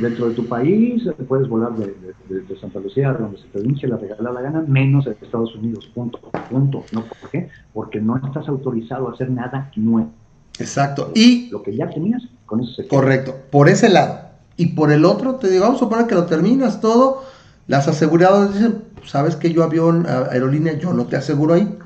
dentro 0.01 0.29
de 0.29 0.35
tu 0.35 0.45
país 0.47 1.03
puedes 1.27 1.47
volar 1.47 1.73
de, 1.75 2.57
Santa 2.59 2.79
Lucía 2.79 3.13
donde 3.13 3.37
se 3.37 3.47
te 3.47 3.59
vinche 3.61 3.87
la 3.87 3.97
regala 3.97 4.31
la 4.31 4.41
gana, 4.41 4.63
menos 4.67 5.05
de 5.05 5.11
Estados 5.11 5.55
Unidos, 5.55 5.89
punto, 5.93 6.19
punto. 6.49 6.83
¿No? 6.91 7.03
¿Por 7.03 7.29
qué? 7.29 7.49
Porque 7.73 8.01
no 8.01 8.17
estás 8.17 8.47
autorizado 8.47 9.09
a 9.09 9.13
hacer 9.13 9.29
nada 9.29 9.71
nuevo. 9.75 10.11
Exacto. 10.59 11.11
Y 11.13 11.49
lo 11.49 11.61
que 11.61 11.75
ya 11.75 11.89
tenías, 11.89 12.23
con 12.45 12.61
eso 12.61 12.73
se 12.73 12.87
Correcto, 12.87 13.35
por 13.51 13.69
ese 13.69 13.89
lado. 13.89 14.19
Y 14.57 14.67
por 14.67 14.91
el 14.91 15.05
otro, 15.05 15.35
te 15.35 15.49
digo, 15.49 15.63
vamos 15.63 15.77
a 15.77 15.85
suponer 15.85 16.07
que 16.07 16.15
lo 16.15 16.25
terminas 16.25 16.79
todo, 16.79 17.23
las 17.67 17.87
aseguradoras 17.87 18.53
dicen, 18.53 18.83
sabes 19.05 19.35
que 19.35 19.51
yo 19.51 19.63
avión, 19.63 20.05
aerolínea, 20.07 20.73
yo 20.73 20.93
no 20.93 21.05
te 21.05 21.17
aseguro 21.17 21.55
ahí. 21.55 21.77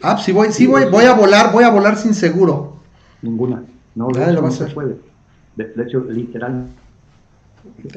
Ah, 0.00 0.16
sí 0.18 0.32
voy, 0.32 0.52
sí 0.52 0.66
voy, 0.66 0.84
voy 0.86 1.04
a 1.04 1.14
volar, 1.14 1.52
voy 1.52 1.64
a 1.64 1.70
volar 1.70 1.96
sin 1.96 2.14
seguro. 2.14 2.76
Ninguna. 3.22 3.64
No, 3.94 4.08
de 4.08 4.32
no 4.32 4.50
se 4.50 4.66
puede. 4.66 4.96
De, 5.56 5.82
hecho, 5.82 6.04
literal, 6.08 6.68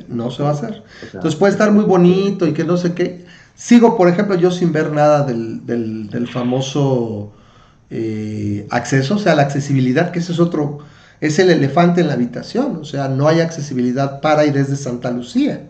no 0.07 0.31
se 0.31 0.41
va 0.41 0.49
a 0.49 0.53
hacer. 0.53 0.83
Entonces 1.13 1.35
puede 1.35 1.53
estar 1.53 1.71
muy 1.71 1.85
bonito 1.85 2.47
y 2.47 2.53
que 2.53 2.63
no 2.63 2.75
sé 2.75 2.93
qué. 2.93 3.25
Sigo, 3.53 3.95
por 3.95 4.07
ejemplo, 4.07 4.35
yo 4.35 4.49
sin 4.49 4.71
ver 4.71 4.91
nada 4.91 5.23
del, 5.23 5.63
del, 5.65 6.27
famoso 6.27 7.31
eh, 7.91 8.65
acceso, 8.71 9.15
o 9.15 9.19
sea, 9.19 9.35
la 9.35 9.43
accesibilidad, 9.43 10.11
que 10.11 10.19
ese 10.19 10.31
es 10.31 10.39
otro, 10.39 10.79
es 11.21 11.37
el 11.37 11.51
elefante 11.51 12.01
en 12.01 12.07
la 12.07 12.13
habitación, 12.13 12.77
o 12.77 12.83
sea, 12.83 13.07
no 13.07 13.27
hay 13.27 13.39
accesibilidad 13.39 14.19
para 14.21 14.43
y 14.45 14.51
desde 14.51 14.75
Santa 14.75 15.11
Lucía. 15.11 15.69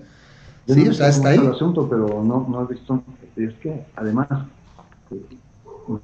sí, 0.66 0.88
o 0.88 0.94
sea, 0.94 1.10
está 1.10 1.30
ahí. 1.30 1.40
El 1.40 1.52
asunto, 1.52 1.88
pero 1.90 2.24
no, 2.24 2.48
no 2.50 2.64
he 2.64 2.74
visto, 2.74 3.04
es 3.36 3.54
que 3.56 3.86
además 3.98 4.28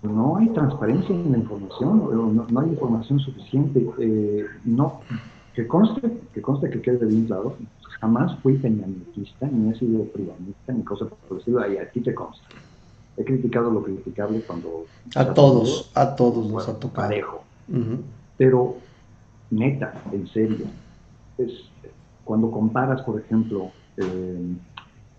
no 0.04 0.38
hay 0.38 0.50
transparencia 0.50 1.16
en 1.16 1.32
la 1.32 1.38
información, 1.38 2.46
no, 2.50 2.60
hay 2.60 2.70
información 2.70 3.20
suficiente, 3.20 3.88
eh, 4.00 4.46
no, 4.66 5.00
que 5.56 5.66
conste, 5.66 6.20
que 6.34 6.42
conste 6.42 6.70
que 6.70 6.82
quede 6.82 7.06
bien 7.06 7.26
claro, 7.26 7.56
jamás 8.02 8.38
fui 8.42 8.58
peñanitista, 8.58 9.48
ni 9.48 9.72
he 9.72 9.80
sido 9.80 10.04
privanista, 10.06 10.74
ni 10.74 10.84
cosa 10.84 11.06
por 11.06 11.40
estilo, 11.40 11.62
ahí 11.62 11.78
aquí 11.78 12.02
te 12.02 12.14
consta. 12.14 12.44
He 13.16 13.24
criticado 13.24 13.72
lo 13.72 13.82
criticable 13.82 14.42
cuando... 14.42 14.86
A 15.16 15.34
todos, 15.34 15.90
a 15.96 16.16
todos 16.16 16.52
nos 16.52 16.68
ha 16.68 16.78
tocado. 16.78 17.08
Parejo. 17.08 17.44
Pero, 18.38 18.78
neta, 19.50 19.94
en 20.12 20.28
serio, 20.28 20.66
es, 21.38 21.52
cuando 22.24 22.52
comparas, 22.52 23.02
por 23.02 23.20
ejemplo, 23.20 23.72
eh, 23.98 24.56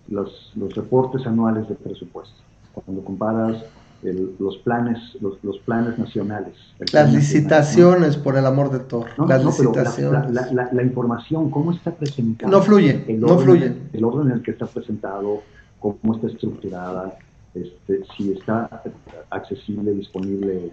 los, 0.08 0.52
los 0.54 0.74
reportes 0.74 1.26
anuales 1.26 1.68
de 1.68 1.74
presupuesto, 1.74 2.36
cuando 2.74 3.02
comparas 3.02 3.64
los 4.02 4.56
planes 4.58 4.98
los, 5.20 5.42
los, 5.42 5.58
planes 5.60 5.98
nacionales. 5.98 6.54
Las 6.92 7.12
licitaciones, 7.12 8.16
por 8.16 8.36
el 8.36 8.46
amor 8.46 8.70
de 8.70 8.80
todo. 8.80 9.06
las 9.26 9.44
licitaciones. 9.44 10.30
La, 10.30 10.68
la, 10.72 10.82
información, 10.82 11.50
cómo 11.50 11.72
está 11.72 11.90
presentada. 11.90 12.50
No 12.50 12.62
fluye, 12.62 13.04
el 13.08 13.20
no 13.20 13.38
fluye. 13.38 13.74
El 13.92 14.04
orden 14.04 14.28
en 14.28 14.34
el 14.34 14.42
que 14.42 14.52
está 14.52 14.66
presentado, 14.66 15.42
cómo 15.80 16.14
está 16.14 16.28
estructurada, 16.28 17.18
este, 17.54 18.02
si 18.16 18.32
está 18.32 18.82
accesible, 19.30 19.92
disponible 19.92 20.72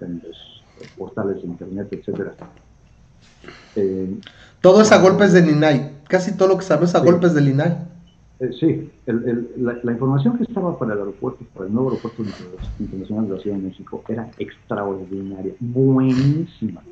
en, 0.00 0.22
los 0.22 0.62
portales 0.98 1.36
de 1.36 1.48
internet, 1.48 1.88
etcétera. 1.90 2.34
Eh, 3.76 4.18
todo 4.60 4.82
es 4.82 4.92
a 4.92 5.00
golpes 5.00 5.32
de 5.32 5.40
INAI. 5.40 5.98
Casi 6.08 6.36
todo 6.36 6.48
lo 6.48 6.58
que 6.58 6.64
sabes 6.64 6.94
a 6.94 7.00
golpes 7.00 7.34
del 7.34 7.48
INAI. 7.48 7.76
Eh, 8.40 8.50
sí, 8.58 8.90
la, 9.06 9.92
información 9.92 10.36
que 10.36 10.44
estaba 10.44 10.78
para 10.78 10.92
el 10.92 11.00
aeropuerto, 11.00 11.44
para 11.54 11.66
el 11.66 11.74
nuevo 11.74 11.90
aeropuerto 11.90 12.22
internacional 12.78 13.28
de 13.28 13.34
la 13.34 13.40
Ciudad 13.40 13.56
de 13.56 13.62
México, 13.62 14.04
era 14.08 14.30
extraordinaria, 14.38 15.54
buenísima. 15.58 16.82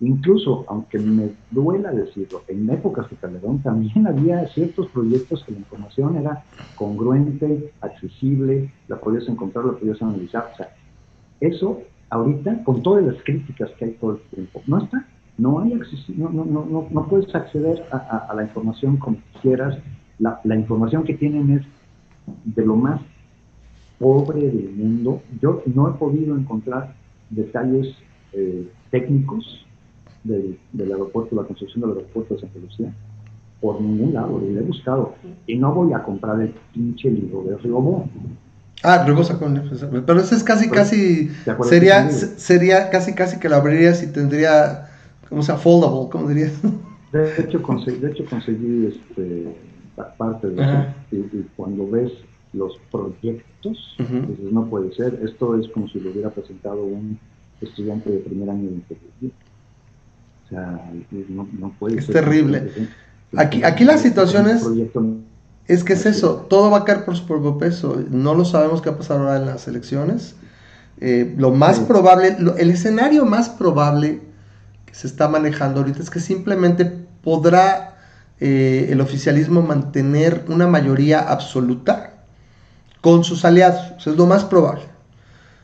Incluso, 0.00 0.64
aunque 0.68 0.98
me 0.98 1.30
duela 1.50 1.90
decirlo, 1.90 2.42
en 2.46 2.68
épocas 2.70 3.08
de 3.10 3.16
Calderón 3.16 3.60
también 3.62 4.06
había 4.06 4.46
ciertos 4.48 4.88
proyectos 4.88 5.42
que 5.44 5.52
la 5.52 5.58
información 5.58 6.16
era 6.16 6.44
congruente, 6.76 7.72
accesible, 7.80 8.72
la 8.86 9.00
podías 9.00 9.28
encontrar, 9.28 9.64
la 9.64 9.72
podías 9.72 10.00
analizar. 10.00 10.50
O 10.52 10.56
sea, 10.56 10.74
eso 11.40 11.82
ahorita, 12.10 12.62
con 12.62 12.82
todas 12.82 13.04
las 13.04 13.16
críticas 13.24 13.70
que 13.78 13.86
hay 13.86 13.90
todo 13.92 14.12
el 14.12 14.20
tiempo, 14.30 14.62
no 14.66 14.78
está. 14.78 15.06
No, 15.36 15.60
hay 15.60 15.74
no, 16.16 16.30
no, 16.30 16.44
no, 16.44 16.86
no, 16.90 17.06
puedes 17.06 17.34
acceder 17.34 17.84
a, 17.90 17.96
a 18.30 18.34
la 18.34 18.44
información 18.44 18.96
como 18.98 19.18
quieras 19.42 19.76
la, 20.18 20.56
información 20.56 21.04
que 21.04 21.14
tienen 21.14 21.58
es 21.58 21.62
de 22.44 22.64
lo 22.64 22.76
más 22.76 23.00
pobre 23.98 24.40
del 24.40 24.70
mundo. 24.70 25.22
Yo 25.40 25.62
no 25.66 25.88
he 25.88 25.92
podido 25.92 26.36
encontrar 26.36 26.94
detalles 27.30 27.94
eh, 28.32 28.68
técnicos 28.90 29.66
del, 30.22 30.58
aeropuerto, 30.78 31.36
la 31.36 31.42
construcción 31.42 31.82
del 31.82 31.98
aeropuerto 31.98 32.34
de 32.34 32.40
Santa 32.40 32.58
Lucía, 32.58 32.94
por 33.60 33.80
ningún 33.80 34.14
lado, 34.14 34.38
lo 34.38 34.60
he 34.60 34.62
buscado. 34.62 35.14
Y 35.46 35.56
no 35.56 35.74
voy 35.74 35.92
a 35.92 36.02
comprar 36.02 36.40
el 36.40 36.54
pinche 36.72 37.10
libro 37.10 37.42
de 37.42 37.56
Riobó. 37.58 38.08
Ah, 38.82 39.02
luego 39.06 39.24
sacó 39.24 39.46
Pero 40.06 40.20
ese 40.20 40.34
es 40.34 40.44
casi, 40.44 40.68
casi. 40.68 41.30
Sería, 41.62 42.10
sería 42.10 42.90
casi, 42.90 43.14
casi 43.14 43.38
que 43.38 43.48
lo 43.48 43.56
abrirías 43.56 44.02
y 44.02 44.12
tendría. 44.12 44.90
¿Cómo 45.28 45.42
se? 45.42 45.54
Foldable, 45.54 46.10
¿cómo 46.10 46.28
dirías? 46.28 46.52
De 47.12 47.42
hecho, 47.42 47.62
conseguí, 47.62 47.98
de 47.98 48.10
hecho 48.10 48.24
conseguí 48.28 48.86
este, 48.86 49.54
parte 50.18 50.48
de 50.48 50.60
eso. 50.60 50.86
Y, 51.12 51.46
cuando 51.56 51.88
ves 51.88 52.10
los 52.52 52.76
proyectos, 52.90 53.94
dices, 53.98 54.52
no 54.52 54.66
puede 54.66 54.92
ser, 54.96 55.20
esto 55.22 55.56
es 55.56 55.68
como 55.68 55.88
si 55.88 56.00
lo 56.00 56.10
hubiera 56.10 56.30
presentado 56.30 56.82
un 56.82 57.16
estudiante 57.60 58.10
de 58.10 58.18
primer 58.18 58.50
año 58.50 58.68
de 58.68 58.74
ingeniería. 58.74 59.30
O 60.44 60.48
sea, 60.48 60.92
no, 61.28 61.48
no 61.56 61.72
puede 61.78 62.00
es 62.00 62.06
terrible. 62.08 62.68
Aquí, 63.36 63.62
aquí 63.62 63.84
la 63.84 63.96
situación 63.96 64.48
es, 64.48 64.68
es 65.68 65.84
que 65.84 65.92
es 65.92 66.06
eso, 66.06 66.46
todo 66.50 66.68
va 66.68 66.78
a 66.78 66.84
caer 66.84 67.04
por 67.04 67.16
su 67.16 67.28
propio 67.28 67.58
peso. 67.58 68.02
No 68.10 68.34
lo 68.34 68.44
sabemos 68.44 68.82
qué 68.82 68.90
va 68.90 68.96
a 68.96 68.98
pasar 68.98 69.20
ahora 69.20 69.36
en 69.36 69.46
las 69.46 69.68
elecciones. 69.68 70.34
Eh, 71.00 71.32
lo 71.38 71.52
más 71.52 71.78
probable, 71.78 72.36
el 72.58 72.70
escenario 72.70 73.24
más 73.24 73.48
probable 73.50 74.20
se 74.94 75.08
está 75.08 75.26
manejando 75.26 75.80
ahorita 75.80 76.00
es 76.00 76.08
que 76.08 76.20
simplemente 76.20 76.84
podrá 76.84 77.96
eh, 78.38 78.86
el 78.90 79.00
oficialismo 79.00 79.60
mantener 79.60 80.44
una 80.48 80.68
mayoría 80.68 81.18
absoluta 81.20 82.14
con 83.00 83.24
sus 83.24 83.44
aliados. 83.44 83.94
es 83.98 84.16
lo 84.16 84.26
más 84.26 84.44
probable. 84.44 84.84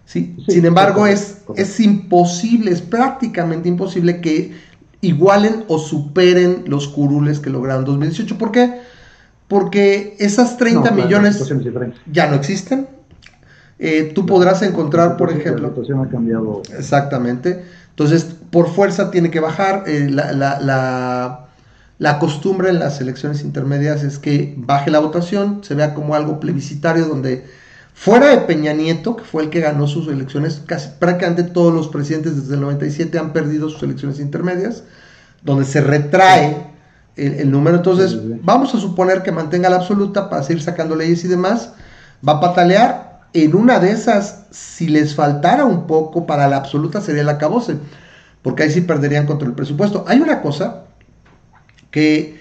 ¿sí? 0.04 0.36
Sin 0.48 0.64
embargo, 0.64 1.06
es, 1.06 1.42
es 1.54 1.78
imposible, 1.78 2.72
es 2.72 2.82
prácticamente 2.82 3.68
imposible 3.68 4.20
que 4.20 4.52
igualen 5.00 5.64
o 5.68 5.78
superen 5.78 6.64
los 6.66 6.88
curules 6.88 7.38
que 7.38 7.50
lograron 7.50 7.82
en 7.82 7.86
2018. 7.86 8.36
¿Por 8.36 8.50
qué? 8.50 8.80
Porque 9.46 10.16
esas 10.18 10.56
30 10.56 10.90
millones 10.90 11.48
ya 12.10 12.28
no 12.28 12.34
existen. 12.34 12.88
Eh, 13.78 14.10
tú 14.12 14.26
podrás 14.26 14.60
encontrar, 14.62 15.16
por 15.16 15.30
ejemplo... 15.30 15.62
La 15.62 15.68
situación 15.68 16.00
ha 16.00 16.08
cambiado. 16.08 16.62
Exactamente. 16.76 17.64
Entonces, 17.90 18.36
por 18.50 18.72
fuerza 18.72 19.10
tiene 19.10 19.30
que 19.30 19.40
bajar. 19.40 19.84
Eh, 19.86 20.08
la 20.10 21.48
la 22.00 22.18
costumbre 22.18 22.70
en 22.70 22.78
las 22.78 22.98
elecciones 23.02 23.42
intermedias 23.42 24.02
es 24.02 24.18
que 24.18 24.54
baje 24.56 24.90
la 24.90 25.00
votación, 25.00 25.62
se 25.62 25.74
vea 25.74 25.92
como 25.92 26.14
algo 26.14 26.40
plebiscitario 26.40 27.04
donde 27.04 27.44
fuera 27.92 28.28
de 28.28 28.38
Peña 28.38 28.72
Nieto, 28.72 29.16
que 29.16 29.24
fue 29.24 29.42
el 29.42 29.50
que 29.50 29.60
ganó 29.60 29.86
sus 29.86 30.08
elecciones, 30.08 30.62
casi 30.64 30.88
prácticamente 30.98 31.42
todos 31.42 31.74
los 31.74 31.88
presidentes 31.88 32.36
desde 32.36 32.54
el 32.54 32.62
97 32.62 33.18
han 33.18 33.34
perdido 33.34 33.68
sus 33.68 33.82
elecciones 33.82 34.18
intermedias, 34.18 34.82
donde 35.42 35.66
se 35.66 35.82
retrae 35.82 36.68
el, 37.16 37.50
número. 37.50 37.76
Entonces, 37.76 38.18
vamos 38.42 38.74
a 38.74 38.80
suponer 38.80 39.22
que 39.22 39.30
mantenga 39.30 39.68
la 39.68 39.76
absoluta 39.76 40.30
para 40.30 40.42
seguir 40.42 40.62
sacando 40.62 40.96
leyes 40.96 41.22
y 41.24 41.28
demás, 41.28 41.74
va 42.26 42.32
a 42.34 42.40
patalear 42.40 43.20
en 43.34 43.54
una 43.54 43.78
de 43.78 43.90
esas, 43.90 44.46
si 44.50 44.88
les 44.88 45.14
faltara 45.14 45.66
un 45.66 45.86
poco, 45.86 46.24
para 46.24 46.48
la 46.48 46.56
absoluta 46.56 47.02
sería 47.02 47.20
el 47.20 47.28
acabose, 47.28 47.76
porque 48.42 48.62
ahí 48.62 48.70
sí 48.70 48.80
perderían 48.80 49.26
contra 49.26 49.48
el 49.48 49.54
presupuesto. 49.54 50.04
Hay 50.08 50.20
una 50.20 50.40
cosa 50.40 50.84
que 51.90 52.40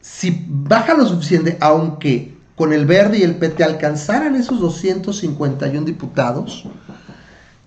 si 0.00 0.44
baja 0.48 0.94
lo 0.94 1.06
suficiente, 1.06 1.56
aunque 1.60 2.34
con 2.56 2.72
el 2.72 2.86
verde 2.86 3.18
y 3.18 3.22
el 3.22 3.36
PT 3.36 3.64
alcanzaran 3.64 4.36
esos 4.36 4.60
251 4.60 5.86
diputados, 5.86 6.66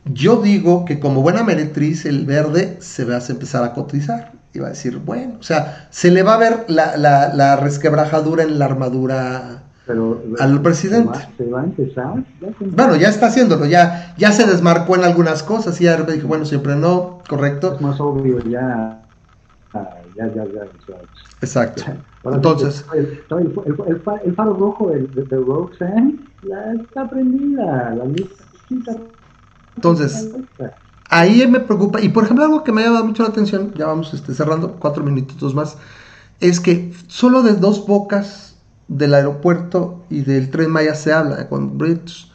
yo 0.06 0.42
digo 0.42 0.86
que 0.86 1.00
como 1.00 1.22
buena 1.22 1.44
meretriz 1.44 2.06
el 2.06 2.26
verde 2.26 2.78
se 2.82 3.06
va 3.06 3.18
a 3.18 3.28
empezar 3.28 3.64
a 3.64 3.74
cotizar. 3.74 4.34
Y 4.54 4.60
va 4.60 4.68
a 4.68 4.70
decir, 4.70 4.98
bueno, 4.98 5.38
o 5.40 5.44
sea, 5.44 5.88
se 5.90 6.12
le 6.12 6.22
va 6.22 6.36
a 6.36 6.38
ver 6.38 6.66
la, 6.68 6.96
la, 6.96 7.56
resquebrajadura 7.56 8.44
en 8.44 8.60
la 8.60 8.66
armadura 8.66 9.63
al 10.40 10.62
presidente. 10.62 11.20
¿Se 11.38 11.50
va, 11.50 11.62
a 11.62 11.64
empezar? 11.66 12.24
bueno, 12.60 12.96
ya 12.96 13.10
está 13.10 13.28
haciéndolo, 13.28 13.66
ya, 13.66 14.16
ya 14.18 14.32
se 14.32 14.46
desmarcó 14.46 14.96
en 14.96 15.04
algunas 15.04 15.44
cosas 15.44 15.80
y 15.82 15.86
ya 15.86 15.98
dije, 15.98 16.26
bueno, 16.26 16.46
siempre 16.46 16.76
no, 16.76 17.20
correcto. 17.28 17.76
Es 17.76 17.82
más 17.82 18.00
obvio, 18.00 18.40
ya, 18.44 19.02
ya, 19.74 20.34
ya, 20.34 20.46
ya. 20.46 20.62
Exacto. 21.42 21.84
Entonces. 22.24 22.86
El, 22.94 23.22
el, 23.88 24.34
faro 24.36 24.54
rojo 24.54 24.90
de, 24.90 25.08
de, 25.08 25.38
Roxanne 25.38 26.20
la 26.44 26.74
está 26.74 27.10
prendida, 27.10 27.94
la 27.96 28.06
lista 28.06 28.44
entonces, 29.76 30.30
ahí 31.10 31.46
me 31.48 31.60
preocupa. 31.60 32.02
Y 32.02 32.10
por 32.10 32.24
ejemplo, 32.24 32.46
algo 32.46 32.64
que 32.64 32.72
me 32.72 32.82
ha 32.82 32.86
llamado 32.86 33.06
mucho 33.06 33.24
la 33.24 33.30
atención, 33.30 33.74
ya 33.76 33.88
vamos 33.88 34.14
este, 34.14 34.34
cerrando, 34.34 34.76
cuatro 34.80 35.04
minutitos 35.04 35.54
más, 35.54 35.78
es 36.40 36.60
que 36.60 36.94
solo 37.08 37.44
de 37.44 37.54
dos 37.54 37.86
bocas 37.88 38.53
del 38.98 39.14
aeropuerto 39.14 40.04
y 40.10 40.22
del 40.22 40.50
tren 40.50 40.72
Maya 40.72 40.96
se 40.96 41.14
habla 41.14 41.50
con 41.50 41.78
Brits. 41.78 42.32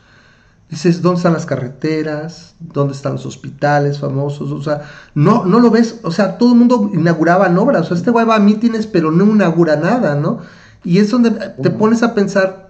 Dices, 0.71 1.01
¿dónde 1.01 1.19
están 1.19 1.33
las 1.33 1.47
carreteras? 1.47 2.55
¿Dónde 2.61 2.93
están 2.93 3.13
los 3.13 3.25
hospitales 3.25 4.01
famosos? 4.01 4.53
O 4.53 4.63
sea, 4.63 4.83
no, 5.15 5.45
no 5.47 5.61
lo 5.61 5.71
ves. 5.71 6.01
O 6.03 6.11
sea, 6.11 6.37
todo 6.37 6.53
el 6.53 6.59
mundo 6.59 6.91
inauguraba 6.93 7.47
obras. 7.59 7.83
O 7.83 7.85
sea, 7.87 7.97
este 7.97 8.11
güey 8.11 8.27
va 8.27 8.37
a 8.37 8.41
mítines, 8.41 8.87
pero 8.87 9.11
no 9.11 9.25
inaugura 9.25 9.77
nada, 9.77 10.15
¿no? 10.15 10.41
Y 10.85 10.99
es 10.99 11.11
donde 11.11 11.31
te 11.31 11.71
pones 11.71 12.03
a 12.03 12.15
pensar, 12.15 12.69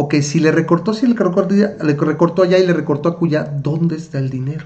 Ok, 0.00 0.14
si 0.22 0.38
le 0.38 0.52
recortó, 0.52 0.94
si 0.94 1.08
le 1.08 1.14
recortó, 1.14 1.56
le 1.56 1.94
recortó 1.94 2.42
allá 2.44 2.56
y 2.56 2.64
le 2.64 2.72
recortó 2.72 3.08
a 3.08 3.18
Cuya, 3.18 3.42
¿dónde 3.42 3.96
está 3.96 4.20
el 4.20 4.30
dinero? 4.30 4.64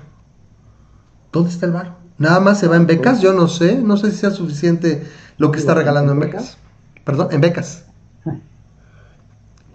¿Dónde 1.33 1.49
está 1.49 1.65
el 1.65 1.73
bar? 1.73 1.97
Nada 2.19 2.39
más 2.39 2.61
se 2.61 2.69
va 2.69 2.77
en 2.77 2.87
becas, 2.87 3.23
yo 3.23 3.33
no 3.33 3.49
sé, 3.49 3.81
no 3.81 3.97
sé 3.97 4.11
si 4.11 4.19
sea 4.19 4.31
suficiente 4.31 5.07
lo 5.39 5.51
que 5.51 5.59
está 5.59 5.73
regalando 5.73 6.13
en 6.13 6.21
becas. 6.21 6.59
Perdón, 7.07 7.29
en 7.31 7.41
becas. 7.41 7.87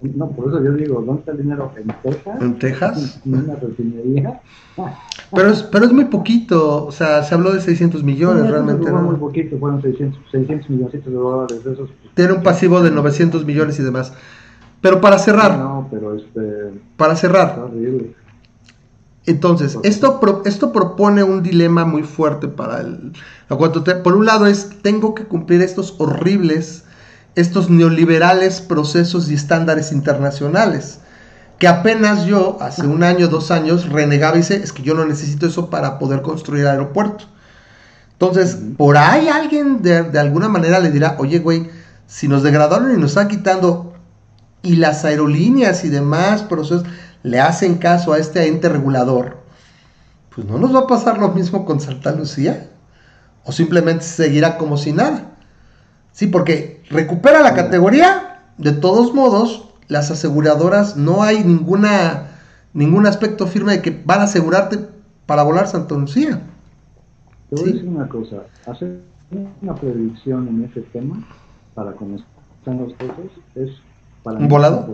No, 0.01 0.29
por 0.29 0.49
eso 0.49 0.63
yo 0.63 0.73
digo, 0.73 1.01
¿dónde 1.01 1.19
está 1.21 1.31
el 1.31 1.39
dinero? 1.39 1.71
¿En 1.75 1.87
Texas? 2.03 2.41
¿En 2.41 2.59
Texas? 2.59 3.21
¿En 3.25 3.33
una 3.33 3.55
refinería? 3.55 4.41
Pero 5.33 5.49
es, 5.49 5.63
pero 5.63 5.85
es 5.85 5.91
muy 5.91 6.05
poquito, 6.05 6.85
o 6.85 6.91
sea, 6.91 7.21
se 7.21 7.35
habló 7.35 7.51
de 7.51 7.59
600 7.59 8.01
millones 8.01 8.49
realmente. 8.49 8.89
No, 8.89 9.01
muy 9.01 9.17
poquito, 9.17 9.57
fueron 9.57 9.81
600, 9.81 10.21
600 10.31 10.69
millones 10.69 11.03
de 11.03 11.11
dólares. 11.11 11.63
De 11.65 11.73
esos, 11.73 11.89
Tiene 12.13 12.31
un 12.31 12.43
pasivo 12.43 12.81
de 12.81 12.91
900 12.91 13.43
millones 13.43 13.77
y 13.77 13.83
demás. 13.83 14.13
Pero 14.79 15.01
para 15.01 15.17
cerrar. 15.19 15.57
No, 15.57 15.87
pero 15.91 16.15
este. 16.15 16.79
Para 16.95 17.15
cerrar. 17.15 17.69
Entonces, 19.25 19.77
esto, 19.83 20.21
esto 20.45 20.71
propone 20.71 21.23
un 21.23 21.43
dilema 21.43 21.83
muy 21.83 22.03
fuerte 22.03 22.47
para 22.47 22.79
el. 22.79 23.11
Por 23.49 24.15
un 24.15 24.25
lado 24.25 24.45
es, 24.45 24.81
tengo 24.81 25.13
que 25.13 25.25
cumplir 25.25 25.61
estos 25.61 25.95
horribles, 25.97 26.85
estos 27.37 27.69
neoliberales 27.69 28.61
procesos 28.61 29.29
y 29.29 29.35
estándares 29.35 29.91
internacionales, 29.91 30.99
que 31.59 31.67
apenas 31.67 32.25
yo, 32.25 32.57
hace 32.61 32.85
un 32.85 33.03
año, 33.03 33.27
dos 33.27 33.51
años, 33.51 33.89
renegaba 33.89 34.35
y 34.35 34.39
dice, 34.39 34.55
es 34.55 34.73
que 34.73 34.83
yo 34.83 34.95
no 34.95 35.05
necesito 35.05 35.45
eso 35.45 35.69
para 35.69 35.99
poder 35.99 36.21
construir 36.23 36.67
aeropuerto. 36.67 37.25
Entonces, 38.13 38.57
por 38.75 38.97
ahí 38.97 39.27
alguien 39.29 39.83
de, 39.83 40.03
de 40.03 40.19
alguna 40.19 40.49
manera 40.49 40.79
le 40.79 40.89
dirá, 40.89 41.15
oye, 41.19 41.39
güey, 41.39 41.69
si 42.07 42.27
nos 42.27 42.41
degradaron 42.41 42.91
y 42.91 42.99
nos 42.99 43.11
están 43.11 43.27
quitando 43.27 43.93
y 44.63 44.77
las 44.77 45.05
aerolíneas 45.05 45.85
y 45.85 45.89
demás 45.89 46.41
procesos 46.41 46.85
le 47.21 47.39
hacen 47.39 47.75
caso 47.75 48.13
a 48.13 48.17
este 48.17 48.47
ente 48.47 48.69
regulador, 48.69 49.37
pues 50.33 50.47
no 50.47 50.57
nos 50.57 50.73
va 50.73 50.79
a 50.81 50.87
pasar 50.87 51.19
lo 51.19 51.29
mismo 51.29 51.65
con 51.65 51.79
Santa 51.79 52.11
Lucía. 52.11 52.69
O 53.43 53.51
simplemente 53.51 54.03
seguirá 54.03 54.57
como 54.57 54.75
si 54.75 54.91
nada. 54.91 55.31
Sí, 56.11 56.27
porque 56.27 56.76
recupera 56.89 57.41
la 57.41 57.53
categoría, 57.53 58.41
de 58.57 58.71
todos 58.71 59.13
modos, 59.13 59.69
las 59.87 60.11
aseguradoras 60.11 60.97
no 60.97 61.23
hay 61.23 61.43
ninguna 61.43 62.31
ningún 62.73 63.07
aspecto 63.07 63.47
firme 63.47 63.71
de 63.73 63.81
que 63.81 64.03
van 64.05 64.19
a 64.19 64.23
asegurarte 64.23 64.77
para 65.25 65.43
volar 65.43 65.67
Santa 65.67 65.95
Lucía. 65.95 66.41
Te 67.49 67.55
voy 67.55 67.69
a 67.69 67.73
decir 67.73 67.89
una 67.89 68.07
cosa, 68.07 68.43
hacer 68.67 69.01
una 69.61 69.73
predicción 69.75 70.47
en 70.47 70.65
ese 70.65 70.81
tema 70.81 71.27
para 71.73 71.91
están 71.91 72.79
los 72.79 72.93
cosas 72.93 73.31
es 73.55 73.71
¿Un 74.25 74.47
volado? 74.47 74.93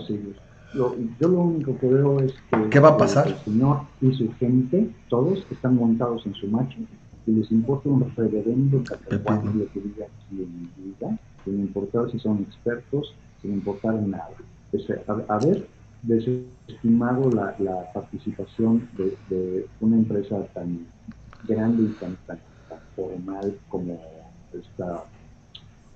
yo 0.75 1.27
lo 1.27 1.39
único 1.41 1.77
que 1.79 1.87
veo 1.87 2.19
es 2.19 2.33
que 2.49 2.69
¿Qué 2.69 2.79
va 2.79 2.89
a 2.89 2.97
pasar? 2.97 3.27
el 3.27 3.37
señor 3.37 3.81
y 4.01 4.13
su 4.13 4.31
gente, 4.39 4.89
todos 5.09 5.45
están 5.51 5.75
montados 5.75 6.25
en 6.25 6.33
su 6.35 6.47
macho 6.47 6.77
y 7.25 7.31
les 7.31 7.51
importa 7.51 7.89
un 7.89 8.01
referendo 8.01 8.83
catalán 8.83 9.59
lo 9.59 9.71
que 9.71 9.79
diga 9.79 10.07
quien 10.29 10.69
diga, 10.77 11.17
sin 11.45 11.59
importar 11.59 12.11
si 12.11 12.19
son 12.19 12.39
expertos, 12.39 13.13
sin 13.41 13.53
importar 13.53 13.95
nada. 13.95 14.31
Es 14.71 14.85
haber 15.27 15.67
desestimado 16.01 17.29
la, 17.31 17.55
la 17.59 17.91
participación 17.93 18.89
de, 18.97 19.67
una 19.79 19.95
empresa 19.95 20.43
tan 20.53 20.85
grande 21.47 21.83
y 21.83 21.93
tan, 21.99 22.17
tan, 22.27 22.39
formal 22.95 23.57
como 23.69 23.99
esta, 24.53 25.03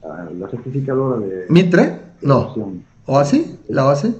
ah, 0.03 0.29
la 0.35 0.49
certificadora 0.49 1.19
de... 1.19 1.45
¿Mitre? 1.49 1.99
No. 2.21 2.55
¿O 3.05 3.17
así? 3.17 3.59
¿La 3.67 3.83
base? 3.83 4.15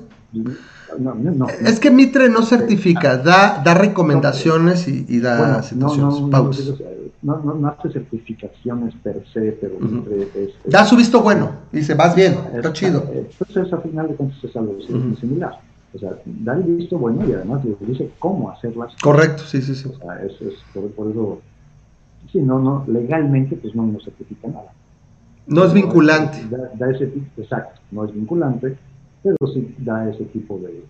No, 1.00 1.14
no, 1.16 1.48
es 1.48 1.80
que 1.80 1.92
Mitre 1.92 2.30
no 2.30 2.44
certifica, 2.44 3.18
da, 3.18 3.62
da 3.64 3.74
recomendaciones 3.74 4.88
y, 4.88 5.20
da 5.20 5.62
situaciones, 5.62 6.16
pautas. 6.32 6.74
No, 7.22 7.38
no, 7.38 7.68
hace 7.68 7.92
certificaciones 7.92 8.94
per 9.04 9.24
se, 9.34 9.52
pero 9.60 9.80
Mitre 9.80 10.30
es, 10.36 10.52
Da 10.66 10.86
su 10.86 10.96
visto 10.96 11.22
bueno, 11.22 11.52
dice, 11.72 11.94
vas 11.94 12.16
bien, 12.16 12.38
está 12.54 12.72
chido. 12.72 13.04
Entonces, 13.12 13.74
al 13.74 13.82
final 13.82 14.08
de 14.08 14.16
cuentas, 14.16 14.44
es 14.44 14.56
algo 14.56 14.78
similar. 15.20 15.60
O 15.94 16.00
sea, 16.00 16.12
da 16.26 16.54
el 16.54 16.64
visto 16.64 16.98
bueno 16.98 17.28
y 17.28 17.34
además 17.34 17.64
le 17.66 17.76
dice 17.86 18.12
cómo 18.20 18.52
hacerlas. 18.52 18.94
Correcto, 19.02 19.44
sí, 19.44 19.62
sí, 19.62 19.74
sí. 19.74 19.90
O 19.90 19.98
sea, 19.98 20.24
es, 20.24 20.34
es 20.42 20.54
por, 20.74 21.10
eso, 21.10 21.42
sí, 22.32 22.40
no, 22.40 22.60
no, 22.60 22.86
legalmente, 22.88 23.56
pues 23.56 23.74
no, 23.74 23.86
no 23.86 24.00
certifica 24.00 24.48
nada. 24.48 24.72
No 25.48 25.64
es 25.64 25.74
vinculante. 25.74 26.46
Da, 26.78 26.92
ese 26.92 27.12
exacto, 27.38 27.82
no 27.92 28.04
es 28.06 28.14
vinculante, 28.14 28.78
pero 29.38 29.52
sí 29.54 29.76
da 29.80 30.10
ese 30.10 30.26
tipo 30.26 30.60
de, 30.60 30.84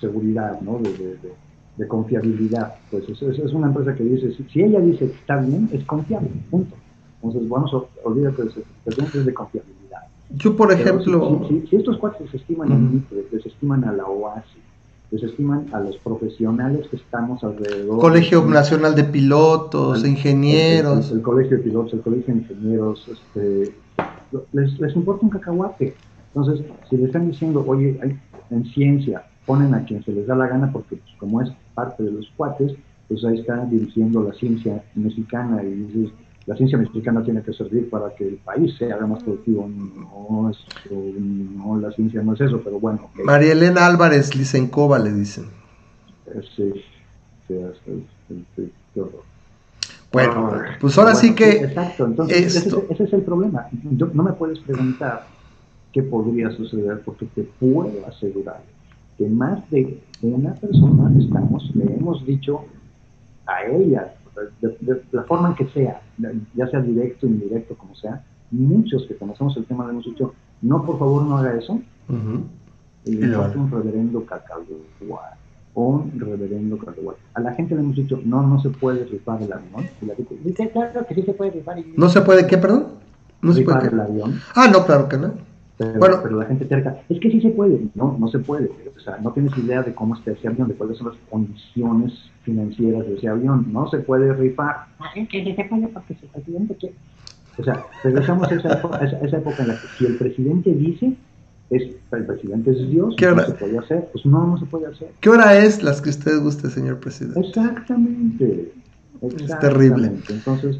seguridad, 0.00 0.60
¿no? 0.60 0.78
De, 0.78 1.88
confiabilidad. 1.88 2.74
Pues 2.90 3.08
es, 3.08 3.20
es, 3.22 3.52
una 3.52 3.66
empresa 3.66 3.94
que 3.94 4.04
dice, 4.04 4.32
si, 4.52 4.62
ella 4.62 4.80
dice 4.80 5.06
que 5.10 5.14
está 5.14 5.36
bien, 5.38 5.68
es 5.72 5.84
confiable, 5.84 6.30
punto. 6.50 6.76
Entonces, 7.22 7.48
bueno, 7.48 7.66
olvídate 8.04 8.44
de 8.44 8.50
es 8.86 9.26
de 9.26 9.34
confiabilidad. 9.34 9.74
Yo, 10.36 10.56
por 10.56 10.72
ejemplo... 10.72 11.46
Si, 11.48 11.76
estos 11.76 11.98
cuatro 11.98 12.24
desestiman 12.24 12.72
a 12.72 12.76
MITRE, 12.76 13.26
desestiman 13.30 13.84
a 13.84 13.92
la 13.92 14.04
OASI, 14.04 14.58
desestiman 15.10 15.66
a 15.72 15.80
los 15.80 15.96
profesionales 15.98 16.86
que 16.88 16.96
estamos 16.96 17.42
alrededor. 17.44 17.98
Colegio 17.98 18.44
Nacional 18.44 18.94
de 18.94 19.04
Pilotos, 19.04 20.04
ingenieros. 20.04 21.10
El, 21.12 21.22
Colegio 21.22 21.58
de 21.58 21.62
Pilotos, 21.62 21.92
el 21.94 22.00
Colegio 22.00 22.34
de 22.34 22.40
Ingenieros, 22.40 23.08
este, 23.08 23.74
les, 24.52 24.78
les 24.80 24.96
importa 24.96 25.24
un 25.24 25.30
cacahuate. 25.30 25.94
Entonces, 26.34 26.66
si 26.90 26.96
le 26.96 27.06
están 27.06 27.30
diciendo, 27.30 27.64
oye, 27.66 27.98
hay, 28.02 28.18
en 28.50 28.64
ciencia 28.66 29.24
ponen 29.46 29.74
a 29.74 29.84
quien 29.84 30.02
se 30.04 30.12
les 30.12 30.26
da 30.26 30.34
la 30.34 30.48
gana 30.48 30.70
porque 30.72 30.96
pues, 30.96 31.12
como 31.18 31.40
es 31.42 31.50
parte 31.74 32.02
de 32.02 32.10
los 32.10 32.28
cuates, 32.36 32.72
pues 33.08 33.24
ahí 33.24 33.40
están 33.40 33.70
dirigiendo 33.70 34.22
la 34.22 34.32
ciencia 34.34 34.82
mexicana 34.94 35.62
y 35.62 35.70
dices, 35.70 36.12
la 36.46 36.56
ciencia 36.56 36.78
mexicana 36.78 37.22
tiene 37.22 37.42
que 37.42 37.52
servir 37.52 37.88
para 37.88 38.14
que 38.14 38.26
el 38.26 38.36
país 38.36 38.74
sea 38.76 38.98
más 39.06 39.22
productivo. 39.22 39.68
No, 39.68 40.50
es, 40.50 40.58
no 40.90 41.78
la 41.78 41.90
ciencia 41.92 42.22
no 42.22 42.34
es 42.34 42.40
eso, 42.40 42.60
pero 42.62 42.80
bueno. 42.80 43.10
María 43.24 43.52
Elena 43.52 43.86
Álvarez 43.86 44.34
Licencova 44.34 44.98
le 44.98 45.12
dicen. 45.12 45.44
Sí, 46.56 46.72
sí, 47.46 47.54
sí, 47.86 48.72
bueno, 50.12 50.62
pues 50.80 50.96
ahora 50.96 51.14
sí 51.14 51.34
que... 51.34 51.56
Exacto, 51.56 52.06
entonces 52.06 52.54
ese, 52.54 52.86
es 52.88 53.12
el 53.12 53.22
problema. 53.22 53.66
no 53.82 54.22
me 54.22 54.32
puedes 54.32 54.60
preguntar 54.60 55.26
qué 55.94 56.02
podría 56.02 56.50
suceder 56.50 57.00
porque 57.04 57.24
te 57.26 57.44
puedo 57.44 58.04
asegurar 58.06 58.60
que 59.16 59.28
más 59.28 59.70
de 59.70 60.00
una 60.22 60.52
persona 60.54 61.10
estamos, 61.16 61.70
le 61.76 61.84
hemos 61.94 62.26
dicho 62.26 62.64
a 63.46 63.64
ella, 63.64 64.12
de, 64.60 65.02
la 65.12 65.22
forma 65.22 65.50
en 65.50 65.54
que 65.54 65.66
sea, 65.72 66.02
ya 66.54 66.66
sea 66.66 66.80
directo, 66.80 67.28
indirecto, 67.28 67.76
como 67.76 67.94
sea, 67.94 68.24
muchos 68.50 69.06
que 69.06 69.14
conocemos 69.14 69.56
el 69.56 69.66
tema 69.66 69.84
le 69.84 69.92
hemos 69.92 70.04
dicho, 70.04 70.34
no, 70.62 70.84
por 70.84 70.98
favor, 70.98 71.22
no 71.22 71.36
haga 71.36 71.54
eso. 71.56 71.80
Y 73.04 73.14
le 73.14 73.36
falta 73.36 73.56
un 73.56 73.70
reverendo 73.70 74.26
cacahuate. 74.26 75.36
un 75.74 76.12
reverendo 76.18 76.76
carnaval. 76.78 77.16
A 77.34 77.40
la 77.40 77.52
gente 77.52 77.76
le 77.76 77.82
hemos 77.82 77.94
dicho, 77.94 78.20
no, 78.24 78.44
no 78.44 78.60
se 78.60 78.70
puede 78.70 79.04
rifar 79.04 79.40
el 79.42 79.52
avión. 79.52 79.86
Y 80.02 80.06
la 80.06 80.14
dice, 80.42 80.70
claro 80.70 81.06
que 81.06 81.14
sí 81.14 81.22
se 81.22 81.34
puede 81.34 81.52
rifar. 81.52 81.76
¿No 81.96 82.08
se 82.08 82.20
puede 82.22 82.48
qué, 82.48 82.58
perdón? 82.58 82.86
No 83.42 83.52
se 83.52 83.62
puede 83.62 83.88
el 83.88 84.00
avión. 84.00 84.40
Ah, 84.56 84.68
no, 84.72 84.84
claro 84.84 85.08
que 85.08 85.18
no. 85.18 85.53
Pero, 85.76 85.98
bueno, 85.98 86.20
pero 86.22 86.38
la 86.38 86.46
gente 86.46 86.66
terca, 86.66 87.00
es 87.08 87.18
que 87.18 87.30
sí 87.30 87.40
se 87.40 87.50
puede. 87.50 87.80
No, 87.94 88.16
no 88.18 88.28
se 88.28 88.38
puede. 88.38 88.70
O 88.96 89.00
sea, 89.00 89.18
no 89.18 89.32
tienes 89.32 89.56
idea 89.58 89.82
de 89.82 89.92
cómo 89.92 90.14
está 90.14 90.30
ese 90.30 90.46
avión, 90.46 90.68
de 90.68 90.74
cuáles 90.74 90.98
son 90.98 91.08
las 91.08 91.16
condiciones 91.28 92.12
financieras 92.44 93.06
de 93.06 93.14
ese 93.14 93.28
avión. 93.28 93.66
No 93.72 93.88
se 93.90 93.98
puede 93.98 94.32
rifar. 94.32 94.86
Ah, 95.00 95.10
es 95.16 95.28
que 95.28 95.42
sí 95.42 95.54
se 95.54 95.64
puede 95.64 95.88
porque 95.88 96.14
si 96.14 96.26
el 96.26 96.30
presidente 96.30 96.74
quiere. 96.76 96.94
O 97.58 97.64
sea, 97.64 97.84
regresamos 98.02 98.50
a 98.50 98.54
esa, 98.54 98.72
época, 98.74 98.98
a 98.98 99.04
esa 99.04 99.36
época 99.36 99.62
en 99.62 99.68
la 99.68 99.74
que 99.74 99.86
si 99.98 100.06
el 100.06 100.16
presidente 100.16 100.74
dice, 100.74 101.16
es, 101.70 101.82
el 102.12 102.26
presidente 102.26 102.70
es 102.70 102.90
Dios, 102.90 103.14
no 103.20 103.44
se 103.44 103.52
puede 103.52 103.78
hacer. 103.78 104.08
Pues 104.12 104.26
no, 104.26 104.46
no 104.46 104.58
se 104.58 104.66
puede 104.66 104.86
hacer. 104.86 105.10
¿Qué 105.20 105.28
hora 105.28 105.56
es 105.56 105.82
las 105.82 106.00
que 106.00 106.10
usted 106.10 106.40
guste, 106.40 106.70
señor 106.70 107.00
presidente? 107.00 107.40
Exactamente. 107.40 108.72
Es 109.22 109.58
terrible. 109.58 110.12
Entonces, 110.28 110.78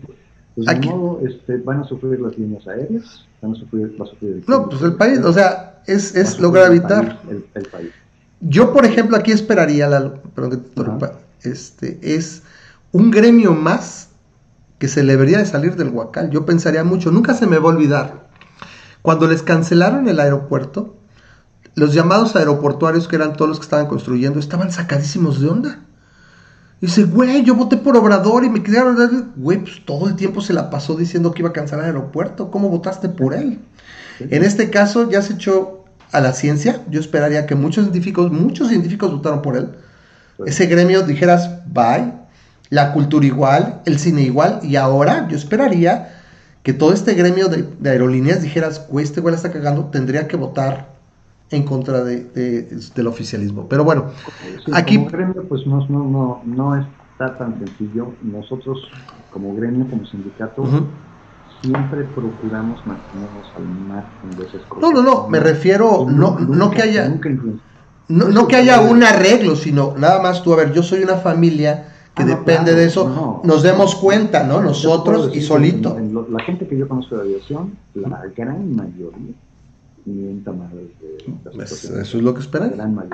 pues 0.54 0.66
de 0.66 0.86
modo, 0.88 1.20
este, 1.26 1.56
van 1.58 1.80
a 1.80 1.84
sufrir 1.84 2.20
las 2.20 2.38
líneas 2.38 2.66
aéreas, 2.66 3.24
van 3.42 3.52
a 3.52 3.54
sufrir, 3.56 3.96
va 4.00 4.04
a 4.04 4.08
sufrir 4.08 4.32
el 4.32 4.44
No, 4.46 4.68
pues 4.68 4.82
el 4.82 4.94
país, 4.94 5.18
o 5.18 5.32
sea, 5.32 5.82
es, 5.86 6.14
es 6.14 6.38
lograr 6.38 6.70
evitar. 6.70 7.20
El, 7.28 7.44
el, 7.54 7.68
país. 7.68 7.90
Yo, 8.40 8.72
por 8.72 8.84
ejemplo, 8.84 9.16
aquí 9.16 9.32
esperaría, 9.32 9.88
la, 9.88 10.14
perdón 10.34 10.50
que 10.50 10.56
te 10.58 10.68
interrumpa, 10.68 11.12
este, 11.42 11.98
es 12.02 12.42
un 12.92 13.10
gremio 13.10 13.52
más 13.52 14.10
que 14.78 14.88
se 14.88 15.02
le 15.02 15.12
debería 15.12 15.38
de 15.38 15.46
salir 15.46 15.76
del 15.76 15.88
Huacal. 15.88 16.30
Yo 16.30 16.46
pensaría 16.46 16.84
mucho, 16.84 17.10
nunca 17.10 17.34
se 17.34 17.46
me 17.46 17.58
va 17.58 17.70
a 17.70 17.74
olvidar 17.74 18.24
cuando 19.04 19.26
les 19.26 19.42
cancelaron 19.42 20.08
el 20.08 20.18
aeropuerto, 20.18 20.96
los 21.74 21.92
llamados 21.92 22.36
aeroportuarios, 22.36 23.06
que 23.06 23.16
eran 23.16 23.34
todos 23.34 23.50
los 23.50 23.58
que 23.58 23.64
estaban 23.64 23.86
construyendo, 23.86 24.40
estaban 24.40 24.72
sacadísimos 24.72 25.42
de 25.42 25.48
onda. 25.48 25.80
Dice, 26.80 27.04
güey, 27.04 27.44
yo 27.44 27.54
voté 27.54 27.76
por 27.76 27.96
Obrador 27.96 28.44
y 28.44 28.50
me 28.50 28.62
quedaron, 28.62 29.32
güey, 29.36 29.60
pues 29.60 29.84
todo 29.84 30.08
el 30.08 30.16
tiempo 30.16 30.40
se 30.40 30.52
la 30.52 30.70
pasó 30.70 30.96
diciendo 30.96 31.32
que 31.32 31.42
iba 31.42 31.50
a 31.50 31.52
cancelar 31.52 31.84
el 31.84 31.96
aeropuerto. 31.96 32.50
¿Cómo 32.50 32.68
votaste 32.68 33.08
por 33.08 33.34
él? 33.34 33.60
En 34.20 34.44
este 34.44 34.70
caso 34.70 35.10
ya 35.10 35.22
se 35.22 35.34
echó 35.34 35.84
a 36.12 36.20
la 36.20 36.32
ciencia. 36.32 36.82
Yo 36.90 37.00
esperaría 37.00 37.46
que 37.46 37.54
muchos 37.54 37.84
científicos, 37.84 38.30
muchos 38.30 38.68
científicos 38.68 39.10
votaron 39.10 39.42
por 39.42 39.56
él. 39.56 39.68
Ese 40.46 40.66
gremio 40.66 41.02
dijeras, 41.02 41.50
bye, 41.66 42.12
la 42.70 42.92
cultura 42.92 43.24
igual, 43.24 43.82
el 43.84 43.98
cine 43.98 44.22
igual, 44.22 44.60
y 44.62 44.76
ahora 44.76 45.28
yo 45.28 45.36
esperaría 45.36 46.20
que 46.62 46.72
todo 46.72 46.92
este 46.92 47.14
gremio 47.14 47.48
de, 47.48 47.68
aerolíneas 47.88 48.42
dijeras, 48.42 48.86
güey, 48.88 49.04
este 49.04 49.20
güey 49.20 49.32
la 49.32 49.36
está 49.36 49.52
cagando, 49.52 49.86
tendría 49.86 50.26
que 50.26 50.36
votar 50.36 50.93
en 51.50 51.62
contra 51.64 52.02
de, 52.02 52.68
del 52.94 53.06
oficialismo. 53.06 53.66
Pero 53.68 53.84
bueno, 53.84 54.06
aquí... 54.72 54.96
Como 54.96 55.10
gremio, 55.10 55.44
pues 55.48 55.66
no, 55.66 55.86
no, 55.88 56.42
no, 56.44 56.76
está 57.12 57.36
tan 57.36 57.58
sencillo. 57.58 58.12
Nosotros, 58.22 58.78
como 59.32 59.54
gremio, 59.54 59.86
como 59.88 60.06
sindicato, 60.06 60.64
siempre 61.60 62.04
procuramos 62.14 62.84
mantenernos 62.86 63.46
al 63.56 63.64
margen 63.64 64.30
de 64.36 64.46
esas 64.46 64.62
cosas. 64.62 64.82
No, 64.82 64.92
no, 64.92 65.02
no, 65.02 65.28
me 65.28 65.40
refiero, 65.40 66.06
no, 66.08 66.38
no 66.38 66.70
que 66.70 66.82
haya... 66.82 67.08
no, 68.08 68.28
no 68.28 68.48
que 68.48 68.56
haya 68.56 68.80
un 68.80 69.02
arreglo, 69.02 69.56
sino 69.56 69.94
nada 69.96 70.22
más 70.22 70.42
tú, 70.42 70.52
a 70.52 70.56
ver, 70.56 70.72
yo 70.72 70.82
soy 70.82 71.02
una 71.02 71.16
familia 71.16 71.88
que 72.14 72.22
ah, 72.22 72.26
depende 72.26 72.74
de 72.74 72.84
eso, 72.84 73.40
nos 73.42 73.62
demos 73.62 73.96
cuenta, 73.96 74.44
¿no? 74.44 74.60
Nosotros 74.60 75.34
y 75.34 75.40
solito. 75.40 75.98
la 76.30 76.42
gente 76.44 76.66
que 76.66 76.78
yo 76.78 76.86
conozco 76.86 77.16
de 77.16 77.22
aviación, 77.22 77.76
la 77.94 78.22
gran 78.36 78.74
mayoría, 78.74 79.34
mienta 80.10 80.52
pues, 81.54 81.84
Eso 81.84 82.18
es 82.18 82.22
lo 82.22 82.34
que 82.34 82.40
esperan. 82.40 82.72
Gran. 82.74 83.10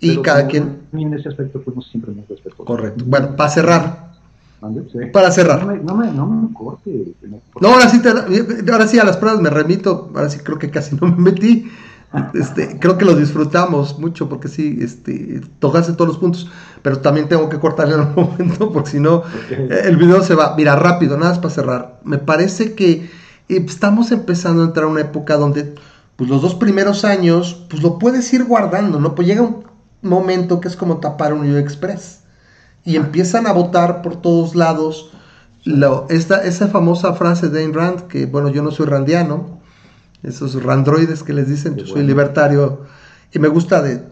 Y 0.00 0.16
cada 0.22 0.46
quien. 0.46 0.80
En 0.92 1.14
ese 1.14 1.28
aspecto 1.28 1.60
fuimos 1.60 1.88
siempre 1.88 2.12
muy 2.12 2.24
respetuosos. 2.28 2.66
Correcto. 2.66 3.04
Bueno, 3.06 3.36
para 3.36 3.50
cerrar. 3.50 4.10
Para 5.12 5.30
cerrar. 5.30 5.64
No 5.82 5.96
me, 5.96 6.10
no 6.10 6.26
me, 6.26 6.52
corte. 6.52 7.14
No, 7.60 7.68
ahora 7.68 7.88
sí, 7.88 8.00
ahora 8.70 8.86
sí 8.86 8.98
a 8.98 9.04
las 9.04 9.16
pruebas 9.16 9.40
me 9.40 9.50
remito. 9.50 10.10
Ahora 10.14 10.28
sí 10.28 10.38
creo 10.40 10.58
que 10.58 10.70
casi 10.70 10.96
no 10.96 11.08
me 11.08 11.30
metí. 11.30 11.70
Este, 12.34 12.78
creo 12.80 12.98
que 12.98 13.04
lo 13.04 13.14
disfrutamos 13.14 14.00
mucho 14.00 14.28
porque 14.28 14.48
sí, 14.48 14.78
este, 14.80 15.40
tocaste 15.60 15.92
todos 15.92 16.08
los 16.08 16.18
puntos, 16.18 16.50
pero 16.82 16.98
también 16.98 17.28
tengo 17.28 17.48
que 17.48 17.60
cortarle 17.60 17.94
en 17.94 18.00
un 18.00 18.14
momento 18.16 18.72
porque 18.72 18.90
si 18.90 19.00
no, 19.00 19.22
eh, 19.50 19.82
el 19.84 19.96
video 19.96 20.22
se 20.22 20.34
va. 20.34 20.54
Mira, 20.56 20.76
rápido, 20.76 21.16
nada 21.16 21.30
más 21.30 21.38
para 21.38 21.54
cerrar. 21.54 22.00
Me 22.04 22.18
parece 22.18 22.74
que 22.74 23.08
eh, 23.48 23.64
estamos 23.66 24.10
empezando 24.10 24.62
a 24.62 24.66
entrar 24.66 24.86
a 24.86 24.88
una 24.88 25.02
época 25.02 25.36
donde 25.36 25.74
pues 26.20 26.28
los 26.28 26.42
dos 26.42 26.54
primeros 26.54 27.06
años, 27.06 27.64
pues 27.70 27.82
lo 27.82 27.98
puedes 27.98 28.30
ir 28.34 28.44
guardando, 28.44 29.00
¿no? 29.00 29.14
Pues 29.14 29.26
llega 29.26 29.40
un 29.40 29.64
momento 30.02 30.60
que 30.60 30.68
es 30.68 30.76
como 30.76 30.98
tapar 30.98 31.32
un 31.32 31.56
Express 31.56 32.24
y 32.84 32.96
empiezan 32.96 33.46
a 33.46 33.54
votar 33.54 34.02
por 34.02 34.16
todos 34.20 34.54
lados. 34.54 35.12
esta, 36.10 36.44
esa 36.44 36.68
famosa 36.68 37.14
frase 37.14 37.48
de 37.48 37.60
Ayn 37.60 37.72
Rand, 37.72 38.00
que 38.08 38.26
bueno, 38.26 38.50
yo 38.50 38.62
no 38.62 38.70
soy 38.70 38.84
randiano, 38.84 39.62
esos 40.22 40.62
randroides 40.62 41.22
que 41.22 41.32
les 41.32 41.48
dicen, 41.48 41.76
yo 41.76 41.86
soy 41.86 42.02
libertario 42.02 42.82
y 43.32 43.38
me 43.38 43.48
gusta 43.48 43.80
de, 43.80 44.02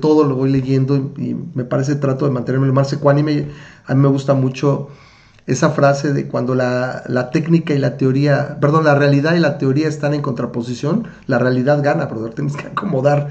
todo, 0.00 0.24
lo 0.24 0.36
voy 0.36 0.50
leyendo 0.50 0.96
y, 0.96 1.36
me 1.52 1.64
parece 1.64 1.94
trato 1.94 2.24
de 2.24 2.30
mantenerme 2.30 2.68
lo 2.68 2.72
más 2.72 2.90
ecuánime. 2.94 3.48
A 3.84 3.94
mí 3.94 4.00
me 4.00 4.08
gusta 4.08 4.32
mucho 4.32 4.88
esa 5.46 5.70
frase 5.70 6.12
de 6.12 6.28
cuando 6.28 6.54
la, 6.54 7.30
técnica 7.32 7.74
y 7.74 7.78
la 7.78 7.96
teoría, 7.96 8.58
perdón, 8.60 8.84
la 8.84 8.94
realidad 8.94 9.34
y 9.34 9.40
la 9.40 9.58
teoría 9.58 9.88
están 9.88 10.14
en 10.14 10.22
contraposición, 10.22 11.08
la 11.26 11.38
realidad 11.38 11.82
gana, 11.82 12.08
pero 12.08 12.28
tienes 12.30 12.56
que 12.56 12.68
acomodar 12.68 13.28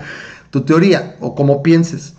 tu 0.49 0.61
teoría 0.61 1.15
o 1.19 1.35
como 1.35 1.63
pienses. 1.63 2.15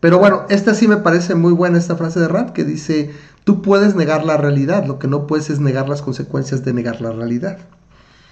Pero 0.00 0.18
bueno, 0.18 0.42
esta 0.50 0.74
sí 0.74 0.88
me 0.88 0.98
parece 0.98 1.34
muy 1.34 1.52
buena, 1.52 1.78
esta 1.78 1.96
frase 1.96 2.20
de 2.20 2.28
Rand 2.28 2.52
que 2.52 2.64
dice, 2.64 3.12
tú 3.44 3.62
puedes 3.62 3.94
negar 3.94 4.24
la 4.24 4.36
realidad, 4.36 4.84
lo 4.84 4.98
que 4.98 5.08
no 5.08 5.26
puedes 5.26 5.50
es 5.50 5.60
negar 5.60 5.88
las 5.88 6.02
consecuencias 6.02 6.64
de 6.64 6.72
negar 6.72 7.00
la 7.00 7.12
realidad. 7.12 7.58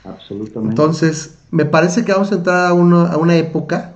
Absolutamente. 0.05 0.70
Entonces, 0.70 1.37
me 1.51 1.64
parece 1.64 2.05
que 2.05 2.12
vamos 2.12 2.33
a 2.33 2.37
entrar 2.37 2.66
a, 2.66 2.75
una 2.75 3.37
época, 3.37 3.94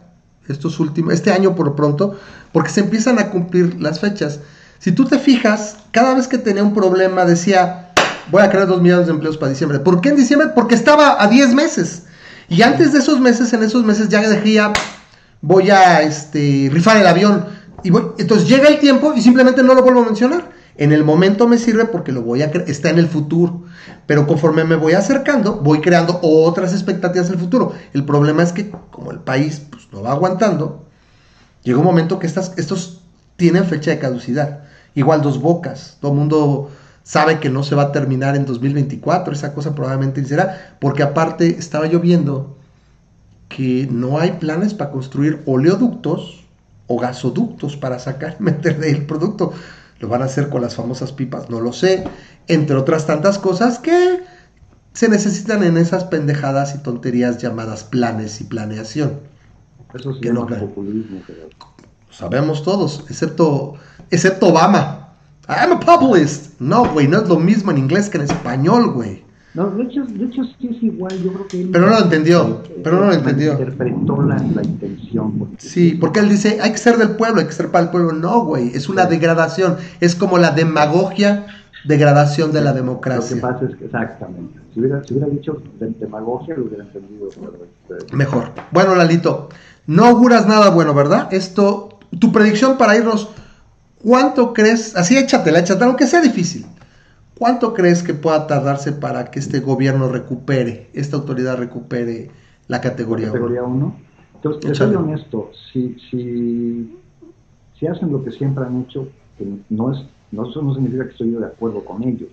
estos 0.48 0.78
últimos, 0.78 1.14
este 1.14 1.32
año 1.32 1.54
por 1.54 1.66
lo 1.66 1.76
pronto, 1.76 2.16
porque 2.52 2.70
se 2.70 2.80
empiezan 2.80 3.18
a 3.18 3.30
cumplir 3.30 3.80
las 3.80 4.00
fechas. 4.00 4.40
Si 4.78 4.92
tú 4.92 5.04
te 5.04 5.18
fijas, 5.18 5.76
cada 5.90 6.14
vez 6.14 6.28
que 6.28 6.38
tenía 6.38 6.62
un 6.62 6.74
problema 6.74 7.24
decía, 7.24 7.92
voy 8.30 8.42
a 8.42 8.50
crear 8.50 8.66
dos 8.66 8.82
millones 8.82 9.06
de 9.06 9.12
empleos 9.12 9.36
para 9.36 9.50
diciembre. 9.50 9.80
¿Por 9.80 10.00
qué 10.00 10.10
en 10.10 10.16
diciembre? 10.16 10.50
Porque 10.54 10.74
estaba 10.74 11.22
a 11.22 11.26
10 11.26 11.54
meses. 11.54 12.04
Y 12.48 12.62
antes 12.62 12.92
de 12.92 13.00
esos 13.00 13.20
meses, 13.20 13.52
en 13.52 13.62
esos 13.62 13.84
meses 13.84 14.08
ya 14.08 14.20
decía, 14.28 14.72
voy 15.40 15.70
a 15.70 16.02
este, 16.02 16.68
rifar 16.72 16.96
el 16.98 17.06
avión. 17.06 17.46
Y 17.82 17.88
entonces 17.88 18.48
llega 18.48 18.68
el 18.68 18.78
tiempo 18.78 19.14
y 19.14 19.22
simplemente 19.22 19.62
no 19.62 19.74
lo 19.74 19.82
vuelvo 19.82 20.02
a 20.02 20.06
mencionar. 20.06 20.50
En 20.78 20.92
el 20.92 21.04
momento 21.04 21.48
me 21.48 21.56
sirve 21.56 21.86
porque 21.86 22.12
lo 22.12 22.22
voy 22.22 22.42
a 22.42 22.46
está 22.46 22.90
en 22.90 22.98
el 22.98 23.08
futuro. 23.08 23.64
Pero 24.06 24.26
conforme 24.26 24.64
me 24.64 24.76
voy 24.76 24.92
acercando, 24.92 25.54
voy 25.56 25.80
creando 25.80 26.20
otras 26.22 26.72
expectativas 26.72 27.28
del 27.28 27.38
futuro. 27.38 27.72
El 27.92 28.04
problema 28.04 28.42
es 28.42 28.52
que 28.52 28.70
como 28.90 29.10
el 29.10 29.20
país 29.20 29.62
pues, 29.70 29.88
no 29.92 30.02
va 30.02 30.12
aguantando, 30.12 30.86
llega 31.62 31.78
un 31.78 31.84
momento 31.84 32.18
que 32.18 32.26
estas, 32.26 32.52
estos 32.56 33.02
tienen 33.36 33.64
fecha 33.64 33.90
de 33.90 33.98
caducidad. 33.98 34.65
Igual 34.96 35.22
dos 35.22 35.40
bocas. 35.40 35.98
Todo 36.00 36.10
el 36.10 36.18
mundo 36.18 36.70
sabe 37.04 37.38
que 37.38 37.50
no 37.50 37.62
se 37.62 37.76
va 37.76 37.84
a 37.84 37.92
terminar 37.92 38.34
en 38.34 38.46
2024. 38.46 39.32
Esa 39.32 39.54
cosa 39.54 39.76
probablemente 39.76 40.24
será. 40.24 40.76
Porque 40.80 41.04
aparte 41.04 41.56
estaba 41.56 41.86
yo 41.86 42.00
viendo 42.00 42.56
que 43.48 43.86
no 43.88 44.18
hay 44.18 44.32
planes 44.32 44.74
para 44.74 44.90
construir 44.90 45.42
oleoductos 45.46 46.44
o 46.88 46.98
gasoductos 46.98 47.76
para 47.76 47.98
sacar 47.98 48.36
y 48.40 48.42
meter 48.42 48.78
de 48.78 48.88
ahí 48.88 48.92
el 48.94 49.06
producto 49.06 49.52
lo 49.98 50.08
van 50.08 50.22
a 50.22 50.26
hacer 50.26 50.48
con 50.48 50.62
las 50.62 50.74
famosas 50.74 51.12
pipas, 51.12 51.48
no 51.48 51.60
lo 51.60 51.72
sé, 51.72 52.04
entre 52.48 52.76
otras 52.76 53.06
tantas 53.06 53.38
cosas 53.38 53.78
que 53.78 54.20
se 54.92 55.08
necesitan 55.08 55.62
en 55.62 55.76
esas 55.76 56.04
pendejadas 56.04 56.74
y 56.74 56.78
tonterías 56.78 57.38
llamadas 57.38 57.84
planes 57.84 58.40
y 58.40 58.44
planeación. 58.44 59.20
Eso 59.94 60.14
sí 60.14 60.20
que 60.20 60.32
no 60.32 60.46
populismo. 60.46 61.22
Sabemos 62.10 62.62
todos, 62.62 63.04
excepto, 63.08 63.74
excepto 64.10 64.48
Obama. 64.48 65.08
I'm 65.48 65.72
a 65.72 65.80
populist. 65.80 66.60
No, 66.60 66.92
güey, 66.92 67.06
no 67.06 67.22
es 67.22 67.28
lo 67.28 67.38
mismo 67.38 67.70
en 67.70 67.78
inglés 67.78 68.08
que 68.08 68.18
en 68.18 68.24
español, 68.24 68.92
güey. 68.92 69.24
No, 69.54 69.70
de 69.70 69.84
hecho, 69.84 70.04
de 70.04 70.26
hecho 70.26 70.42
sí 70.44 70.68
es 70.68 70.82
igual, 70.82 71.16
yo 71.22 71.32
creo 71.32 71.48
que 71.48 71.68
Pero 71.72 71.86
no 71.86 71.92
lo 71.92 72.04
entendió, 72.04 72.62
pero 72.84 73.00
no 73.00 73.06
lo 73.06 73.12
entendió. 73.14 73.52
Interpretó 73.52 74.20
la, 74.20 74.36
la 74.36 74.62
intención. 74.62 75.48
sí, 75.56 75.96
porque 75.98 76.20
él 76.20 76.28
dice, 76.28 76.58
hay 76.60 76.72
que 76.72 76.78
ser 76.78 76.98
del 76.98 77.12
pueblo, 77.12 77.40
hay 77.40 77.46
que 77.46 77.54
ser 77.54 77.70
para 77.70 77.84
el 77.84 77.90
pueblo. 77.90 78.12
No, 78.12 78.44
güey, 78.44 78.68
es 78.74 78.90
una 78.90 79.06
degradación, 79.06 79.78
es 80.00 80.14
como 80.14 80.36
la 80.36 80.50
demagogia, 80.50 81.46
degradación 81.86 82.52
de 82.52 82.60
la 82.60 82.74
democracia. 82.74 83.36
Lo 83.36 83.36
que 83.36 83.40
pasa 83.54 83.64
es 83.64 83.76
que, 83.78 83.84
exactamente, 83.86 84.60
si 84.74 84.80
hubiera, 84.80 85.02
si 85.04 85.14
hubiera 85.14 85.30
dicho 85.30 85.62
demagogia, 85.80 86.54
lo 86.54 86.64
hubiera 86.64 86.84
entendido. 86.84 87.28
Este, 87.28 88.14
Mejor. 88.14 88.50
Bueno, 88.72 88.94
Lalito, 88.94 89.48
no 89.86 90.04
auguras 90.04 90.46
nada 90.46 90.68
bueno, 90.68 90.92
¿verdad? 90.92 91.32
Esto, 91.32 91.98
tu 92.18 92.30
predicción 92.30 92.76
para 92.76 92.94
irnos, 92.94 93.30
¿cuánto 94.06 94.52
crees? 94.52 94.94
Así 94.94 95.16
échatela, 95.16 95.58
échatela, 95.58 95.86
aunque 95.86 96.06
sea 96.06 96.20
difícil. 96.20 96.64
¿Cuánto 97.36 97.74
crees 97.74 98.02
que 98.02 98.14
pueda 98.14 98.46
tardarse 98.46 98.92
para 98.92 99.30
que 99.30 99.40
este 99.40 99.60
gobierno 99.60 100.08
recupere, 100.08 100.88
esta 100.94 101.16
autoridad 101.16 101.58
recupere 101.58 102.30
la 102.68 102.80
categoría 102.80 103.26
1? 103.26 103.32
Categoría 103.32 103.62
1. 103.64 103.96
Entonces, 104.36 104.60
te 104.70 104.74
soy 104.74 104.94
honesto, 104.94 105.50
si, 105.72 105.96
si 106.10 107.86
hacen 107.86 108.12
lo 108.12 108.22
que 108.22 108.30
siempre 108.30 108.64
han 108.64 108.82
hecho, 108.82 109.08
que 109.36 109.46
no 109.68 109.92
es 109.92 109.98
no, 110.32 110.48
eso 110.48 110.62
no 110.62 110.74
significa 110.74 111.04
que 111.04 111.10
estoy 111.12 111.30
de 111.30 111.46
acuerdo 111.46 111.84
con 111.84 112.02
ellos, 112.02 112.28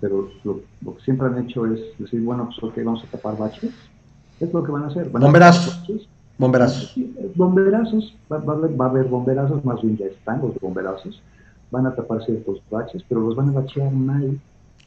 pero 0.00 0.28
lo, 0.44 0.62
que 0.96 1.04
siempre 1.04 1.26
han 1.26 1.38
hecho 1.44 1.66
es 1.66 1.80
decir, 1.98 2.22
bueno, 2.22 2.46
pues 2.46 2.62
ok, 2.62 2.78
vamos 2.84 3.04
a 3.04 3.06
tapar 3.10 3.36
baches. 3.36 3.72
Es 4.40 4.52
lo 4.52 4.64
que 4.64 4.72
van 4.72 4.84
a 4.84 4.86
hacer. 4.86 5.10
bomberazos. 5.10 6.08
Bomberazos. 6.40 6.94
bomberazos. 7.34 8.16
Va, 8.30 8.36
a 8.36 8.88
haber 8.88 9.04
bomberazos, 9.04 9.64
más 9.64 9.80
bien 9.82 9.96
ya 9.96 10.06
están 10.06 10.40
los 10.40 10.58
bomberazos. 10.60 11.22
Van 11.70 11.86
a 11.86 11.94
tapar 11.94 12.24
ciertos 12.24 12.60
baches, 12.70 13.04
pero 13.08 13.20
los 13.20 13.36
van 13.36 13.50
a 13.50 13.52
bachear 13.52 13.92
mal. 13.92 14.38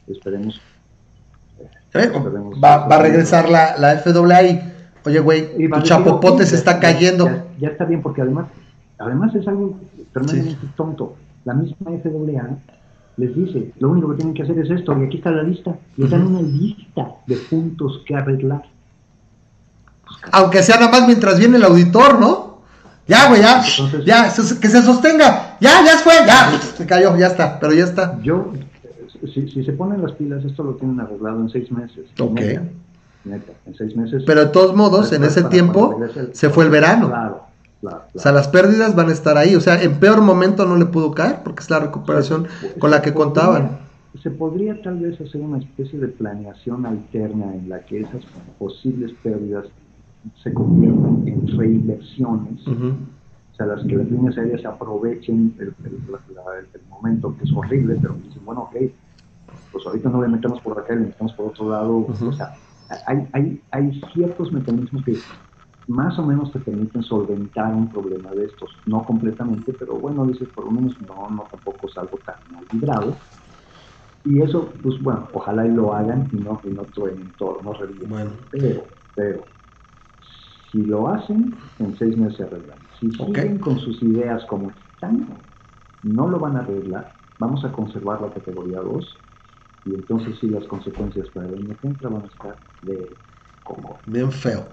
Esperemos. 0.06 0.60
Va, 2.62 2.86
va, 2.86 2.96
a 2.96 3.02
regresar 3.02 3.48
la, 3.48 3.78
la 3.78 3.96
FAA 3.98 4.72
Oye, 5.06 5.20
güey, 5.20 5.68
tu 5.68 5.82
chapopote 5.82 6.44
se 6.44 6.56
está 6.56 6.80
cayendo. 6.80 7.28
Ya, 7.58 7.68
está 7.68 7.84
bien, 7.84 8.02
porque 8.02 8.20
además, 8.22 8.48
además 8.98 9.34
es 9.34 9.46
algo 9.46 9.78
tremendamente 10.12 10.66
tonto 10.76 11.14
la 11.44 11.54
misma 11.54 11.90
FAA 12.02 12.56
les 13.16 13.34
dice, 13.36 13.70
lo 13.78 13.90
único 13.90 14.10
que 14.10 14.16
tienen 14.16 14.34
que 14.34 14.42
hacer 14.42 14.58
es 14.58 14.70
esto, 14.70 14.98
y 14.98 15.04
aquí 15.04 15.18
está 15.18 15.30
la 15.30 15.44
lista, 15.44 15.76
les 15.96 16.10
dan 16.10 16.26
una 16.26 16.42
lista 16.42 17.12
de 17.26 17.36
puntos 17.36 18.02
que 18.04 18.16
arreglar. 18.16 18.64
Aunque 20.32 20.62
sea 20.62 20.76
nada 20.76 20.90
más 20.90 21.06
mientras 21.06 21.38
viene 21.38 21.56
el 21.56 21.64
auditor, 21.64 22.18
¿no? 22.18 22.54
Ya, 23.06 23.28
güey, 23.28 23.42
ya, 23.42 23.62
ya, 24.04 24.32
que 24.32 24.68
se 24.68 24.82
sostenga, 24.82 25.58
ya, 25.60 25.84
ya 25.84 25.98
fue, 25.98 26.14
ya, 26.26 26.58
se 26.58 26.86
cayó, 26.86 27.14
ya 27.18 27.26
está, 27.26 27.60
pero 27.60 27.74
ya 27.74 27.84
está. 27.84 28.18
Yo, 28.22 28.52
si, 29.32 29.46
si 29.50 29.62
se 29.62 29.72
ponen 29.72 30.00
las 30.00 30.12
pilas, 30.12 30.42
esto 30.42 30.62
lo 30.62 30.74
tienen 30.74 31.00
arreglado 31.00 31.40
en 31.40 31.50
seis 31.50 31.70
meses. 31.70 32.06
Ok. 32.18 32.40
Neta, 33.24 33.52
en 33.66 33.74
seis 33.74 33.94
meses. 33.94 34.22
Pero 34.26 34.46
de 34.46 34.50
todos 34.50 34.74
modos, 34.74 35.12
en 35.12 35.24
ese 35.24 35.42
tiempo, 35.44 36.00
se 36.32 36.48
fue 36.48 36.64
el 36.64 36.70
verano. 36.70 37.08
Claro. 37.08 37.44
O 38.14 38.18
sea, 38.18 38.32
las 38.32 38.48
pérdidas 38.48 38.94
van 38.94 39.10
a 39.10 39.12
estar 39.12 39.36
ahí. 39.36 39.54
O 39.56 39.60
sea, 39.60 39.82
en 39.82 39.98
peor 39.98 40.20
momento 40.22 40.64
no 40.64 40.76
le 40.76 40.86
pudo 40.86 41.12
caer 41.12 41.40
porque 41.44 41.62
es 41.62 41.70
la 41.70 41.80
recuperación 41.80 42.46
con 42.78 42.90
la 42.90 43.02
que 43.02 43.12
contaban. 43.12 43.78
Se 44.22 44.30
podría 44.30 44.80
tal 44.82 45.00
vez 45.00 45.20
hacer 45.20 45.40
una 45.40 45.58
especie 45.58 45.98
de 45.98 46.08
planeación 46.08 46.86
alterna 46.86 47.54
en 47.54 47.68
la 47.68 47.80
que 47.80 48.00
esas 48.00 48.22
posibles 48.58 49.12
pérdidas 49.22 49.66
se 50.42 50.52
conviertan 50.52 51.26
en 51.26 51.46
reinversiones. 51.58 52.66
O 52.66 53.56
sea, 53.56 53.66
las 53.66 53.84
que 53.86 53.96
las 53.96 54.10
líneas 54.10 54.36
aéreas 54.36 54.64
aprovechen 54.64 55.54
el, 55.58 55.74
momento 56.88 57.36
que 57.36 57.44
es 57.44 57.52
horrible, 57.52 57.96
pero 58.00 58.14
dicen, 58.14 58.44
bueno, 58.44 58.62
ok, 58.62 58.76
pues 59.70 59.86
ahorita 59.86 60.08
no 60.08 60.22
le 60.22 60.28
metemos 60.28 60.60
por 60.60 60.78
acá, 60.78 60.94
le 60.94 61.06
metemos 61.06 61.32
por 61.34 61.46
otro 61.46 61.70
lado. 61.70 62.06
O 62.08 62.32
sea, 62.32 62.54
hay, 63.06 63.28
hay, 63.32 63.62
hay 63.70 64.00
ciertos 64.12 64.52
mecanismos 64.52 65.04
que 65.04 65.16
más 65.86 66.18
o 66.18 66.26
menos 66.26 66.50
te 66.52 66.58
permiten 66.60 67.02
solventar 67.02 67.74
un 67.74 67.88
problema 67.90 68.30
de 68.30 68.46
estos. 68.46 68.70
No 68.86 69.04
completamente, 69.04 69.72
pero 69.72 69.94
bueno, 69.94 70.26
dices, 70.26 70.48
por 70.48 70.64
lo 70.64 70.70
menos 70.70 71.00
no, 71.02 71.30
no 71.30 71.42
tampoco 71.50 71.88
es 71.88 71.96
algo 71.98 72.18
tan 72.24 72.36
mal 72.52 72.64
librado. 72.72 73.14
Y 74.24 74.40
eso, 74.40 74.72
pues 74.82 75.00
bueno, 75.02 75.28
ojalá 75.34 75.66
y 75.66 75.70
lo 75.70 75.94
hagan 75.94 76.28
y 76.32 76.36
no, 76.36 76.60
y 76.64 76.70
no 76.70 76.82
truenen 76.84 77.30
todo, 77.36 77.60
no 77.62 77.72
Bueno. 78.08 78.30
Pero, 78.50 78.84
pero, 79.14 79.44
si 80.74 80.82
lo 80.82 81.08
hacen, 81.08 81.54
en 81.78 81.96
seis 81.96 82.16
meses 82.16 82.36
se 82.36 82.42
arreglan. 82.42 82.76
Si 82.98 83.08
siguen 83.12 83.58
con 83.58 83.78
sus 83.78 84.02
ideas 84.02 84.44
como 84.46 84.72
están, 84.92 85.28
no 86.02 86.28
lo 86.28 86.40
van 86.40 86.56
a 86.56 86.60
arreglar. 86.60 87.12
Vamos 87.38 87.64
a 87.64 87.70
conservar 87.70 88.20
la 88.20 88.30
categoría 88.30 88.80
2 88.80 89.16
y 89.86 89.94
entonces 89.94 90.36
sí 90.40 90.48
las 90.48 90.64
consecuencias 90.64 91.28
para 91.32 91.46
el 91.46 91.54
año 91.54 91.76
que 91.80 91.86
entra 91.86 92.08
van 92.08 92.22
a 92.22 92.26
estar 92.26 92.56
de 92.82 93.08
como... 93.62 93.98
Bien 94.06 94.32
feo. 94.32 94.64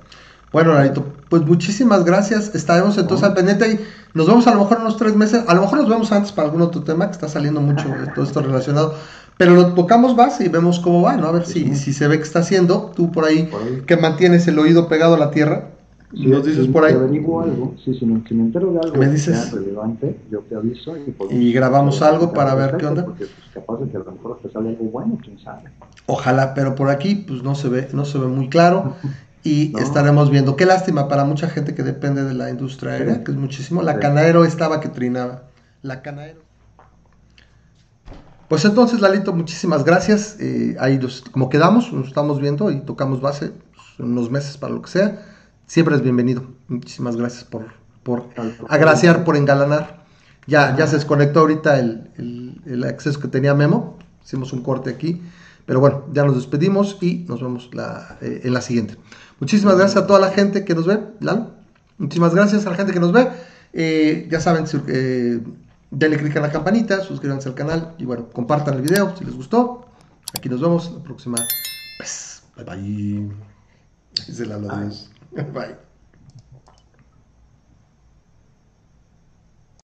Bueno, 0.51 0.73
Larito, 0.73 1.05
pues 1.29 1.43
muchísimas 1.43 2.03
gracias. 2.03 2.55
Estaremos 2.55 2.97
entonces 2.97 3.25
al 3.25 3.35
pendiente 3.35 3.71
y 3.71 3.79
nos 4.15 4.25
vemos 4.25 4.47
a 4.47 4.55
lo 4.55 4.61
mejor 4.61 4.77
en 4.77 4.83
unos 4.83 4.97
tres 4.97 5.15
meses. 5.15 5.43
A 5.47 5.53
lo 5.53 5.61
mejor 5.61 5.79
nos 5.79 5.89
vemos 5.89 6.11
antes 6.11 6.31
para 6.31 6.47
algún 6.47 6.63
otro 6.63 6.81
tema 6.81 7.05
que 7.05 7.13
está 7.13 7.29
saliendo 7.29 7.61
mucho 7.61 7.87
de 7.87 8.07
todo 8.07 8.25
esto 8.25 8.41
relacionado. 8.41 8.95
Pero 9.37 9.55
lo 9.55 9.73
tocamos 9.73 10.15
más 10.15 10.41
y 10.41 10.49
vemos 10.49 10.79
cómo 10.79 11.03
va, 11.03 11.15
¿no? 11.15 11.27
A 11.27 11.31
ver 11.31 11.45
si, 11.45 11.75
si 11.75 11.93
se 11.93 12.07
ve 12.07 12.17
que 12.17 12.23
está 12.23 12.39
haciendo. 12.39 12.91
Tú 12.95 13.11
por 13.11 13.25
ahí, 13.25 13.49
que 13.85 13.97
mantienes 13.97 14.47
el 14.47 14.59
oído 14.59 14.89
pegado 14.89 15.15
a 15.15 15.17
la 15.17 15.31
tierra. 15.31 15.70
Nos 16.13 16.45
dices 16.45 16.67
por 16.67 16.83
ahí. 16.83 16.93
algo, 16.93 17.75
si, 17.83 17.93
si, 17.93 18.05
me, 18.05 18.15
entero 18.15 18.73
de 18.73 18.79
algo 18.79 18.97
¿Me 18.97 19.07
dices? 19.07 19.51
relevante, 19.51 20.19
yo 20.29 20.39
te 20.41 20.55
aviso. 20.55 20.95
Y, 20.97 21.35
y 21.35 21.53
grabamos 21.53 22.01
algo 22.01 22.33
para 22.33 22.53
ver 22.55 22.77
qué 22.77 22.85
onda. 22.85 23.05
Porque 23.05 23.25
pues, 23.25 23.49
capaz 23.53 23.77
de 23.79 23.89
que 23.89 23.97
a 23.97 23.99
lo 24.01 24.11
mejor 24.11 24.39
te 24.41 24.51
sale 24.51 24.69
algo 24.69 24.85
bueno, 24.85 25.17
quién 25.23 25.39
sabe. 25.39 25.71
Ojalá, 26.07 26.53
pero 26.53 26.75
por 26.75 26.89
aquí 26.89 27.15
pues 27.15 27.43
no 27.43 27.55
se 27.55 27.69
ve, 27.69 27.87
no 27.93 28.05
se 28.05 28.17
ve 28.17 28.27
muy 28.27 28.49
claro. 28.49 28.95
y 29.43 29.73
estaremos 29.79 30.29
viendo. 30.29 30.55
Qué 30.55 30.65
lástima 30.65 31.07
para 31.07 31.23
mucha 31.23 31.49
gente 31.49 31.73
que 31.73 31.83
depende 31.83 32.23
de 32.23 32.33
la 32.33 32.49
industria 32.49 32.93
aérea, 32.93 33.23
que 33.23 33.31
es 33.31 33.37
muchísimo. 33.37 33.81
La 33.81 33.99
Canaero 33.99 34.45
estaba 34.45 34.79
que 34.79 34.89
trinaba. 34.89 35.43
La 35.81 36.01
Canaero. 36.01 36.41
Pues 38.47 38.65
entonces, 38.65 38.99
Lalito, 38.99 39.33
muchísimas 39.33 39.85
gracias. 39.85 40.37
Eh, 40.39 40.75
ahí 40.79 40.99
como 41.31 41.49
quedamos, 41.49 41.91
nos 41.93 42.07
estamos 42.07 42.41
viendo 42.41 42.69
y 42.69 42.81
tocamos 42.81 43.21
base 43.21 43.53
unos 43.97 44.29
meses 44.29 44.57
para 44.57 44.73
lo 44.73 44.81
que 44.81 44.89
sea. 44.89 45.30
Siempre 45.71 45.95
es 45.95 46.01
bienvenido. 46.01 46.43
Muchísimas 46.67 47.15
gracias 47.15 47.45
por, 47.45 47.67
por 48.03 48.25
agraciar, 48.67 49.23
por 49.23 49.37
engalanar. 49.37 50.03
Ya, 50.45 50.75
ya 50.75 50.85
se 50.85 50.97
desconectó 50.97 51.39
ahorita 51.39 51.79
el, 51.79 52.83
acceso 52.85 53.21
que 53.21 53.29
tenía 53.29 53.53
Memo. 53.53 53.97
Hicimos 54.21 54.51
un 54.51 54.63
corte 54.63 54.89
aquí. 54.89 55.21
Pero 55.65 55.79
bueno, 55.79 56.03
ya 56.11 56.25
nos 56.25 56.35
despedimos 56.35 56.97
y 56.99 57.19
nos 57.29 57.41
vemos 57.41 57.69
eh, 58.19 58.41
en 58.43 58.53
la 58.53 58.59
siguiente. 58.59 58.97
Muchísimas 59.39 59.77
gracias 59.77 60.03
a 60.03 60.07
toda 60.07 60.19
la 60.19 60.31
gente 60.31 60.65
que 60.65 60.75
nos 60.75 60.87
ve, 60.87 60.99
Lalo. 61.21 61.51
Muchísimas 61.97 62.35
gracias 62.35 62.65
a 62.65 62.71
la 62.71 62.75
gente 62.75 62.91
que 62.91 62.99
nos 62.99 63.13
ve. 63.13 63.29
Eh, 63.71 64.27
ya 64.29 64.41
saben, 64.41 64.65
eh, 64.89 65.39
denle 65.89 66.17
click 66.17 66.35
a 66.35 66.41
la 66.41 66.51
campanita, 66.51 66.99
suscríbanse 66.99 67.47
al 67.47 67.55
canal 67.55 67.95
y 67.97 68.03
bueno, 68.03 68.27
compartan 68.33 68.73
el 68.73 68.81
video 68.81 69.15
si 69.17 69.23
les 69.23 69.35
gustó. 69.35 69.85
Aquí 70.37 70.49
nos 70.49 70.59
vemos 70.59 70.91
la 70.91 71.01
próxima. 71.01 71.37
Bye 72.57 72.65
bye. 72.65 73.31
Lalo, 74.45 74.69
adiós. 74.69 75.10
Bye. 75.53 75.75